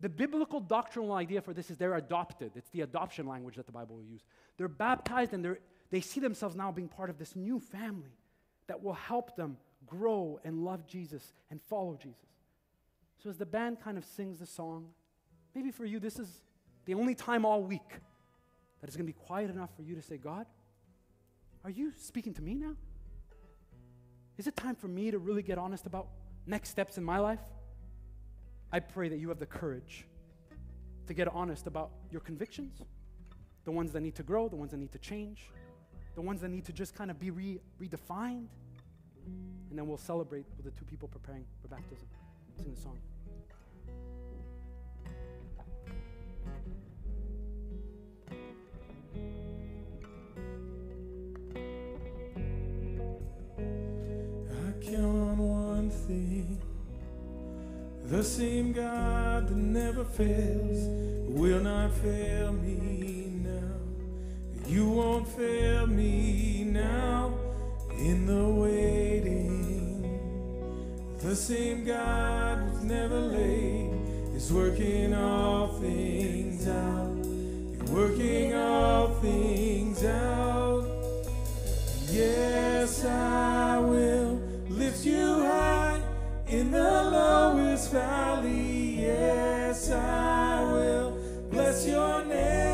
The 0.01 0.09
biblical 0.09 0.61
doctrinal 0.61 1.13
idea 1.13 1.43
for 1.43 1.53
this 1.53 1.71
is 1.71 1.77
they're 1.77 1.95
adopted. 1.95 2.53
It's 2.55 2.71
the 2.71 2.81
adoption 2.81 3.27
language 3.27 3.57
that 3.57 3.67
the 3.67 3.73
Bible 3.73 3.97
will 3.97 4.05
use. 4.05 4.23
They're 4.57 4.69
baptized 4.69 5.35
and 5.35 5.45
they're, 5.45 5.59
they 5.91 6.01
see 6.01 6.21
themselves 6.21 6.55
now 6.55 6.71
being 6.71 6.89
part 6.89 7.11
of 7.11 7.19
this 7.19 7.35
new 7.35 7.59
family 7.59 8.17
that 8.69 8.83
will 8.83 8.95
help 8.95 9.37
them 9.37 9.57
grow 9.87 10.39
and 10.45 10.65
love 10.65 10.87
Jesus 10.87 11.33
and 11.51 11.61
follow 11.69 11.99
Jesus. 12.01 12.29
So 13.23 13.29
as 13.29 13.37
the 13.37 13.47
band 13.47 13.81
kind 13.81 13.99
of 13.99 14.05
sings 14.05 14.39
the 14.39 14.47
song, 14.47 14.89
maybe 15.55 15.71
for 15.71 15.85
you 15.85 15.99
this 15.99 16.19
is 16.19 16.43
the 16.85 16.95
only 16.95 17.15
time 17.15 17.45
all 17.45 17.63
week 17.63 17.91
that 18.81 18.87
it's 18.87 18.97
going 18.97 19.07
to 19.07 19.13
be 19.13 19.19
quiet 19.27 19.51
enough 19.51 19.71
for 19.77 19.83
you 19.83 19.95
to 19.95 20.03
say, 20.03 20.17
God, 20.17 20.47
are 21.65 21.71
you 21.71 21.93
speaking 21.97 22.33
to 22.35 22.43
me 22.43 22.55
now? 22.55 22.75
Is 24.39 24.47
it 24.47 24.57
time 24.57 24.75
for 24.75 24.89
me 24.89 25.11
to 25.11 25.19
really 25.19 25.43
get 25.43 25.59
honest 25.59 25.87
about 25.87 26.09
next 26.47 26.71
steps 26.71 26.97
in 26.97 27.05
my 27.05 27.19
life? 27.19 27.41
I 28.73 28.81
pray 28.81 29.09
that 29.09 29.19
you 29.19 29.29
have 29.29 29.39
the 29.39 29.47
courage 29.47 30.07
to 31.09 31.15
get 31.15 31.29
honest 31.29 31.67
about 31.67 31.91
your 32.11 32.21
convictions, 32.21 32.81
the 33.65 33.73
ones 33.73 33.93
that 33.93 34.01
need 34.01 34.15
to 34.15 34.23
grow, 34.23 34.49
the 34.49 34.57
ones 34.57 34.71
that 34.71 34.79
need 34.79 34.93
to 34.93 34.99
change, 34.99 35.51
the 36.21 36.27
ones 36.27 36.43
that 36.43 36.51
need 36.51 36.67
to 36.67 36.73
just 36.73 36.95
kind 36.95 37.11
of 37.11 37.19
be 37.19 37.31
re- 37.31 37.59
redefined. 37.81 38.45
And 39.71 39.79
then 39.79 39.87
we'll 39.87 39.97
celebrate 39.97 40.45
with 40.59 40.67
the 40.67 40.79
two 40.79 40.85
people 40.85 41.09
preparing 41.09 41.47
for 41.63 41.69
baptism. 41.69 42.07
Sing 42.59 42.75
the 42.75 42.79
song. 42.79 42.99
I 53.57 54.85
count 54.85 55.05
on 55.05 55.39
one 55.39 55.89
thing. 55.89 56.61
The 58.05 58.23
same 58.23 58.75
God 58.75 59.49
that 59.49 59.57
never 59.57 60.05
fails 60.05 60.87
will 61.31 61.61
not 61.61 61.95
fail 61.95 62.53
me. 62.53 63.30
You 64.71 64.89
won't 64.89 65.27
fail 65.27 65.89
me 65.89 66.63
now 66.65 67.35
in 67.99 68.25
the 68.25 68.45
waiting. 68.45 70.07
The 71.19 71.35
same 71.35 71.85
God 71.85 72.59
who's 72.59 72.85
never 72.85 73.19
late 73.19 73.91
is 74.33 74.53
working 74.53 75.13
all 75.13 75.67
things 75.81 76.69
out. 76.69 77.17
You're 77.27 77.97
working 77.97 78.55
all 78.55 79.09
things 79.15 80.05
out. 80.05 80.85
Yes, 82.09 83.05
I 83.05 83.77
will 83.79 84.41
lift 84.69 85.05
you 85.05 85.41
high 85.41 86.01
in 86.47 86.71
the 86.71 86.79
lowest 86.79 87.91
valley. 87.91 89.01
Yes, 89.01 89.91
I 89.91 90.63
will 90.63 91.19
bless 91.51 91.89
your 91.89 92.25
name. 92.25 92.70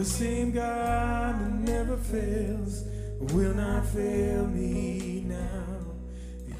The 0.00 0.06
same 0.06 0.50
God 0.50 1.38
that 1.38 1.52
never 1.52 1.94
fails 1.98 2.84
will 3.34 3.52
not 3.52 3.84
fail 3.84 4.46
me 4.46 5.26
now. 5.28 5.66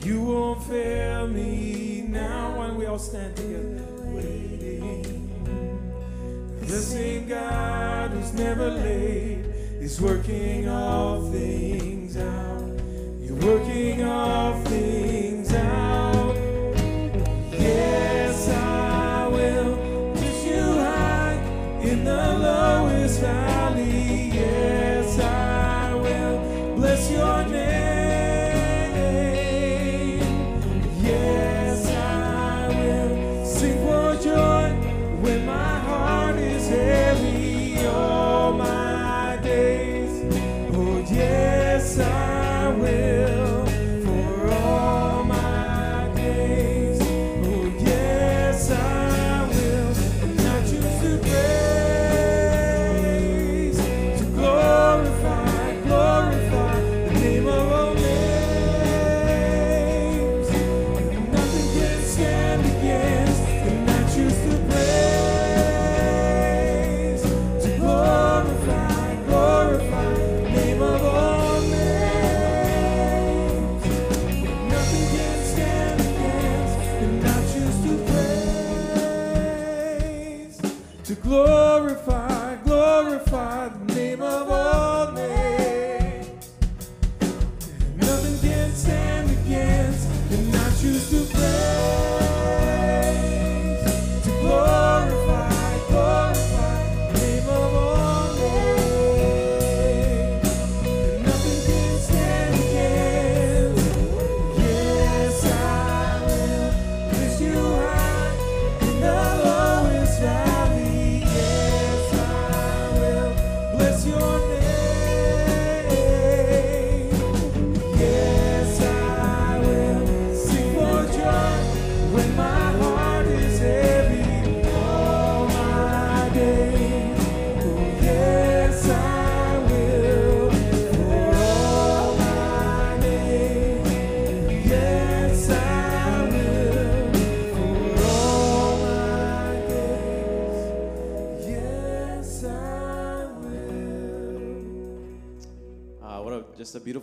You 0.03 0.20
won't 0.20 0.62
fail 0.64 1.26
me 1.26 2.05
now. 2.07 2.59
When 2.59 2.76
we 2.76 2.85
all 2.85 2.98
stand 2.98 3.35
together, 3.35 3.83
waiting. 4.12 5.31
The 6.61 6.81
same 6.81 7.29
God 7.29 8.11
who's 8.11 8.35
never 8.35 8.68
late 8.72 9.46
is 9.81 9.98
working 10.03 10.68
all 10.68 11.22
things 11.33 12.18
out. 12.18 12.79
You're 13.22 13.37
working 13.37 14.05
all 14.05 14.62
things 14.64 15.30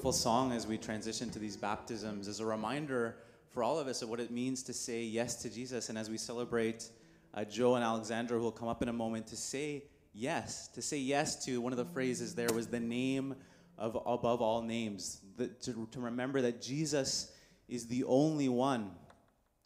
beautiful 0.08 0.22
song 0.22 0.54
as 0.54 0.66
we 0.66 0.78
transition 0.78 1.30
to 1.30 1.38
these 1.38 1.58
baptisms 1.58 2.30
as 2.30 2.40
a 2.40 2.46
reminder 2.46 3.18
for 3.50 3.62
all 3.62 3.78
of 3.78 3.88
us 3.88 4.02
of 4.02 4.08
what 4.08 4.22
it 4.22 4.32
means 4.32 4.64
to 4.64 4.72
say 4.72 5.04
yes 5.04 5.36
to 5.36 5.50
Jesus. 5.50 5.90
And 5.90 5.98
as 5.98 6.10
we 6.10 6.18
celebrate 6.18 6.90
uh, 7.34 7.44
Joe 7.44 7.76
and 7.76 7.84
Alexandra, 7.84 8.38
who 8.38 8.44
will 8.46 8.54
come 8.54 8.70
up 8.70 8.82
in 8.82 8.88
a 8.88 8.94
moment, 8.94 9.28
to 9.28 9.36
say 9.36 9.84
yes, 10.14 10.70
to 10.70 10.82
say 10.82 10.96
yes 10.96 11.44
to 11.44 11.60
one 11.60 11.74
of 11.74 11.78
the 11.78 11.84
phrases 11.84 12.34
there 12.34 12.48
was 12.54 12.68
the 12.68 12.80
name 12.80 13.36
of 13.78 13.96
above 14.06 14.42
all 14.42 14.62
names, 14.62 15.20
the, 15.36 15.48
to, 15.48 15.86
to 15.92 16.00
remember 16.00 16.40
that 16.40 16.62
Jesus 16.62 17.34
is 17.68 17.86
the 17.88 18.06
only 18.06 18.48
one 18.48 18.92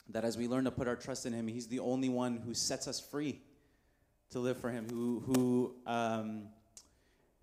that 0.10 0.26
as 0.26 0.40
we 0.40 0.48
learn 0.48 0.64
to 0.64 0.72
put 0.72 0.88
our 0.88 0.96
trust 0.96 1.28
in 1.28 1.34
him, 1.34 1.48
he's 1.48 1.68
the 1.68 1.82
only 1.82 2.10
one 2.10 2.38
who 2.38 2.56
sets 2.56 2.88
us 2.88 3.00
free 3.00 3.40
to 4.32 4.40
live 4.40 4.58
for 4.58 4.72
him, 4.72 4.88
who, 4.90 5.20
who 5.20 5.76
um, 5.86 6.48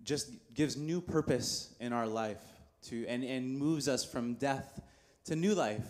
just 0.03 0.31
gives 0.53 0.75
new 0.75 0.99
purpose 0.99 1.73
in 1.79 1.93
our 1.93 2.05
life 2.05 2.41
to, 2.83 3.05
and, 3.07 3.23
and 3.23 3.57
moves 3.57 3.87
us 3.87 4.05
from 4.05 4.35
death 4.35 4.81
to 5.25 5.35
new 5.35 5.53
life. 5.53 5.85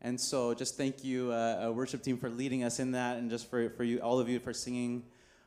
And 0.00 0.20
so 0.20 0.54
just 0.54 0.76
thank 0.76 1.02
you, 1.02 1.32
uh, 1.32 1.72
worship 1.74 2.02
team, 2.02 2.18
for 2.18 2.30
leading 2.30 2.62
us 2.62 2.78
in 2.78 2.92
that, 2.92 3.16
and 3.16 3.28
just 3.28 3.50
for, 3.50 3.70
for 3.70 3.82
you, 3.82 3.98
all 3.98 4.20
of 4.20 4.28
you, 4.28 4.38
for 4.38 4.52
singing 4.52 5.02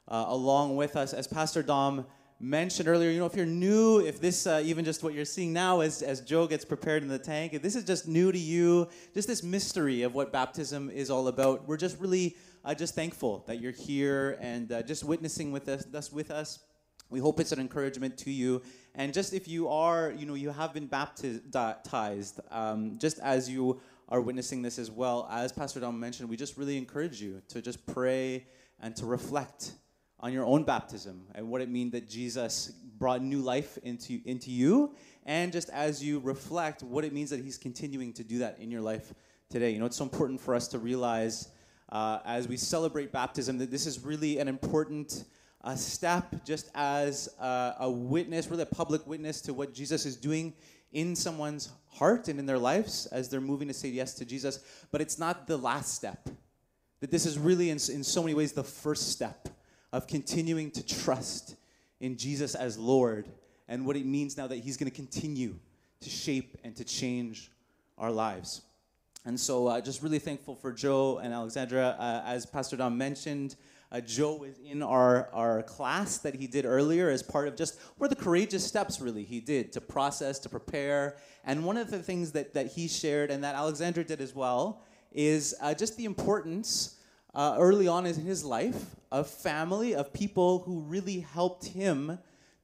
uh, 0.08 0.26
along 0.28 0.76
with 0.76 0.96
us. 0.98 1.14
As 1.14 1.26
Pastor 1.26 1.64
Dom 1.64 2.06
mentioned 2.39 2.89
earlier, 2.89 3.10
you 3.10 3.20
know, 3.20 3.26
if 3.26 3.36
you're 3.36 3.46
new, 3.46 4.00
if 4.00 4.20
this, 4.20 4.48
uh, 4.48 4.62
even 4.66 4.84
just 4.84 5.04
what 5.04 5.14
you're 5.14 5.24
seeing 5.24 5.54
now 5.54 5.80
as, 5.80 6.02
as 6.02 6.20
Joe 6.22 6.48
gets 6.48 6.66
prepared 6.66 7.02
in 7.02 7.08
the 7.08 7.20
tank, 7.20 7.54
if 7.54 7.62
this 7.62 7.76
is 7.76 7.86
just 7.86 8.08
new 8.08 8.32
to 8.32 8.38
you, 8.38 8.89
just 9.14 9.28
this 9.28 9.42
mystery 9.42 10.02
of 10.02 10.16
what 10.16 10.34
baptism 10.34 10.89
is 10.89 11.10
all 11.10 11.28
about, 11.28 11.68
we're 11.68 11.78
just 11.78 11.98
really 12.00 12.36
uh, 12.66 12.74
just 12.74 12.94
thankful 12.94 13.44
that 13.48 13.62
you're 13.62 13.72
here 13.72 14.38
and 14.42 14.72
uh, 14.72 14.82
just 14.82 15.04
witnessing 15.04 15.52
with 15.52 15.70
us, 15.70 16.12
with 16.12 16.30
us. 16.32 16.60
We 17.12 17.20
hope 17.20 17.39
it's 17.41 17.51
an 17.51 17.59
encouragement 17.59 18.18
to 18.20 18.32
you. 18.32 18.62
And 18.95 19.14
just 19.14 19.34
if 19.34 19.47
you 19.47 19.68
are, 19.68 20.14
you 20.18 20.26
know, 20.26 20.34
you 20.34 20.49
have 20.49 20.74
been 20.74 20.88
baptized, 20.88 22.39
um, 22.49 22.97
just 22.97 23.20
as 23.20 23.49
you 23.49 23.82
are 24.07 24.22
witnessing 24.22 24.62
this 24.62 24.80
as 24.80 24.89
well, 24.89 25.28
as 25.30 25.51
Pastor 25.51 25.82
Dom 25.82 25.99
mentioned, 25.99 26.30
we 26.30 26.38
just 26.38 26.57
really 26.57 26.78
encourage 26.78 27.22
you 27.22 27.41
to 27.49 27.62
just 27.62 27.86
pray 27.86 28.45
and 28.80 28.95
to 28.95 29.05
reflect 29.05 29.74
on 30.22 30.32
your 30.32 30.45
own 30.45 30.64
baptism 30.64 31.24
and 31.36 31.49
what 31.49 31.62
it 31.62 31.70
means 31.70 31.91
that 31.91 32.09
Jesus 32.09 32.72
brought 32.97 33.22
new 33.22 33.41
life 33.41 33.78
into, 33.84 34.22
into 34.26 34.49
you. 34.49 34.95
And 35.26 35.51
just 35.51 35.70
as 35.70 36.03
you 36.03 36.20
reflect, 36.20 36.82
what 36.82 37.03
it 37.03 37.12
means 37.12 37.30
that 37.32 37.41
He's 37.41 37.57
continuing 37.57 38.14
to 38.14 38.24
do 38.24 38.39
that 38.39 38.57
in 38.59 38.72
your 38.72 38.82
life 38.82 39.14
today. 39.49 39.72
You 39.72 39.80
know, 39.80 39.86
it's 39.86 39.97
so 39.97 40.05
important 40.05 40.39
for 40.39 40.55
us 40.55 40.70
to 40.70 40.80
realize 40.80 41.49
uh, 41.89 42.20
as 42.24 42.47
we 42.47 42.55
celebrate 42.55 43.12
baptism 43.12 43.57
that 43.57 43.70
this 43.70 43.86
is 43.86 44.03
really 44.03 44.39
an 44.39 44.47
important 44.47 45.26
uh, 45.64 45.76
step, 45.76 46.43
just 46.43 46.70
as 46.74 47.30
uh, 47.39 47.74
a 47.80 47.89
witness, 47.89 48.47
really 48.47 48.64
a 48.64 48.68
public 48.68 49.05
witness 49.05 49.41
to 49.41 49.53
what 49.53 49.74
Jesus 49.74 50.05
is 50.05 50.16
doing 50.16 50.53
in 50.91 51.16
someone's 51.16 51.70
heart 51.88 52.28
and 52.28 52.39
in 52.39 52.45
their 52.45 52.57
lives 52.57 53.05
as 53.07 53.30
they're 53.30 53.41
moving 53.41 53.68
to 53.68 53.74
say 53.74 53.89
yes 53.89 54.14
to 54.16 54.26
Jesus. 54.26 54.59
But 54.91 55.01
it's 55.01 55.20
not 55.20 55.47
the 55.47 55.57
last 55.57 55.93
step. 55.93 56.30
That 56.99 57.12
this 57.12 57.26
is 57.26 57.39
really, 57.39 57.70
in, 57.70 57.76
in 57.76 58.03
so 58.03 58.22
many 58.22 58.34
ways, 58.34 58.53
the 58.53 58.64
first 58.64 59.12
step 59.12 59.49
of 59.91 60.07
continuing 60.07 60.72
to 60.72 60.86
trust 60.86 61.55
in 61.99 62.18
Jesus 62.18 62.55
as 62.55 62.78
Lord 62.78 63.28
and 63.68 63.86
what 63.86 63.95
it 63.95 64.05
means 64.05 64.38
now 64.38 64.47
that 64.47 64.57
He's 64.57 64.78
going 64.78 64.89
to 64.89 64.95
continue 64.95 65.55
to 66.01 66.09
shape 66.09 66.57
and 66.64 66.76
to 66.76 66.84
change 66.84 67.51
our 67.97 68.12
lives. 68.12 68.62
And 69.26 69.39
so, 69.39 69.68
uh, 69.68 69.82
just 69.82 70.01
really 70.01 70.20
thankful 70.20 70.55
for 70.55 70.72
Joe 70.72 71.20
and 71.20 71.34
Alexandra. 71.34 71.95
Uh, 71.99 72.24
as 72.26 72.45
Pastor 72.45 72.76
Dom 72.76 72.97
mentioned, 72.97 73.55
uh, 73.92 74.00
Joe 74.00 74.44
is 74.44 74.58
in 74.60 74.82
our, 74.82 75.30
our 75.34 75.64
class 75.64 76.18
that 76.20 76.36
he 76.36 76.48
did 76.48 76.66
earlier 76.66 77.10
as 77.10 77.22
part 77.22 77.48
of 77.48 77.56
just 77.56 77.80
what 77.98 78.06
are 78.06 78.16
the 78.16 78.22
courageous 78.22 78.66
steps, 78.66 79.02
really, 79.02 79.24
he 79.24 79.39
did 79.39 79.74
to 79.74 79.82
process, 79.82 80.39
to 80.39 80.50
prepare. 80.50 81.18
And 81.44 81.66
one 81.66 81.76
of 81.76 81.92
the 81.92 82.00
things 82.00 82.32
that, 82.32 82.54
that 82.54 82.68
he 82.68 82.88
shared 82.88 83.32
and 83.32 83.44
that 83.44 83.56
Alexandra 83.56 84.04
did 84.04 84.22
as 84.22 84.34
well 84.34 84.84
is 85.12 85.54
uh, 85.62 85.74
just 85.74 85.98
the 85.98 86.06
importance 86.06 87.00
uh, 87.34 87.56
early 87.58 87.88
on 87.88 88.06
in 88.06 88.16
his 88.16 88.46
life 88.46 88.96
of 89.12 89.28
family, 89.28 89.94
of 89.94 90.14
people 90.14 90.60
who 90.60 90.80
really 90.82 91.20
helped 91.20 91.66
him 91.66 92.18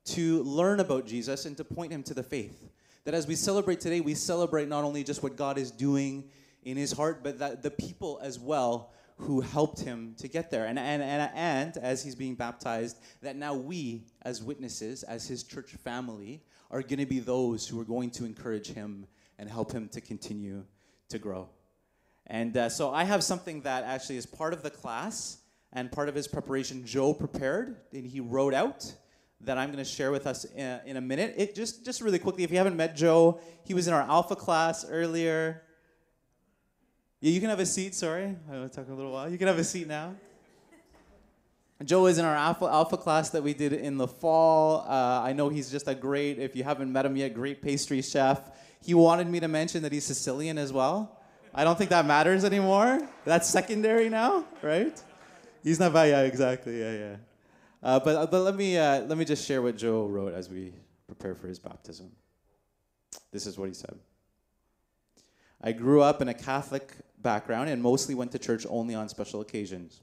to 0.06 0.44
learn 0.44 0.80
about 0.80 1.06
Jesus 1.06 1.46
and 1.46 1.58
to 1.58 1.66
point 1.66 1.92
him 1.92 2.04
to 2.04 2.14
the 2.14 2.24
faith. 2.24 2.70
That 3.04 3.14
as 3.14 3.28
we 3.28 3.36
celebrate 3.36 3.82
today, 3.82 4.00
we 4.00 4.14
celebrate 4.14 4.70
not 4.70 4.86
only 4.86 5.04
just 5.04 5.24
what 5.24 5.36
God 5.36 5.58
is 5.58 5.72
doing 5.72 6.30
in 6.64 6.78
his 6.78 6.94
heart, 6.94 7.22
but 7.24 7.40
that 7.40 7.64
the 7.64 7.72
people 7.72 8.20
as 8.24 8.40
well 8.40 8.92
who 9.18 9.42
helped 9.42 9.80
him 9.80 10.16
to 10.20 10.28
get 10.28 10.52
there. 10.52 10.66
And, 10.66 10.78
and, 10.78 11.02
and, 11.02 11.32
and 11.34 11.78
as 11.78 12.04
he's 12.04 12.16
being 12.16 12.36
baptized, 12.36 12.98
that 13.22 13.36
now 13.36 13.56
we, 13.56 14.04
as 14.22 14.44
witnesses, 14.44 15.04
as 15.04 15.28
his 15.28 15.44
church 15.44 15.72
family, 15.72 16.44
are 16.70 16.82
going 16.82 17.00
to 17.00 17.06
be 17.06 17.20
those 17.20 17.68
who 17.68 17.80
are 17.80 17.86
going 17.86 18.12
to 18.12 18.26
encourage 18.26 18.68
him 18.68 19.08
and 19.40 19.50
help 19.50 19.72
him 19.72 19.90
to 19.90 20.02
continue 20.02 20.64
to 21.10 21.18
grow. 21.18 21.50
And 22.28 22.56
uh, 22.58 22.70
so 22.70 22.94
I 22.94 23.06
have 23.06 23.24
something 23.24 23.62
that 23.62 23.84
actually 23.86 24.18
is 24.18 24.26
part 24.26 24.54
of 24.54 24.62
the 24.62 24.70
class 24.70 25.38
and 25.74 25.92
part 25.92 26.10
of 26.10 26.16
his 26.16 26.28
preparation 26.28 26.86
Joe 26.86 27.14
prepared 27.14 27.78
and 27.94 28.06
he 28.06 28.20
wrote 28.20 28.54
out 28.54 28.94
that 29.42 29.58
I'm 29.58 29.68
going 29.68 29.84
to 29.84 29.90
share 29.90 30.12
with 30.12 30.28
us 30.28 30.46
in, 30.46 30.80
in, 30.86 30.98
a 30.98 31.02
minute. 31.02 31.36
It 31.38 31.56
just 31.56 31.86
just 31.86 32.02
really 32.02 32.20
quickly 32.20 32.44
if 32.44 32.52
you 32.52 32.58
haven't 32.58 32.76
met 32.76 32.96
Joe, 32.96 33.40
he 33.64 33.74
was 33.74 33.88
in 33.88 33.94
our 33.94 34.02
alpha 34.02 34.36
class 34.36 34.86
earlier. 34.90 35.64
Yeah, 37.20 37.32
you 37.32 37.40
can 37.40 37.50
have 37.50 37.60
a 37.60 37.66
seat, 37.66 37.96
sorry. 37.96 38.36
I 38.52 38.60
was 38.60 38.72
talking 38.72 38.94
a 38.94 38.96
little 38.96 39.12
while. 39.12 39.28
You 39.30 39.40
can 39.40 39.48
have 39.48 39.58
a 39.58 39.64
seat 39.64 39.88
now. 39.88 40.14
Joe 41.84 42.06
is 42.08 42.18
in 42.18 42.26
our 42.26 42.36
alpha, 42.36 42.66
alpha 42.66 42.98
class 42.98 43.32
that 43.32 43.42
we 43.42 43.54
did 43.54 43.74
in 43.74 43.98
the 43.98 44.08
fall. 44.08 44.86
Uh, 44.88 45.22
I 45.24 45.34
know 45.34 45.50
he's 45.50 45.72
just 45.72 45.88
a 45.88 45.96
great, 45.96 46.38
if 46.38 46.56
you 46.56 46.64
haven't 46.64 46.92
met 46.92 47.06
him 47.06 47.16
yet, 47.16 47.34
great 47.34 47.62
pastry 47.62 48.02
chef. 48.02 48.40
He 48.84 48.94
wanted 48.94 49.28
me 49.28 49.40
to 49.40 49.48
mention 49.48 49.82
that 49.84 49.92
he's 49.92 50.06
Sicilian 50.06 50.58
as 50.58 50.72
well. 50.72 51.20
I 51.54 51.64
don't 51.64 51.78
think 51.78 51.90
that 51.90 52.06
matters 52.06 52.46
anymore. 52.46 53.08
That's 53.26 53.48
secondary 53.48 54.10
now, 54.10 54.46
right? 54.62 55.02
He's 55.64 55.80
not 55.80 55.94
bad. 55.94 56.26
Exactly. 56.26 56.80
Yeah, 56.80 56.92
yeah. 56.94 57.16
Uh, 57.82 58.00
but 58.00 58.30
but 58.30 58.42
let 58.42 58.56
me 58.56 58.78
uh, 58.78 59.02
let 59.02 59.18
me 59.18 59.26
just 59.26 59.46
share 59.46 59.62
what 59.62 59.76
Joe 59.78 60.06
wrote 60.06 60.34
as 60.34 60.50
we 60.50 60.74
prepare 61.08 61.36
for 61.36 61.48
his 61.48 61.58
baptism. 61.58 62.12
This 63.32 63.48
is 63.48 63.58
what 63.58 63.68
he 63.68 63.74
said. 63.74 63.98
I 65.62 65.72
grew 65.72 66.02
up 66.02 66.22
in 66.22 66.28
a 66.28 66.34
Catholic 66.34 66.92
background 67.28 67.70
and 67.70 67.84
mostly 67.84 68.16
went 68.16 68.32
to 68.32 68.40
church 68.40 68.66
only 68.70 68.96
on 68.96 69.10
special 69.10 69.42
occasions. 69.42 70.00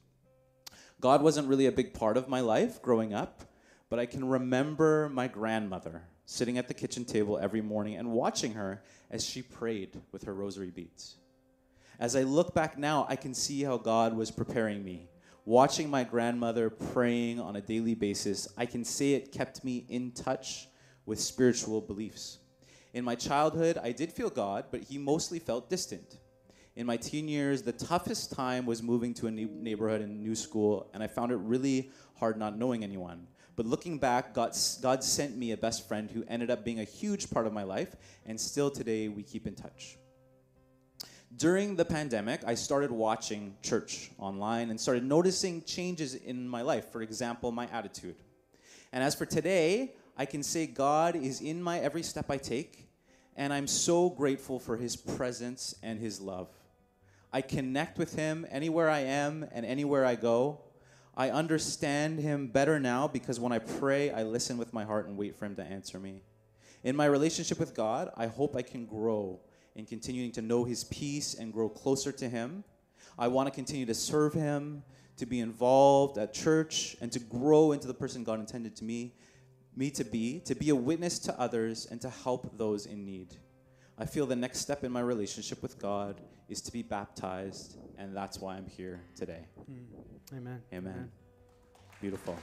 God 1.01 1.23
wasn't 1.23 1.49
really 1.49 1.65
a 1.65 1.73
big 1.73 1.95
part 1.95 2.19
of 2.19 2.29
my 2.29 2.41
life 2.41 2.83
growing 2.83 3.15
up, 3.15 3.45
but 3.89 3.99
I 3.99 4.05
can 4.05 4.29
remember 4.29 5.09
my 5.09 5.27
grandmother 5.27 6.03
sitting 6.27 6.59
at 6.59 6.69
the 6.69 6.75
kitchen 6.75 7.07
table 7.07 7.39
every 7.39 7.63
morning 7.63 7.97
and 7.97 8.13
watching 8.13 8.53
her 8.53 8.83
as 9.11 9.25
she 9.25 9.41
prayed 9.41 10.03
with 10.13 10.25
her 10.25 10.35
rosary 10.35 10.71
beads. 10.71 11.17
As 11.99 12.15
I 12.15 12.25
look 12.25 12.53
back 12.53 12.77
now, 12.77 13.07
I 13.09 13.17
can 13.17 13.33
see 13.33 13.63
how 13.63 13.79
God 13.79 14.15
was 14.15 14.31
preparing 14.31 14.85
me. 14.85 15.09
Watching 15.47 15.89
my 15.89 16.05
grandmother 16.05 16.69
praying 16.69 17.41
on 17.41 17.57
a 17.57 17.63
daily 17.63 17.95
basis, 17.95 18.49
I 18.59 18.67
can 18.67 18.85
say 18.85 19.15
it 19.15 19.33
kept 19.33 19.65
me 19.65 19.87
in 19.89 20.11
touch 20.11 20.69
with 21.07 21.19
spiritual 21.19 21.81
beliefs. 21.81 22.41
In 22.93 23.03
my 23.03 23.15
childhood, 23.15 23.79
I 23.83 23.93
did 23.93 24.13
feel 24.13 24.29
God, 24.29 24.67
but 24.71 24.83
He 24.83 24.99
mostly 24.99 25.39
felt 25.39 25.71
distant. 25.71 26.19
In 26.77 26.87
my 26.87 26.97
teen 26.97 27.29
years, 27.29 27.63
the 27.63 27.73
toughest 27.73 28.33
time 28.33 28.67
was 28.67 28.83
moving 28.83 29.15
to 29.15 29.29
a 29.29 29.31
new 29.31 29.49
neighborhood 29.49 30.01
and 30.01 30.23
new 30.23 30.35
school, 30.35 30.91
and 30.93 31.03
I 31.03 31.07
found 31.07 31.31
it 31.31 31.37
really 31.37 31.91
hard 32.17 32.37
not 32.37 32.59
knowing 32.59 32.83
anyone. 32.83 33.27
But 33.57 33.67
looking 33.67 33.99
back, 33.99 34.35
God, 34.35 34.57
God 34.83 35.05
sent 35.05 35.37
me 35.37 35.53
a 35.53 35.57
best 35.57 35.87
friend 35.87 36.11
who 36.11 36.25
ended 36.27 36.51
up 36.51 36.65
being 36.65 36.81
a 36.81 36.85
huge 36.85 37.31
part 37.31 37.47
of 37.47 37.53
my 37.53 37.63
life, 37.63 37.95
and 38.27 38.41
still 38.41 38.71
today 38.71 39.09
we 39.09 39.23
keep 39.23 39.47
in 39.47 39.55
touch 39.55 39.99
during 41.37 41.75
the 41.77 41.85
pandemic, 41.85 42.43
I 42.47 42.55
started 42.55 42.91
watching 42.91 43.57
church 43.63 44.11
online 44.19 44.71
and 44.71 44.81
started 44.81 45.05
noticing 45.05 45.63
changes 45.63 46.15
in 46.15 46.49
my 46.49 46.63
life. 46.63 46.93
For 46.93 47.03
example, 47.03 47.51
my 47.51 47.67
attitude. 47.73 48.17
And 48.93 49.03
as 49.03 49.15
for 49.15 49.27
today, 49.27 49.95
I 50.17 50.27
can 50.27 50.43
say 50.43 50.67
God 50.67 51.17
is 51.17 51.41
in 51.41 51.63
my 51.63 51.81
every 51.81 52.03
step 52.03 52.31
I 52.31 52.37
take, 52.37 52.89
and 53.37 53.53
I'm 53.53 53.67
so 53.67 54.11
grateful 54.11 54.61
for 54.61 54.77
His 54.77 54.95
presence 54.95 55.75
and 55.83 55.99
His 55.99 56.21
love. 56.21 56.49
I 57.35 57.43
connect 57.43 57.99
with 57.99 58.15
Him 58.15 58.47
anywhere 58.49 58.89
I 58.89 59.01
am 59.01 59.45
and 59.51 59.67
anywhere 59.67 60.05
I 60.05 60.15
go. 60.15 60.61
I 61.17 61.31
understand 61.31 62.21
Him 62.21 62.47
better 62.47 62.79
now 62.79 63.09
because 63.09 63.41
when 63.41 63.51
I 63.51 63.59
pray, 63.59 64.13
I 64.13 64.23
listen 64.23 64.57
with 64.57 64.73
my 64.73 64.85
heart 64.85 65.09
and 65.09 65.17
wait 65.17 65.35
for 65.35 65.45
Him 65.45 65.57
to 65.57 65.65
answer 65.65 65.99
me. 65.99 66.23
In 66.85 66.95
my 66.95 67.07
relationship 67.07 67.59
with 67.59 67.75
God, 67.75 68.13
I 68.17 68.29
hope 68.29 68.55
I 68.55 68.63
can 68.63 68.87
grow 68.87 69.41
in 69.75 69.85
continuing 69.85 70.31
to 70.31 70.43
know 70.43 70.63
His 70.63 70.85
peace 70.85 71.35
and 71.35 71.53
grow 71.53 71.69
closer 71.69 72.13
to 72.13 72.29
Him. 72.29 72.63
I 73.19 73.27
want 73.27 73.49
to 73.49 73.51
continue 73.53 73.87
to 73.87 73.95
serve 73.95 74.33
Him, 74.33 74.85
to 75.17 75.27
be 75.27 75.41
involved 75.41 76.19
at 76.19 76.35
church, 76.35 76.97
and 77.01 77.11
to 77.11 77.19
grow 77.19 77.73
into 77.73 77.89
the 77.89 77.95
person 77.95 78.23
God 78.23 78.39
intended 78.39 78.77
to 78.77 78.85
me, 78.85 79.13
me 79.75 79.91
to 79.91 80.05
be, 80.05 80.39
to 80.45 80.55
be 80.55 80.71
a 80.71 80.77
witness 80.77 81.19
to 81.19 81.41
others, 81.41 81.89
and 81.91 82.01
to 82.01 82.11
help 82.11 82.57
those 82.57 82.87
in 82.87 83.05
need. 83.05 83.35
I 83.99 84.05
feel 84.05 84.25
the 84.25 84.37
next 84.37 84.61
step 84.61 84.85
in 84.85 84.93
my 84.93 85.01
relationship 85.01 85.63
with 85.63 85.81
God 85.81 86.21
is 86.49 86.61
to 86.63 86.73
be 86.73 86.83
baptized, 86.83 87.79
and 87.99 88.15
that's 88.15 88.39
why 88.39 88.57
I'm 88.57 88.67
here 88.67 89.01
today. 89.17 89.47
Mm. 89.71 89.87
Amen. 90.33 90.63
Amen. 90.73 90.93
Amen. 90.93 91.11
Beautiful. 92.01 92.37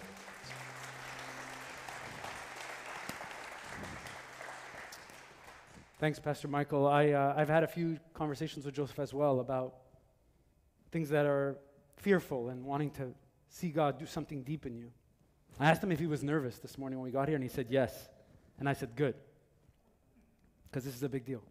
Thanks, 5.99 6.17
Pastor 6.17 6.47
Michael. 6.47 6.87
I, 6.87 7.11
uh, 7.11 7.35
I've 7.37 7.47
had 7.47 7.63
a 7.63 7.67
few 7.67 7.99
conversations 8.15 8.65
with 8.65 8.73
Joseph 8.73 8.97
as 8.97 9.13
well 9.13 9.39
about 9.39 9.75
things 10.91 11.09
that 11.09 11.27
are 11.27 11.57
fearful 11.97 12.49
and 12.49 12.65
wanting 12.65 12.89
to 12.91 13.13
see 13.49 13.69
God 13.69 13.99
do 13.99 14.07
something 14.07 14.41
deep 14.41 14.65
in 14.65 14.75
you. 14.75 14.91
I 15.59 15.69
asked 15.69 15.83
him 15.83 15.91
if 15.91 15.99
he 15.99 16.07
was 16.07 16.23
nervous 16.23 16.57
this 16.57 16.77
morning 16.77 16.97
when 16.97 17.05
we 17.05 17.11
got 17.11 17.27
here, 17.27 17.35
and 17.35 17.43
he 17.43 17.49
said 17.49 17.67
yes. 17.69 18.09
And 18.57 18.67
I 18.67 18.73
said, 18.73 18.95
good, 18.95 19.13
because 20.63 20.85
this 20.85 20.95
is 20.95 21.03
a 21.03 21.09
big 21.09 21.25
deal. 21.25 21.43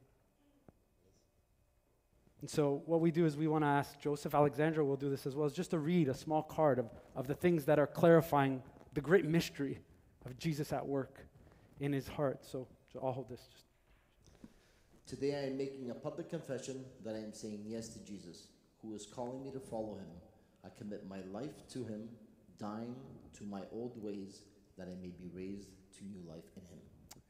And 2.41 2.49
so, 2.49 2.82
what 2.86 3.01
we 3.01 3.11
do 3.11 3.26
is 3.26 3.36
we 3.36 3.49
want 3.49 3.64
to 3.64 3.68
ask 3.68 3.99
Joseph 4.01 4.34
Alexandra, 4.34 4.84
will 4.84 4.97
do 4.97 5.11
this 5.11 5.26
as 5.26 5.36
well, 5.36 5.47
is 5.47 5.53
just 5.53 5.70
to 5.72 5.78
read 5.78 6.09
a 6.09 6.14
small 6.14 6.43
card 6.43 6.78
of, 6.78 6.91
of 7.14 7.26
the 7.26 7.34
things 7.34 7.64
that 7.66 7.78
are 7.78 7.86
clarifying 7.86 8.62
the 8.95 9.01
great 9.01 9.26
mystery 9.26 9.78
of 10.24 10.38
Jesus 10.38 10.72
at 10.72 10.86
work 10.86 11.26
in 11.80 11.93
his 11.93 12.09
heart. 12.09 12.45
So, 12.45 12.66
so 12.93 13.01
I'll 13.03 13.12
hold 13.12 13.28
this. 13.28 13.41
Just 13.53 13.64
Today 15.07 15.34
I 15.34 15.47
am 15.49 15.59
making 15.59 15.91
a 15.91 15.95
public 15.95 16.30
confession 16.30 16.84
that 17.05 17.14
I 17.14 17.18
am 17.18 17.34
saying 17.34 17.64
yes 17.66 17.88
to 17.88 17.99
Jesus, 18.05 18.47
who 18.80 18.95
is 18.95 19.07
calling 19.07 19.43
me 19.43 19.51
to 19.51 19.61
follow 19.61 19.97
him. 19.97 20.07
I 20.64 20.68
commit 20.78 21.09
my 21.09 21.20
life 21.32 21.68
to 21.72 21.84
him, 21.84 22.09
dying 22.59 22.95
to 23.38 23.45
my 23.45 23.62
old 23.72 24.01
ways, 24.03 24.43
that 24.78 24.86
I 24.86 24.95
may 25.03 25.09
be 25.09 25.28
raised 25.34 25.68
to 25.99 26.05
new 26.05 26.26
life 26.28 26.45
in 26.57 26.62
him. 26.62 26.78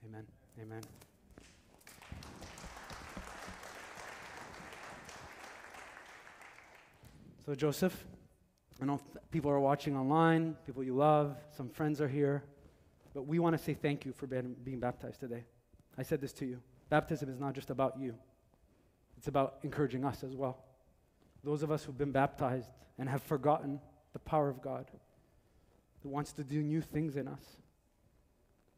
Amen. 0.07 0.27
Amen. 0.61 1.10
So, 7.47 7.55
Joseph, 7.55 8.05
I 8.83 8.85
know 8.85 9.01
people 9.31 9.51
are 9.51 9.61
watching 9.61 9.97
online, 9.97 10.57
people 10.67 10.85
you 10.85 10.95
love, 10.95 11.37
some 11.57 11.71
friends 11.71 11.99
are 12.01 12.09
here, 12.09 12.45
but 13.15 13.27
we 13.27 13.39
want 13.39 13.57
to 13.57 13.63
say 13.63 13.73
thank 13.73 14.05
you 14.05 14.13
for 14.13 14.27
being, 14.27 14.79
baptized 14.79 15.21
today. 15.21 15.45
I 15.97 16.03
said 16.03 16.21
this 16.21 16.35
to 16.35 16.45
you. 16.45 16.61
Baptism 16.91 17.31
is 17.31 17.41
not 17.41 17.55
just 17.55 17.71
about 17.71 17.99
you, 17.99 18.15
it's 19.17 19.29
about 19.29 19.57
encouraging 19.63 20.05
us 20.05 20.23
as 20.23 20.37
well. 20.37 20.59
Those 21.43 21.63
of 21.63 21.71
us 21.71 21.83
who've 21.83 21.97
been 21.97 22.13
baptized 22.13 22.69
and 22.99 23.09
have 23.09 23.23
forgotten 23.23 23.81
the 24.13 24.19
power 24.19 24.51
of 24.51 24.61
God, 24.61 24.85
who 26.03 26.11
wants 26.11 26.33
to 26.35 26.45
do 26.45 26.63
new 26.63 26.83
things 26.83 27.17
in 27.17 27.27
us. 27.27 27.43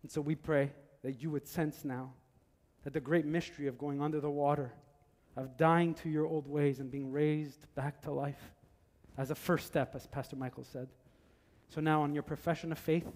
And 0.03 0.11
so 0.11 0.21
we 0.21 0.37
pray 0.37 0.71
that 1.03 1.21
you 1.21 1.31
would 1.31 1.49
sense 1.49 1.85
now 1.85 2.13
that 2.85 2.93
the 2.93 3.01
great 3.01 3.27
mystery 3.27 3.67
of 3.67 3.77
going 3.77 4.01
under 4.01 4.21
the 4.21 4.31
water, 4.31 4.73
of 5.37 5.57
dying 5.57 5.95
to 5.95 6.09
your 6.09 6.27
old 6.27 6.47
ways 6.47 6.81
and 6.81 6.91
being 6.91 7.11
raised 7.11 7.67
back 7.75 8.03
to 8.03 8.11
life 8.11 8.53
as 9.17 9.31
a 9.31 9.35
first 9.35 9.67
step, 9.67 9.95
as 9.95 10.07
Pastor 10.07 10.37
Michael 10.37 10.65
said. 10.65 10.89
So 11.69 11.81
now, 11.81 12.03
on 12.03 12.13
your 12.13 12.23
profession 12.23 12.73
of 12.73 12.79
faith 12.79 13.09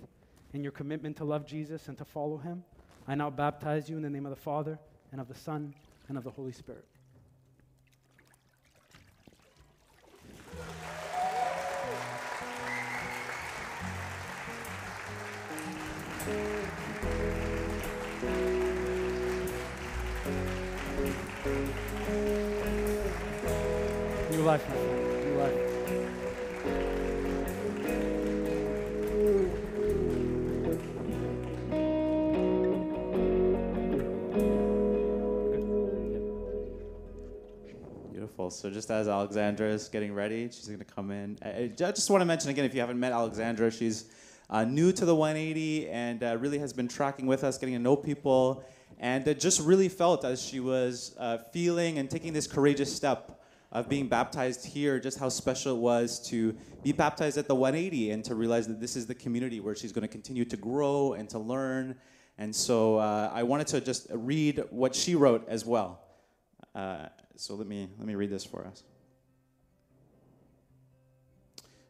and 0.54 0.62
your 0.62 0.72
commitment 0.72 1.16
to 1.18 1.24
love 1.24 1.46
Jesus 1.46 1.88
and 1.88 1.98
to 1.98 2.04
follow 2.04 2.38
him, 2.38 2.64
I 3.06 3.14
now 3.14 3.30
baptize 3.30 3.88
you 3.88 3.96
in 3.96 4.02
the 4.02 4.10
name 4.10 4.26
of 4.26 4.30
the 4.30 4.36
Father 4.36 4.78
and 5.12 5.20
of 5.20 5.28
the 5.28 5.34
Son 5.34 5.74
and 6.08 6.16
of 6.16 6.24
the 6.24 6.30
Holy 6.30 6.52
Spirit. 6.52 6.86
Life, 24.46 24.68
my 24.68 24.74
friend. 24.76 25.24
New 25.24 25.38
life. 25.40 25.54
Beautiful. 38.12 38.50
So 38.50 38.70
just 38.70 38.92
as 38.92 39.08
Alexandra 39.08 39.68
is 39.68 39.88
getting 39.88 40.14
ready, 40.14 40.46
she's 40.46 40.68
going 40.68 40.78
to 40.78 40.84
come 40.84 41.10
in. 41.10 41.36
I, 41.42 41.72
just 41.74 42.08
want 42.08 42.20
to 42.20 42.24
mention 42.24 42.50
again, 42.50 42.64
if 42.64 42.72
you 42.72 42.78
haven't 42.78 43.00
met 43.00 43.10
Alexandra, 43.10 43.72
she's 43.72 44.04
uh, 44.48 44.62
new 44.62 44.92
to 44.92 45.04
the 45.04 45.14
180 45.14 45.88
and 45.88 46.22
uh, 46.22 46.36
really 46.38 46.58
has 46.58 46.72
been 46.72 46.86
tracking 46.86 47.26
with 47.26 47.42
us, 47.42 47.58
getting 47.58 47.74
to 47.74 47.80
know 47.80 47.96
people, 47.96 48.62
and 49.00 49.26
uh, 49.26 49.34
just 49.34 49.60
really 49.60 49.88
felt 49.88 50.24
as 50.24 50.40
she 50.40 50.60
was 50.60 51.16
uh, 51.18 51.38
feeling 51.52 51.98
and 51.98 52.08
taking 52.08 52.32
this 52.32 52.46
courageous 52.46 52.94
step 52.94 53.35
of 53.76 53.90
being 53.90 54.08
baptized 54.08 54.64
here, 54.64 54.98
just 54.98 55.18
how 55.18 55.28
special 55.28 55.76
it 55.76 55.78
was 55.78 56.18
to 56.30 56.56
be 56.82 56.92
baptized 56.92 57.36
at 57.36 57.46
the 57.46 57.54
180 57.54 58.10
and 58.10 58.24
to 58.24 58.34
realize 58.34 58.66
that 58.66 58.80
this 58.80 58.96
is 58.96 59.04
the 59.04 59.14
community 59.14 59.60
where 59.60 59.74
she's 59.74 59.92
going 59.92 60.00
to 60.00 60.08
continue 60.08 60.46
to 60.46 60.56
grow 60.56 61.12
and 61.12 61.28
to 61.28 61.38
learn. 61.38 61.94
And 62.38 62.56
so 62.56 62.96
uh, 62.96 63.30
I 63.34 63.42
wanted 63.42 63.66
to 63.68 63.82
just 63.82 64.06
read 64.10 64.64
what 64.70 64.94
she 64.94 65.14
wrote 65.14 65.46
as 65.46 65.66
well. 65.66 66.00
Uh, 66.74 67.08
so 67.34 67.54
let 67.54 67.66
me 67.66 67.86
let 67.98 68.06
me 68.06 68.14
read 68.14 68.30
this 68.30 68.46
for 68.46 68.66
us. 68.66 68.82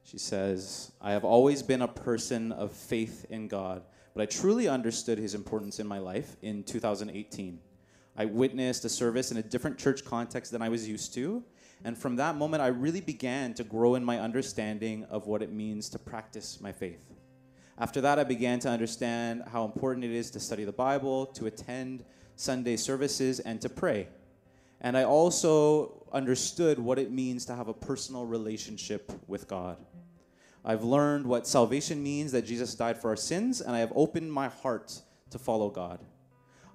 She 0.03 0.19
says, 0.19 0.91
"I 1.01 1.13
have 1.13 1.25
always 1.25 1.63
been 1.63 1.83
a 1.83 1.89
person 1.89 2.51
of 2.51 2.73
faith 2.73 3.27
in 3.31 3.47
God, 3.47 3.85
but 4.13 4.23
I 4.23 4.27
truly 4.27 4.67
understood 4.67 5.19
his 5.19 5.37
importance 5.37 5.79
in 5.79 5.87
my 5.87 5.99
life 5.99 6.37
in 6.43 6.65
2018. 6.65 7.61
I 8.17 8.25
witnessed 8.25 8.85
a 8.85 8.89
service 8.89 9.31
in 9.31 9.37
a 9.37 9.43
different 9.43 9.79
church 9.79 10.05
context 10.05 10.51
than 10.51 10.63
I 10.63 10.69
was 10.69 10.89
used 10.89 11.15
to, 11.15 11.45
and 11.87 11.97
from 11.97 12.17
that 12.17 12.35
moment 12.35 12.63
I 12.63 12.67
really 12.67 13.01
began 13.01 13.55
to 13.55 13.63
grow 13.63 13.95
in 13.95 14.05
my 14.05 14.19
understanding 14.19 15.05
of 15.05 15.29
what 15.29 15.41
it 15.41 15.53
means 15.53 15.89
to 15.91 16.01
practice 16.01 16.61
my 16.61 16.73
faith. 16.73 16.99
After 17.79 18.01
that, 18.01 18.19
I 18.19 18.25
began 18.25 18.59
to 18.61 18.69
understand 18.69 19.45
how 19.53 19.65
important 19.65 20.05
it 20.05 20.11
is 20.11 20.31
to 20.33 20.41
study 20.41 20.65
the 20.65 20.73
Bible, 20.73 21.27
to 21.27 21.47
attend 21.47 22.05
Sunday 22.35 22.77
services, 22.77 23.39
and 23.39 23.61
to 23.61 23.69
pray." 23.69 24.09
And 24.81 24.97
I 24.97 25.05
also 25.05 26.05
understood 26.13 26.81
what 26.81 26.99
it 26.99 27.13
means 27.13 27.45
to 27.47 27.55
have 27.55 27.69
a 27.69 27.75
personal 27.75 28.27
relationship 28.27 29.13
with 29.29 29.47
God. 29.47 29.77
I've 30.65 30.83
learned 30.83 31.25
what 31.27 31.47
salvation 31.47 32.03
means 32.03 32.33
that 32.33 32.43
Jesus 32.43 32.75
died 32.75 32.99
for 32.99 33.11
our 33.11 33.17
sins, 33.17 33.61
and 33.61 33.77
I 33.77 33.79
have 33.79 33.93
opened 33.95 34.33
my 34.33 34.49
heart 34.49 35.03
to 35.31 35.39
follow 35.39 35.71
God. 35.71 36.01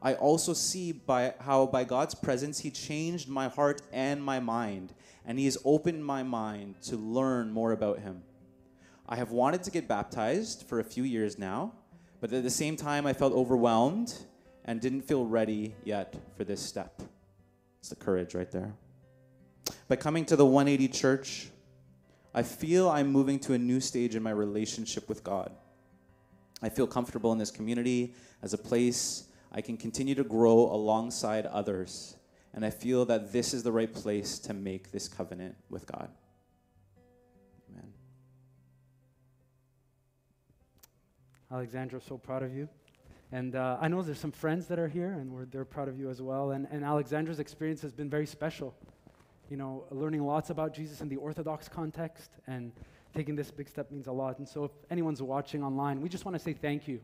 I 0.01 0.15
also 0.15 0.53
see 0.53 0.91
by 0.91 1.35
how 1.39 1.67
by 1.67 1.83
God's 1.83 2.15
presence 2.15 2.59
he 2.59 2.71
changed 2.71 3.29
my 3.29 3.49
heart 3.49 3.81
and 3.91 4.23
my 4.23 4.39
mind, 4.39 4.93
and 5.25 5.37
he 5.37 5.45
has 5.45 5.57
opened 5.63 6.03
my 6.03 6.23
mind 6.23 6.81
to 6.83 6.97
learn 6.97 7.51
more 7.51 7.71
about 7.71 7.99
him. 7.99 8.23
I 9.07 9.15
have 9.17 9.31
wanted 9.31 9.63
to 9.63 9.71
get 9.71 9.87
baptized 9.87 10.65
for 10.67 10.79
a 10.79 10.83
few 10.83 11.03
years 11.03 11.37
now, 11.37 11.73
but 12.19 12.33
at 12.33 12.43
the 12.43 12.49
same 12.49 12.75
time 12.75 13.05
I 13.05 13.13
felt 13.13 13.33
overwhelmed 13.33 14.13
and 14.65 14.81
didn't 14.81 15.01
feel 15.01 15.25
ready 15.25 15.75
yet 15.83 16.15
for 16.35 16.45
this 16.45 16.61
step. 16.61 17.01
It's 17.79 17.89
the 17.89 17.95
courage 17.95 18.33
right 18.33 18.51
there. 18.51 18.73
By 19.87 19.97
coming 19.97 20.25
to 20.25 20.35
the 20.35 20.45
180 20.45 20.87
church, 20.87 21.49
I 22.33 22.43
feel 22.43 22.89
I'm 22.89 23.11
moving 23.11 23.39
to 23.39 23.53
a 23.53 23.57
new 23.57 23.79
stage 23.79 24.15
in 24.15 24.23
my 24.23 24.31
relationship 24.31 25.09
with 25.09 25.23
God. 25.23 25.51
I 26.61 26.69
feel 26.69 26.87
comfortable 26.87 27.31
in 27.33 27.37
this 27.37 27.51
community 27.51 28.13
as 28.41 28.53
a 28.53 28.57
place 28.57 29.25
I 29.51 29.61
can 29.61 29.77
continue 29.77 30.15
to 30.15 30.23
grow 30.23 30.59
alongside 30.71 31.45
others. 31.45 32.15
And 32.53 32.65
I 32.65 32.69
feel 32.69 33.05
that 33.05 33.31
this 33.31 33.53
is 33.53 33.63
the 33.63 33.71
right 33.71 33.93
place 33.93 34.39
to 34.39 34.53
make 34.53 34.91
this 34.91 35.07
covenant 35.07 35.55
with 35.69 35.85
God. 35.85 36.09
Amen. 37.71 37.93
Alexandra, 41.51 42.01
so 42.01 42.17
proud 42.17 42.43
of 42.43 42.53
you. 42.53 42.67
And 43.33 43.55
uh, 43.55 43.77
I 43.79 43.87
know 43.87 44.01
there's 44.01 44.19
some 44.19 44.31
friends 44.31 44.67
that 44.67 44.79
are 44.79 44.89
here, 44.89 45.13
and 45.13 45.49
they're 45.51 45.63
proud 45.63 45.87
of 45.87 45.97
you 45.97 46.09
as 46.09 46.21
well. 46.21 46.51
And, 46.51 46.67
and 46.71 46.83
Alexandra's 46.83 47.39
experience 47.39 47.81
has 47.81 47.93
been 47.93 48.09
very 48.09 48.25
special. 48.25 48.75
You 49.49 49.57
know, 49.57 49.85
learning 49.89 50.25
lots 50.25 50.49
about 50.49 50.73
Jesus 50.73 51.01
in 51.01 51.07
the 51.07 51.17
Orthodox 51.17 51.69
context 51.69 52.31
and 52.47 52.71
taking 53.13 53.35
this 53.35 53.51
big 53.51 53.69
step 53.69 53.91
means 53.91 54.07
a 54.07 54.11
lot. 54.11 54.39
And 54.39 54.47
so, 54.47 54.65
if 54.65 54.71
anyone's 54.89 55.21
watching 55.21 55.63
online, 55.63 56.01
we 56.01 56.09
just 56.09 56.25
want 56.25 56.35
to 56.35 56.39
say 56.39 56.53
thank 56.53 56.87
you 56.87 57.01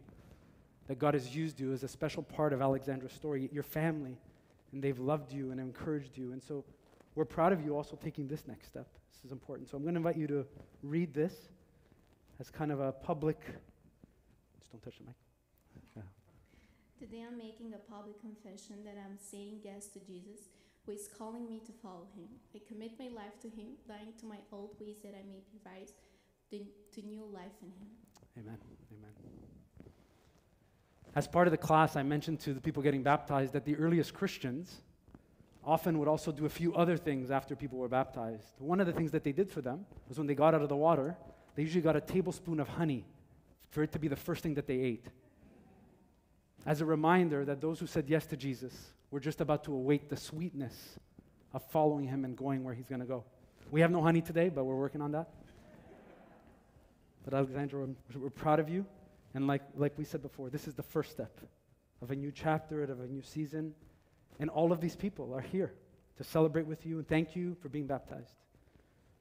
that 0.87 0.99
God 0.99 1.13
has 1.13 1.35
used 1.35 1.59
you 1.59 1.73
as 1.73 1.83
a 1.83 1.87
special 1.87 2.23
part 2.23 2.53
of 2.53 2.61
Alexandra's 2.61 3.13
story, 3.13 3.49
your 3.51 3.63
family, 3.63 4.17
and 4.71 4.81
they've 4.81 4.99
loved 4.99 5.31
you 5.31 5.51
and 5.51 5.59
encouraged 5.59 6.17
you. 6.17 6.31
And 6.31 6.41
so, 6.41 6.63
we're 7.15 7.25
proud 7.25 7.51
of 7.51 7.65
you 7.65 7.75
also 7.75 7.97
taking 8.01 8.27
this 8.27 8.47
next 8.47 8.67
step. 8.67 8.87
This 9.11 9.25
is 9.25 9.31
important. 9.31 9.69
So, 9.69 9.77
I'm 9.77 9.83
going 9.83 9.95
to 9.95 9.99
invite 9.99 10.17
you 10.17 10.27
to 10.27 10.45
read 10.83 11.13
this 11.13 11.49
as 12.39 12.49
kind 12.49 12.71
of 12.71 12.79
a 12.79 12.91
public. 12.91 13.39
Just 14.59 14.71
don't 14.71 14.81
touch 14.83 14.97
the 14.99 15.05
mic. 15.05 16.05
Today 16.99 17.25
I'm 17.27 17.37
making 17.37 17.73
a 17.73 17.91
public 17.91 18.19
confession 18.19 18.83
that 18.85 18.95
I'm 18.97 19.17
saying 19.17 19.59
yes 19.63 19.87
to 19.87 19.99
Jesus, 19.99 20.49
who 20.85 20.93
is 20.93 21.09
calling 21.17 21.47
me 21.47 21.61
to 21.65 21.71
follow 21.71 22.07
him. 22.15 22.27
I 22.55 22.61
commit 22.67 22.93
my 22.99 23.09
life 23.13 23.39
to 23.41 23.49
him, 23.49 23.77
dying 23.87 24.13
to 24.19 24.25
my 24.25 24.37
old 24.51 24.75
ways 24.79 24.97
that 25.03 25.13
I 25.13 25.23
may 25.27 25.41
be 25.51 25.59
raised 25.65 25.93
to, 26.51 26.59
to 26.59 27.05
new 27.05 27.25
life 27.33 27.57
in 27.61 27.69
him. 27.69 27.89
Amen. 28.39 28.57
Amen. 28.91 29.36
As 31.17 31.27
part 31.27 31.47
of 31.47 31.51
the 31.51 31.57
class, 31.57 31.95
I 31.95 32.03
mentioned 32.03 32.41
to 32.41 32.53
the 32.53 32.61
people 32.61 32.83
getting 32.83 33.01
baptized 33.01 33.53
that 33.53 33.65
the 33.65 33.75
earliest 33.75 34.13
Christians 34.13 34.83
often 35.65 35.97
would 35.97 36.07
also 36.07 36.31
do 36.31 36.45
a 36.45 36.49
few 36.49 36.75
other 36.75 36.95
things 36.95 37.31
after 37.31 37.55
people 37.55 37.79
were 37.79 37.87
baptized. 37.87 38.45
One 38.59 38.79
of 38.79 38.85
the 38.85 38.93
things 38.93 39.09
that 39.13 39.23
they 39.23 39.31
did 39.31 39.49
for 39.49 39.61
them 39.61 39.87
was 40.07 40.19
when 40.19 40.27
they 40.27 40.35
got 40.35 40.53
out 40.53 40.61
of 40.61 40.69
the 40.69 40.75
water, 40.75 41.17
they 41.55 41.63
usually 41.63 41.81
got 41.81 41.95
a 41.95 42.01
tablespoon 42.01 42.59
of 42.59 42.67
honey 42.67 43.03
for 43.71 43.81
it 43.81 43.91
to 43.93 43.97
be 43.97 44.07
the 44.07 44.15
first 44.15 44.43
thing 44.43 44.53
that 44.53 44.67
they 44.67 44.75
ate. 44.75 45.07
As 46.67 46.81
a 46.81 46.85
reminder 46.85 47.45
that 47.45 47.61
those 47.61 47.79
who 47.79 47.87
said 47.87 48.07
yes 48.07 48.27
to 48.27 48.37
Jesus 48.37 48.75
We're 49.09 49.19
just 49.19 49.41
about 49.41 49.63
to 49.63 49.73
await 49.73 50.09
the 50.09 50.17
sweetness 50.17 50.99
of 51.51 51.63
following 51.71 52.05
him 52.05 52.25
and 52.25 52.37
going 52.37 52.63
where 52.63 52.75
he's 52.75 52.87
going 52.87 53.01
to 53.01 53.07
go. 53.07 53.23
We 53.71 53.81
have 53.81 53.89
no 53.89 54.03
honey 54.03 54.21
today, 54.21 54.49
but 54.49 54.65
we're 54.65 54.75
working 54.75 55.01
on 55.01 55.13
that. 55.13 55.29
But 57.25 57.33
Alexandra, 57.33 57.79
we're, 57.79 58.19
we're 58.19 58.29
proud 58.29 58.59
of 58.59 58.69
you. 58.69 58.85
And 59.37 59.45
like, 59.45 59.61
like 59.75 59.95
we 59.99 60.03
said 60.03 60.23
before, 60.23 60.49
this 60.49 60.67
is 60.67 60.73
the 60.73 60.81
first 60.81 61.11
step 61.11 61.39
of 62.01 62.09
a 62.09 62.15
new 62.15 62.31
chapter, 62.31 62.81
and 62.81 62.91
of 62.91 63.01
a 63.01 63.05
new 63.05 63.21
season. 63.21 63.75
And 64.39 64.49
all 64.49 64.71
of 64.71 64.81
these 64.81 64.95
people 64.95 65.31
are 65.31 65.41
here 65.41 65.75
to 66.17 66.23
celebrate 66.23 66.65
with 66.65 66.87
you 66.87 66.97
and 66.97 67.07
thank 67.07 67.35
you 67.35 67.55
for 67.61 67.69
being 67.69 67.85
baptized, 67.85 68.33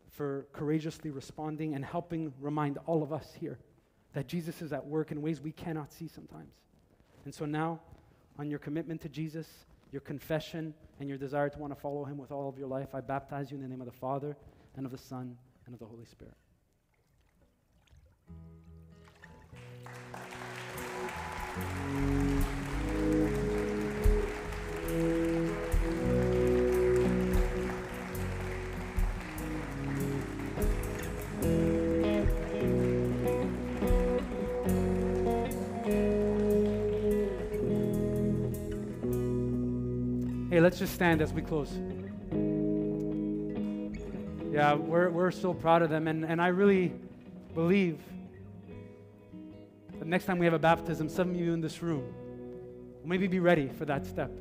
for 0.09 0.47
courageously 0.55 1.11
responding 1.11 1.75
and 1.75 1.85
helping 1.85 2.33
remind 2.41 2.79
all 2.87 3.03
of 3.03 3.13
us 3.13 3.35
here 3.39 3.59
that 4.15 4.27
Jesus 4.27 4.63
is 4.63 4.73
at 4.73 4.87
work 4.87 5.13
in 5.13 5.21
ways 5.21 5.43
we 5.43 5.53
cannot 5.53 5.93
see 5.93 6.09
sometimes. 6.09 6.55
And 7.27 7.35
so 7.35 7.45
now, 7.45 7.81
on 8.39 8.49
your 8.49 8.59
commitment 8.59 9.03
to 9.03 9.11
Jesus, 9.11 9.47
your 9.93 10.01
confession, 10.01 10.73
and 10.99 11.11
your 11.11 11.19
desire 11.19 11.51
to 11.51 11.59
want 11.59 11.75
to 11.75 11.79
follow 11.79 12.07
him 12.07 12.17
with 12.17 12.33
all 12.33 12.49
of 12.49 12.57
your 12.57 12.69
life, 12.69 12.95
I 12.95 13.03
baptize 13.03 13.51
you 13.51 13.59
in 13.59 13.63
the 13.63 13.69
name 13.69 13.83
of 13.83 13.87
the 13.87 13.93
Father, 13.93 14.35
and 14.79 14.87
of 14.87 14.93
the 14.93 14.99
Son, 14.99 15.37
and 15.67 15.75
of 15.75 15.79
the 15.79 15.85
Holy 15.87 16.07
Spirit. 16.07 16.33
Let's 40.67 40.81
just 40.81 40.95
stand 40.95 41.23
as 41.23 41.33
we 41.33 41.41
close. 41.41 41.71
Yeah, 44.53 44.75
we're, 44.75 45.11
we're 45.11 45.31
so 45.31 45.55
proud 45.55 45.83
of 45.83 45.91
them. 45.91 46.09
And, 46.09 46.25
and 46.25 46.43
I 46.43 46.49
really 46.49 46.93
believe 47.55 48.01
that 49.97 50.09
next 50.09 50.25
time 50.25 50.41
we 50.41 50.45
have 50.45 50.55
a 50.55 50.59
baptism, 50.59 51.09
some 51.09 51.31
of 51.31 51.37
you 51.37 51.53
in 51.53 51.61
this 51.61 51.85
room 51.85 52.13
will 53.01 53.09
maybe 53.09 53.29
be 53.29 53.39
ready 53.39 53.69
for 53.79 53.85
that 53.85 54.07
step. 54.07 54.33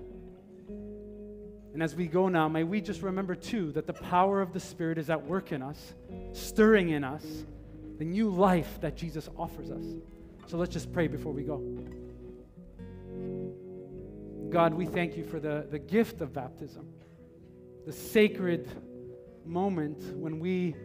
And 1.75 1.83
as 1.83 1.93
we 1.93 2.07
go 2.07 2.27
now, 2.27 2.49
may 2.49 2.63
we 2.63 2.81
just 2.81 3.03
remember 3.03 3.35
too 3.35 3.71
that 3.73 3.85
the 3.85 3.93
power 3.93 4.41
of 4.41 4.51
the 4.51 4.59
Spirit 4.59 4.97
is 4.97 5.11
at 5.11 5.27
work 5.27 5.51
in 5.51 5.61
us, 5.61 5.93
stirring 6.33 6.89
in 6.89 7.03
us 7.03 7.23
the 7.99 8.05
new 8.05 8.31
life 8.31 8.81
that 8.81 8.97
Jesus 8.97 9.29
offers 9.37 9.69
us. 9.69 9.85
So 10.47 10.57
let's 10.57 10.73
just 10.73 10.91
pray 10.91 11.05
before 11.07 11.33
we 11.33 11.43
go. 11.43 11.61
God, 14.49 14.73
we 14.73 14.85
thank 14.85 15.17
you 15.17 15.25
for 15.25 15.39
the, 15.39 15.67
the 15.69 15.79
gift 15.79 16.21
of 16.21 16.33
baptism, 16.33 16.87
the 17.85 17.91
sacred 17.91 18.69
moment 19.45 20.15
when 20.15 20.39
we 20.39 20.75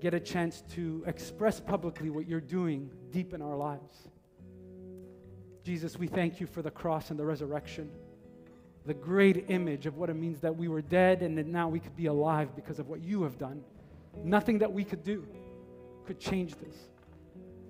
get 0.00 0.12
a 0.12 0.20
chance 0.20 0.62
to 0.74 1.02
express 1.06 1.60
publicly 1.60 2.10
what 2.10 2.28
you're 2.28 2.40
doing 2.40 2.90
deep 3.10 3.32
in 3.32 3.40
our 3.40 3.56
lives. 3.56 4.08
Jesus, 5.64 5.98
we 5.98 6.06
thank 6.06 6.40
you 6.40 6.46
for 6.46 6.60
the 6.60 6.70
cross 6.70 7.10
and 7.10 7.18
the 7.18 7.24
resurrection, 7.24 7.90
the 8.84 8.92
great 8.92 9.46
image 9.48 9.86
of 9.86 9.96
what 9.96 10.10
it 10.10 10.14
means 10.14 10.40
that 10.40 10.54
we 10.54 10.68
were 10.68 10.82
dead 10.82 11.22
and 11.22 11.38
that 11.38 11.46
now 11.46 11.68
we 11.68 11.80
could 11.80 11.96
be 11.96 12.06
alive 12.06 12.54
because 12.54 12.78
of 12.78 12.88
what 12.88 13.00
you 13.00 13.22
have 13.22 13.38
done. 13.38 13.62
Nothing 14.22 14.58
that 14.58 14.70
we 14.70 14.84
could 14.84 15.02
do 15.02 15.26
could 16.04 16.20
change 16.20 16.56
this. 16.56 16.76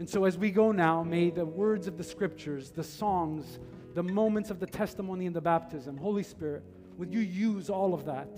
And 0.01 0.11
so, 0.11 0.25
as 0.25 0.37
we 0.37 0.51
go 0.51 0.73
now, 0.73 1.05
may 1.05 1.31
the 1.31 1.47
words 1.47 1.87
of 1.87 1.97
the 1.97 2.03
scriptures, 2.03 2.73
the 2.73 2.83
songs, 2.83 3.61
the 3.95 4.03
moments 4.03 4.51
of 4.51 4.59
the 4.59 4.67
testimony 4.67 5.27
and 5.27 5.35
the 5.35 5.41
baptism, 5.41 5.97
Holy 5.97 6.25
Spirit, 6.25 6.65
would 6.99 7.13
you 7.13 7.21
use 7.21 7.71
all 7.71 7.95
of 7.95 8.05
that 8.07 8.29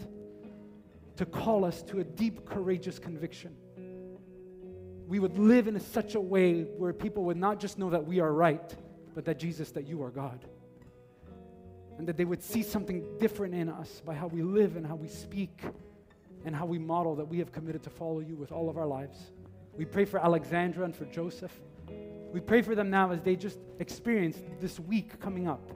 to 1.17 1.25
call 1.25 1.65
us 1.65 1.83
to 1.85 2.01
a 2.01 2.05
deep, 2.05 2.45
courageous 2.45 2.99
conviction? 2.99 3.57
We 5.07 5.19
would 5.19 5.39
live 5.39 5.69
in 5.69 5.79
such 5.81 6.15
a 6.15 6.21
way 6.21 6.63
where 6.63 6.93
people 6.93 7.25
would 7.25 7.37
not 7.37 7.59
just 7.59 7.79
know 7.79 7.91
that 7.91 8.07
we 8.07 8.21
are 8.21 8.33
right, 8.33 8.75
but 9.15 9.25
that 9.25 9.39
Jesus, 9.39 9.71
that 9.73 9.87
you 9.87 10.03
are 10.03 10.11
God. 10.11 10.45
And 11.99 12.07
that 12.07 12.19
they 12.19 12.27
would 12.27 12.43
see 12.43 12.63
something 12.63 13.05
different 13.19 13.55
in 13.55 13.71
us 13.71 14.03
by 14.05 14.15
how 14.15 14.27
we 14.27 14.43
live 14.43 14.77
and 14.77 14.87
how 14.87 14.97
we 14.97 15.09
speak 15.09 15.63
and 16.45 16.55
how 16.55 16.67
we 16.67 16.79
model 16.79 17.15
that 17.17 17.25
we 17.25 17.39
have 17.39 17.51
committed 17.51 17.83
to 17.85 17.91
follow 17.91 18.21
you 18.21 18.37
with 18.37 18.53
all 18.53 18.69
of 18.69 18.77
our 18.77 18.87
lives. 18.87 19.33
We 19.75 19.87
pray 19.87 20.05
for 20.05 20.23
Alexandra 20.23 20.85
and 20.85 20.95
for 20.95 21.07
Joseph. 21.07 21.53
We 22.37 22.43
pray 22.43 22.61
for 22.61 22.75
them 22.75 22.91
now 22.91 23.13
as 23.13 23.23
they 23.23 23.35
just 23.35 23.59
experience 23.79 24.37
this 24.61 24.79
week 24.79 25.19
coming 25.21 25.49
up. 25.49 25.73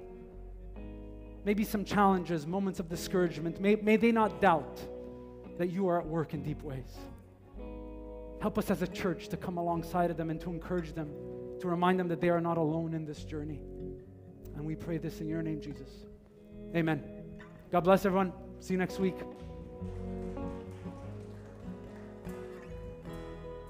Maybe 1.46 1.64
some 1.64 1.86
challenges, 1.86 2.46
moments 2.46 2.78
of 2.80 2.86
discouragement. 2.90 3.62
May, 3.62 3.76
may 3.76 3.96
they 3.96 4.12
not 4.12 4.42
doubt 4.42 4.78
that 5.56 5.70
you 5.70 5.88
are 5.88 5.98
at 5.98 6.06
work 6.06 6.34
in 6.34 6.42
deep 6.42 6.62
ways. 6.62 6.98
Help 8.42 8.58
us 8.58 8.70
as 8.70 8.82
a 8.82 8.86
church 8.86 9.28
to 9.28 9.38
come 9.38 9.56
alongside 9.56 10.10
of 10.10 10.18
them 10.18 10.28
and 10.28 10.38
to 10.42 10.50
encourage 10.50 10.92
them, 10.92 11.08
to 11.60 11.66
remind 11.66 11.98
them 11.98 12.08
that 12.08 12.20
they 12.20 12.28
are 12.28 12.42
not 12.42 12.58
alone 12.58 12.92
in 12.92 13.06
this 13.06 13.24
journey. 13.24 13.62
And 14.54 14.66
we 14.66 14.76
pray 14.76 14.98
this 14.98 15.22
in 15.22 15.28
your 15.30 15.40
name, 15.40 15.62
Jesus. 15.62 15.88
Amen. 16.76 17.02
God 17.72 17.84
bless 17.84 18.04
everyone. 18.04 18.34
See 18.58 18.74
you 18.74 18.78
next 18.78 18.98
week. 18.98 19.16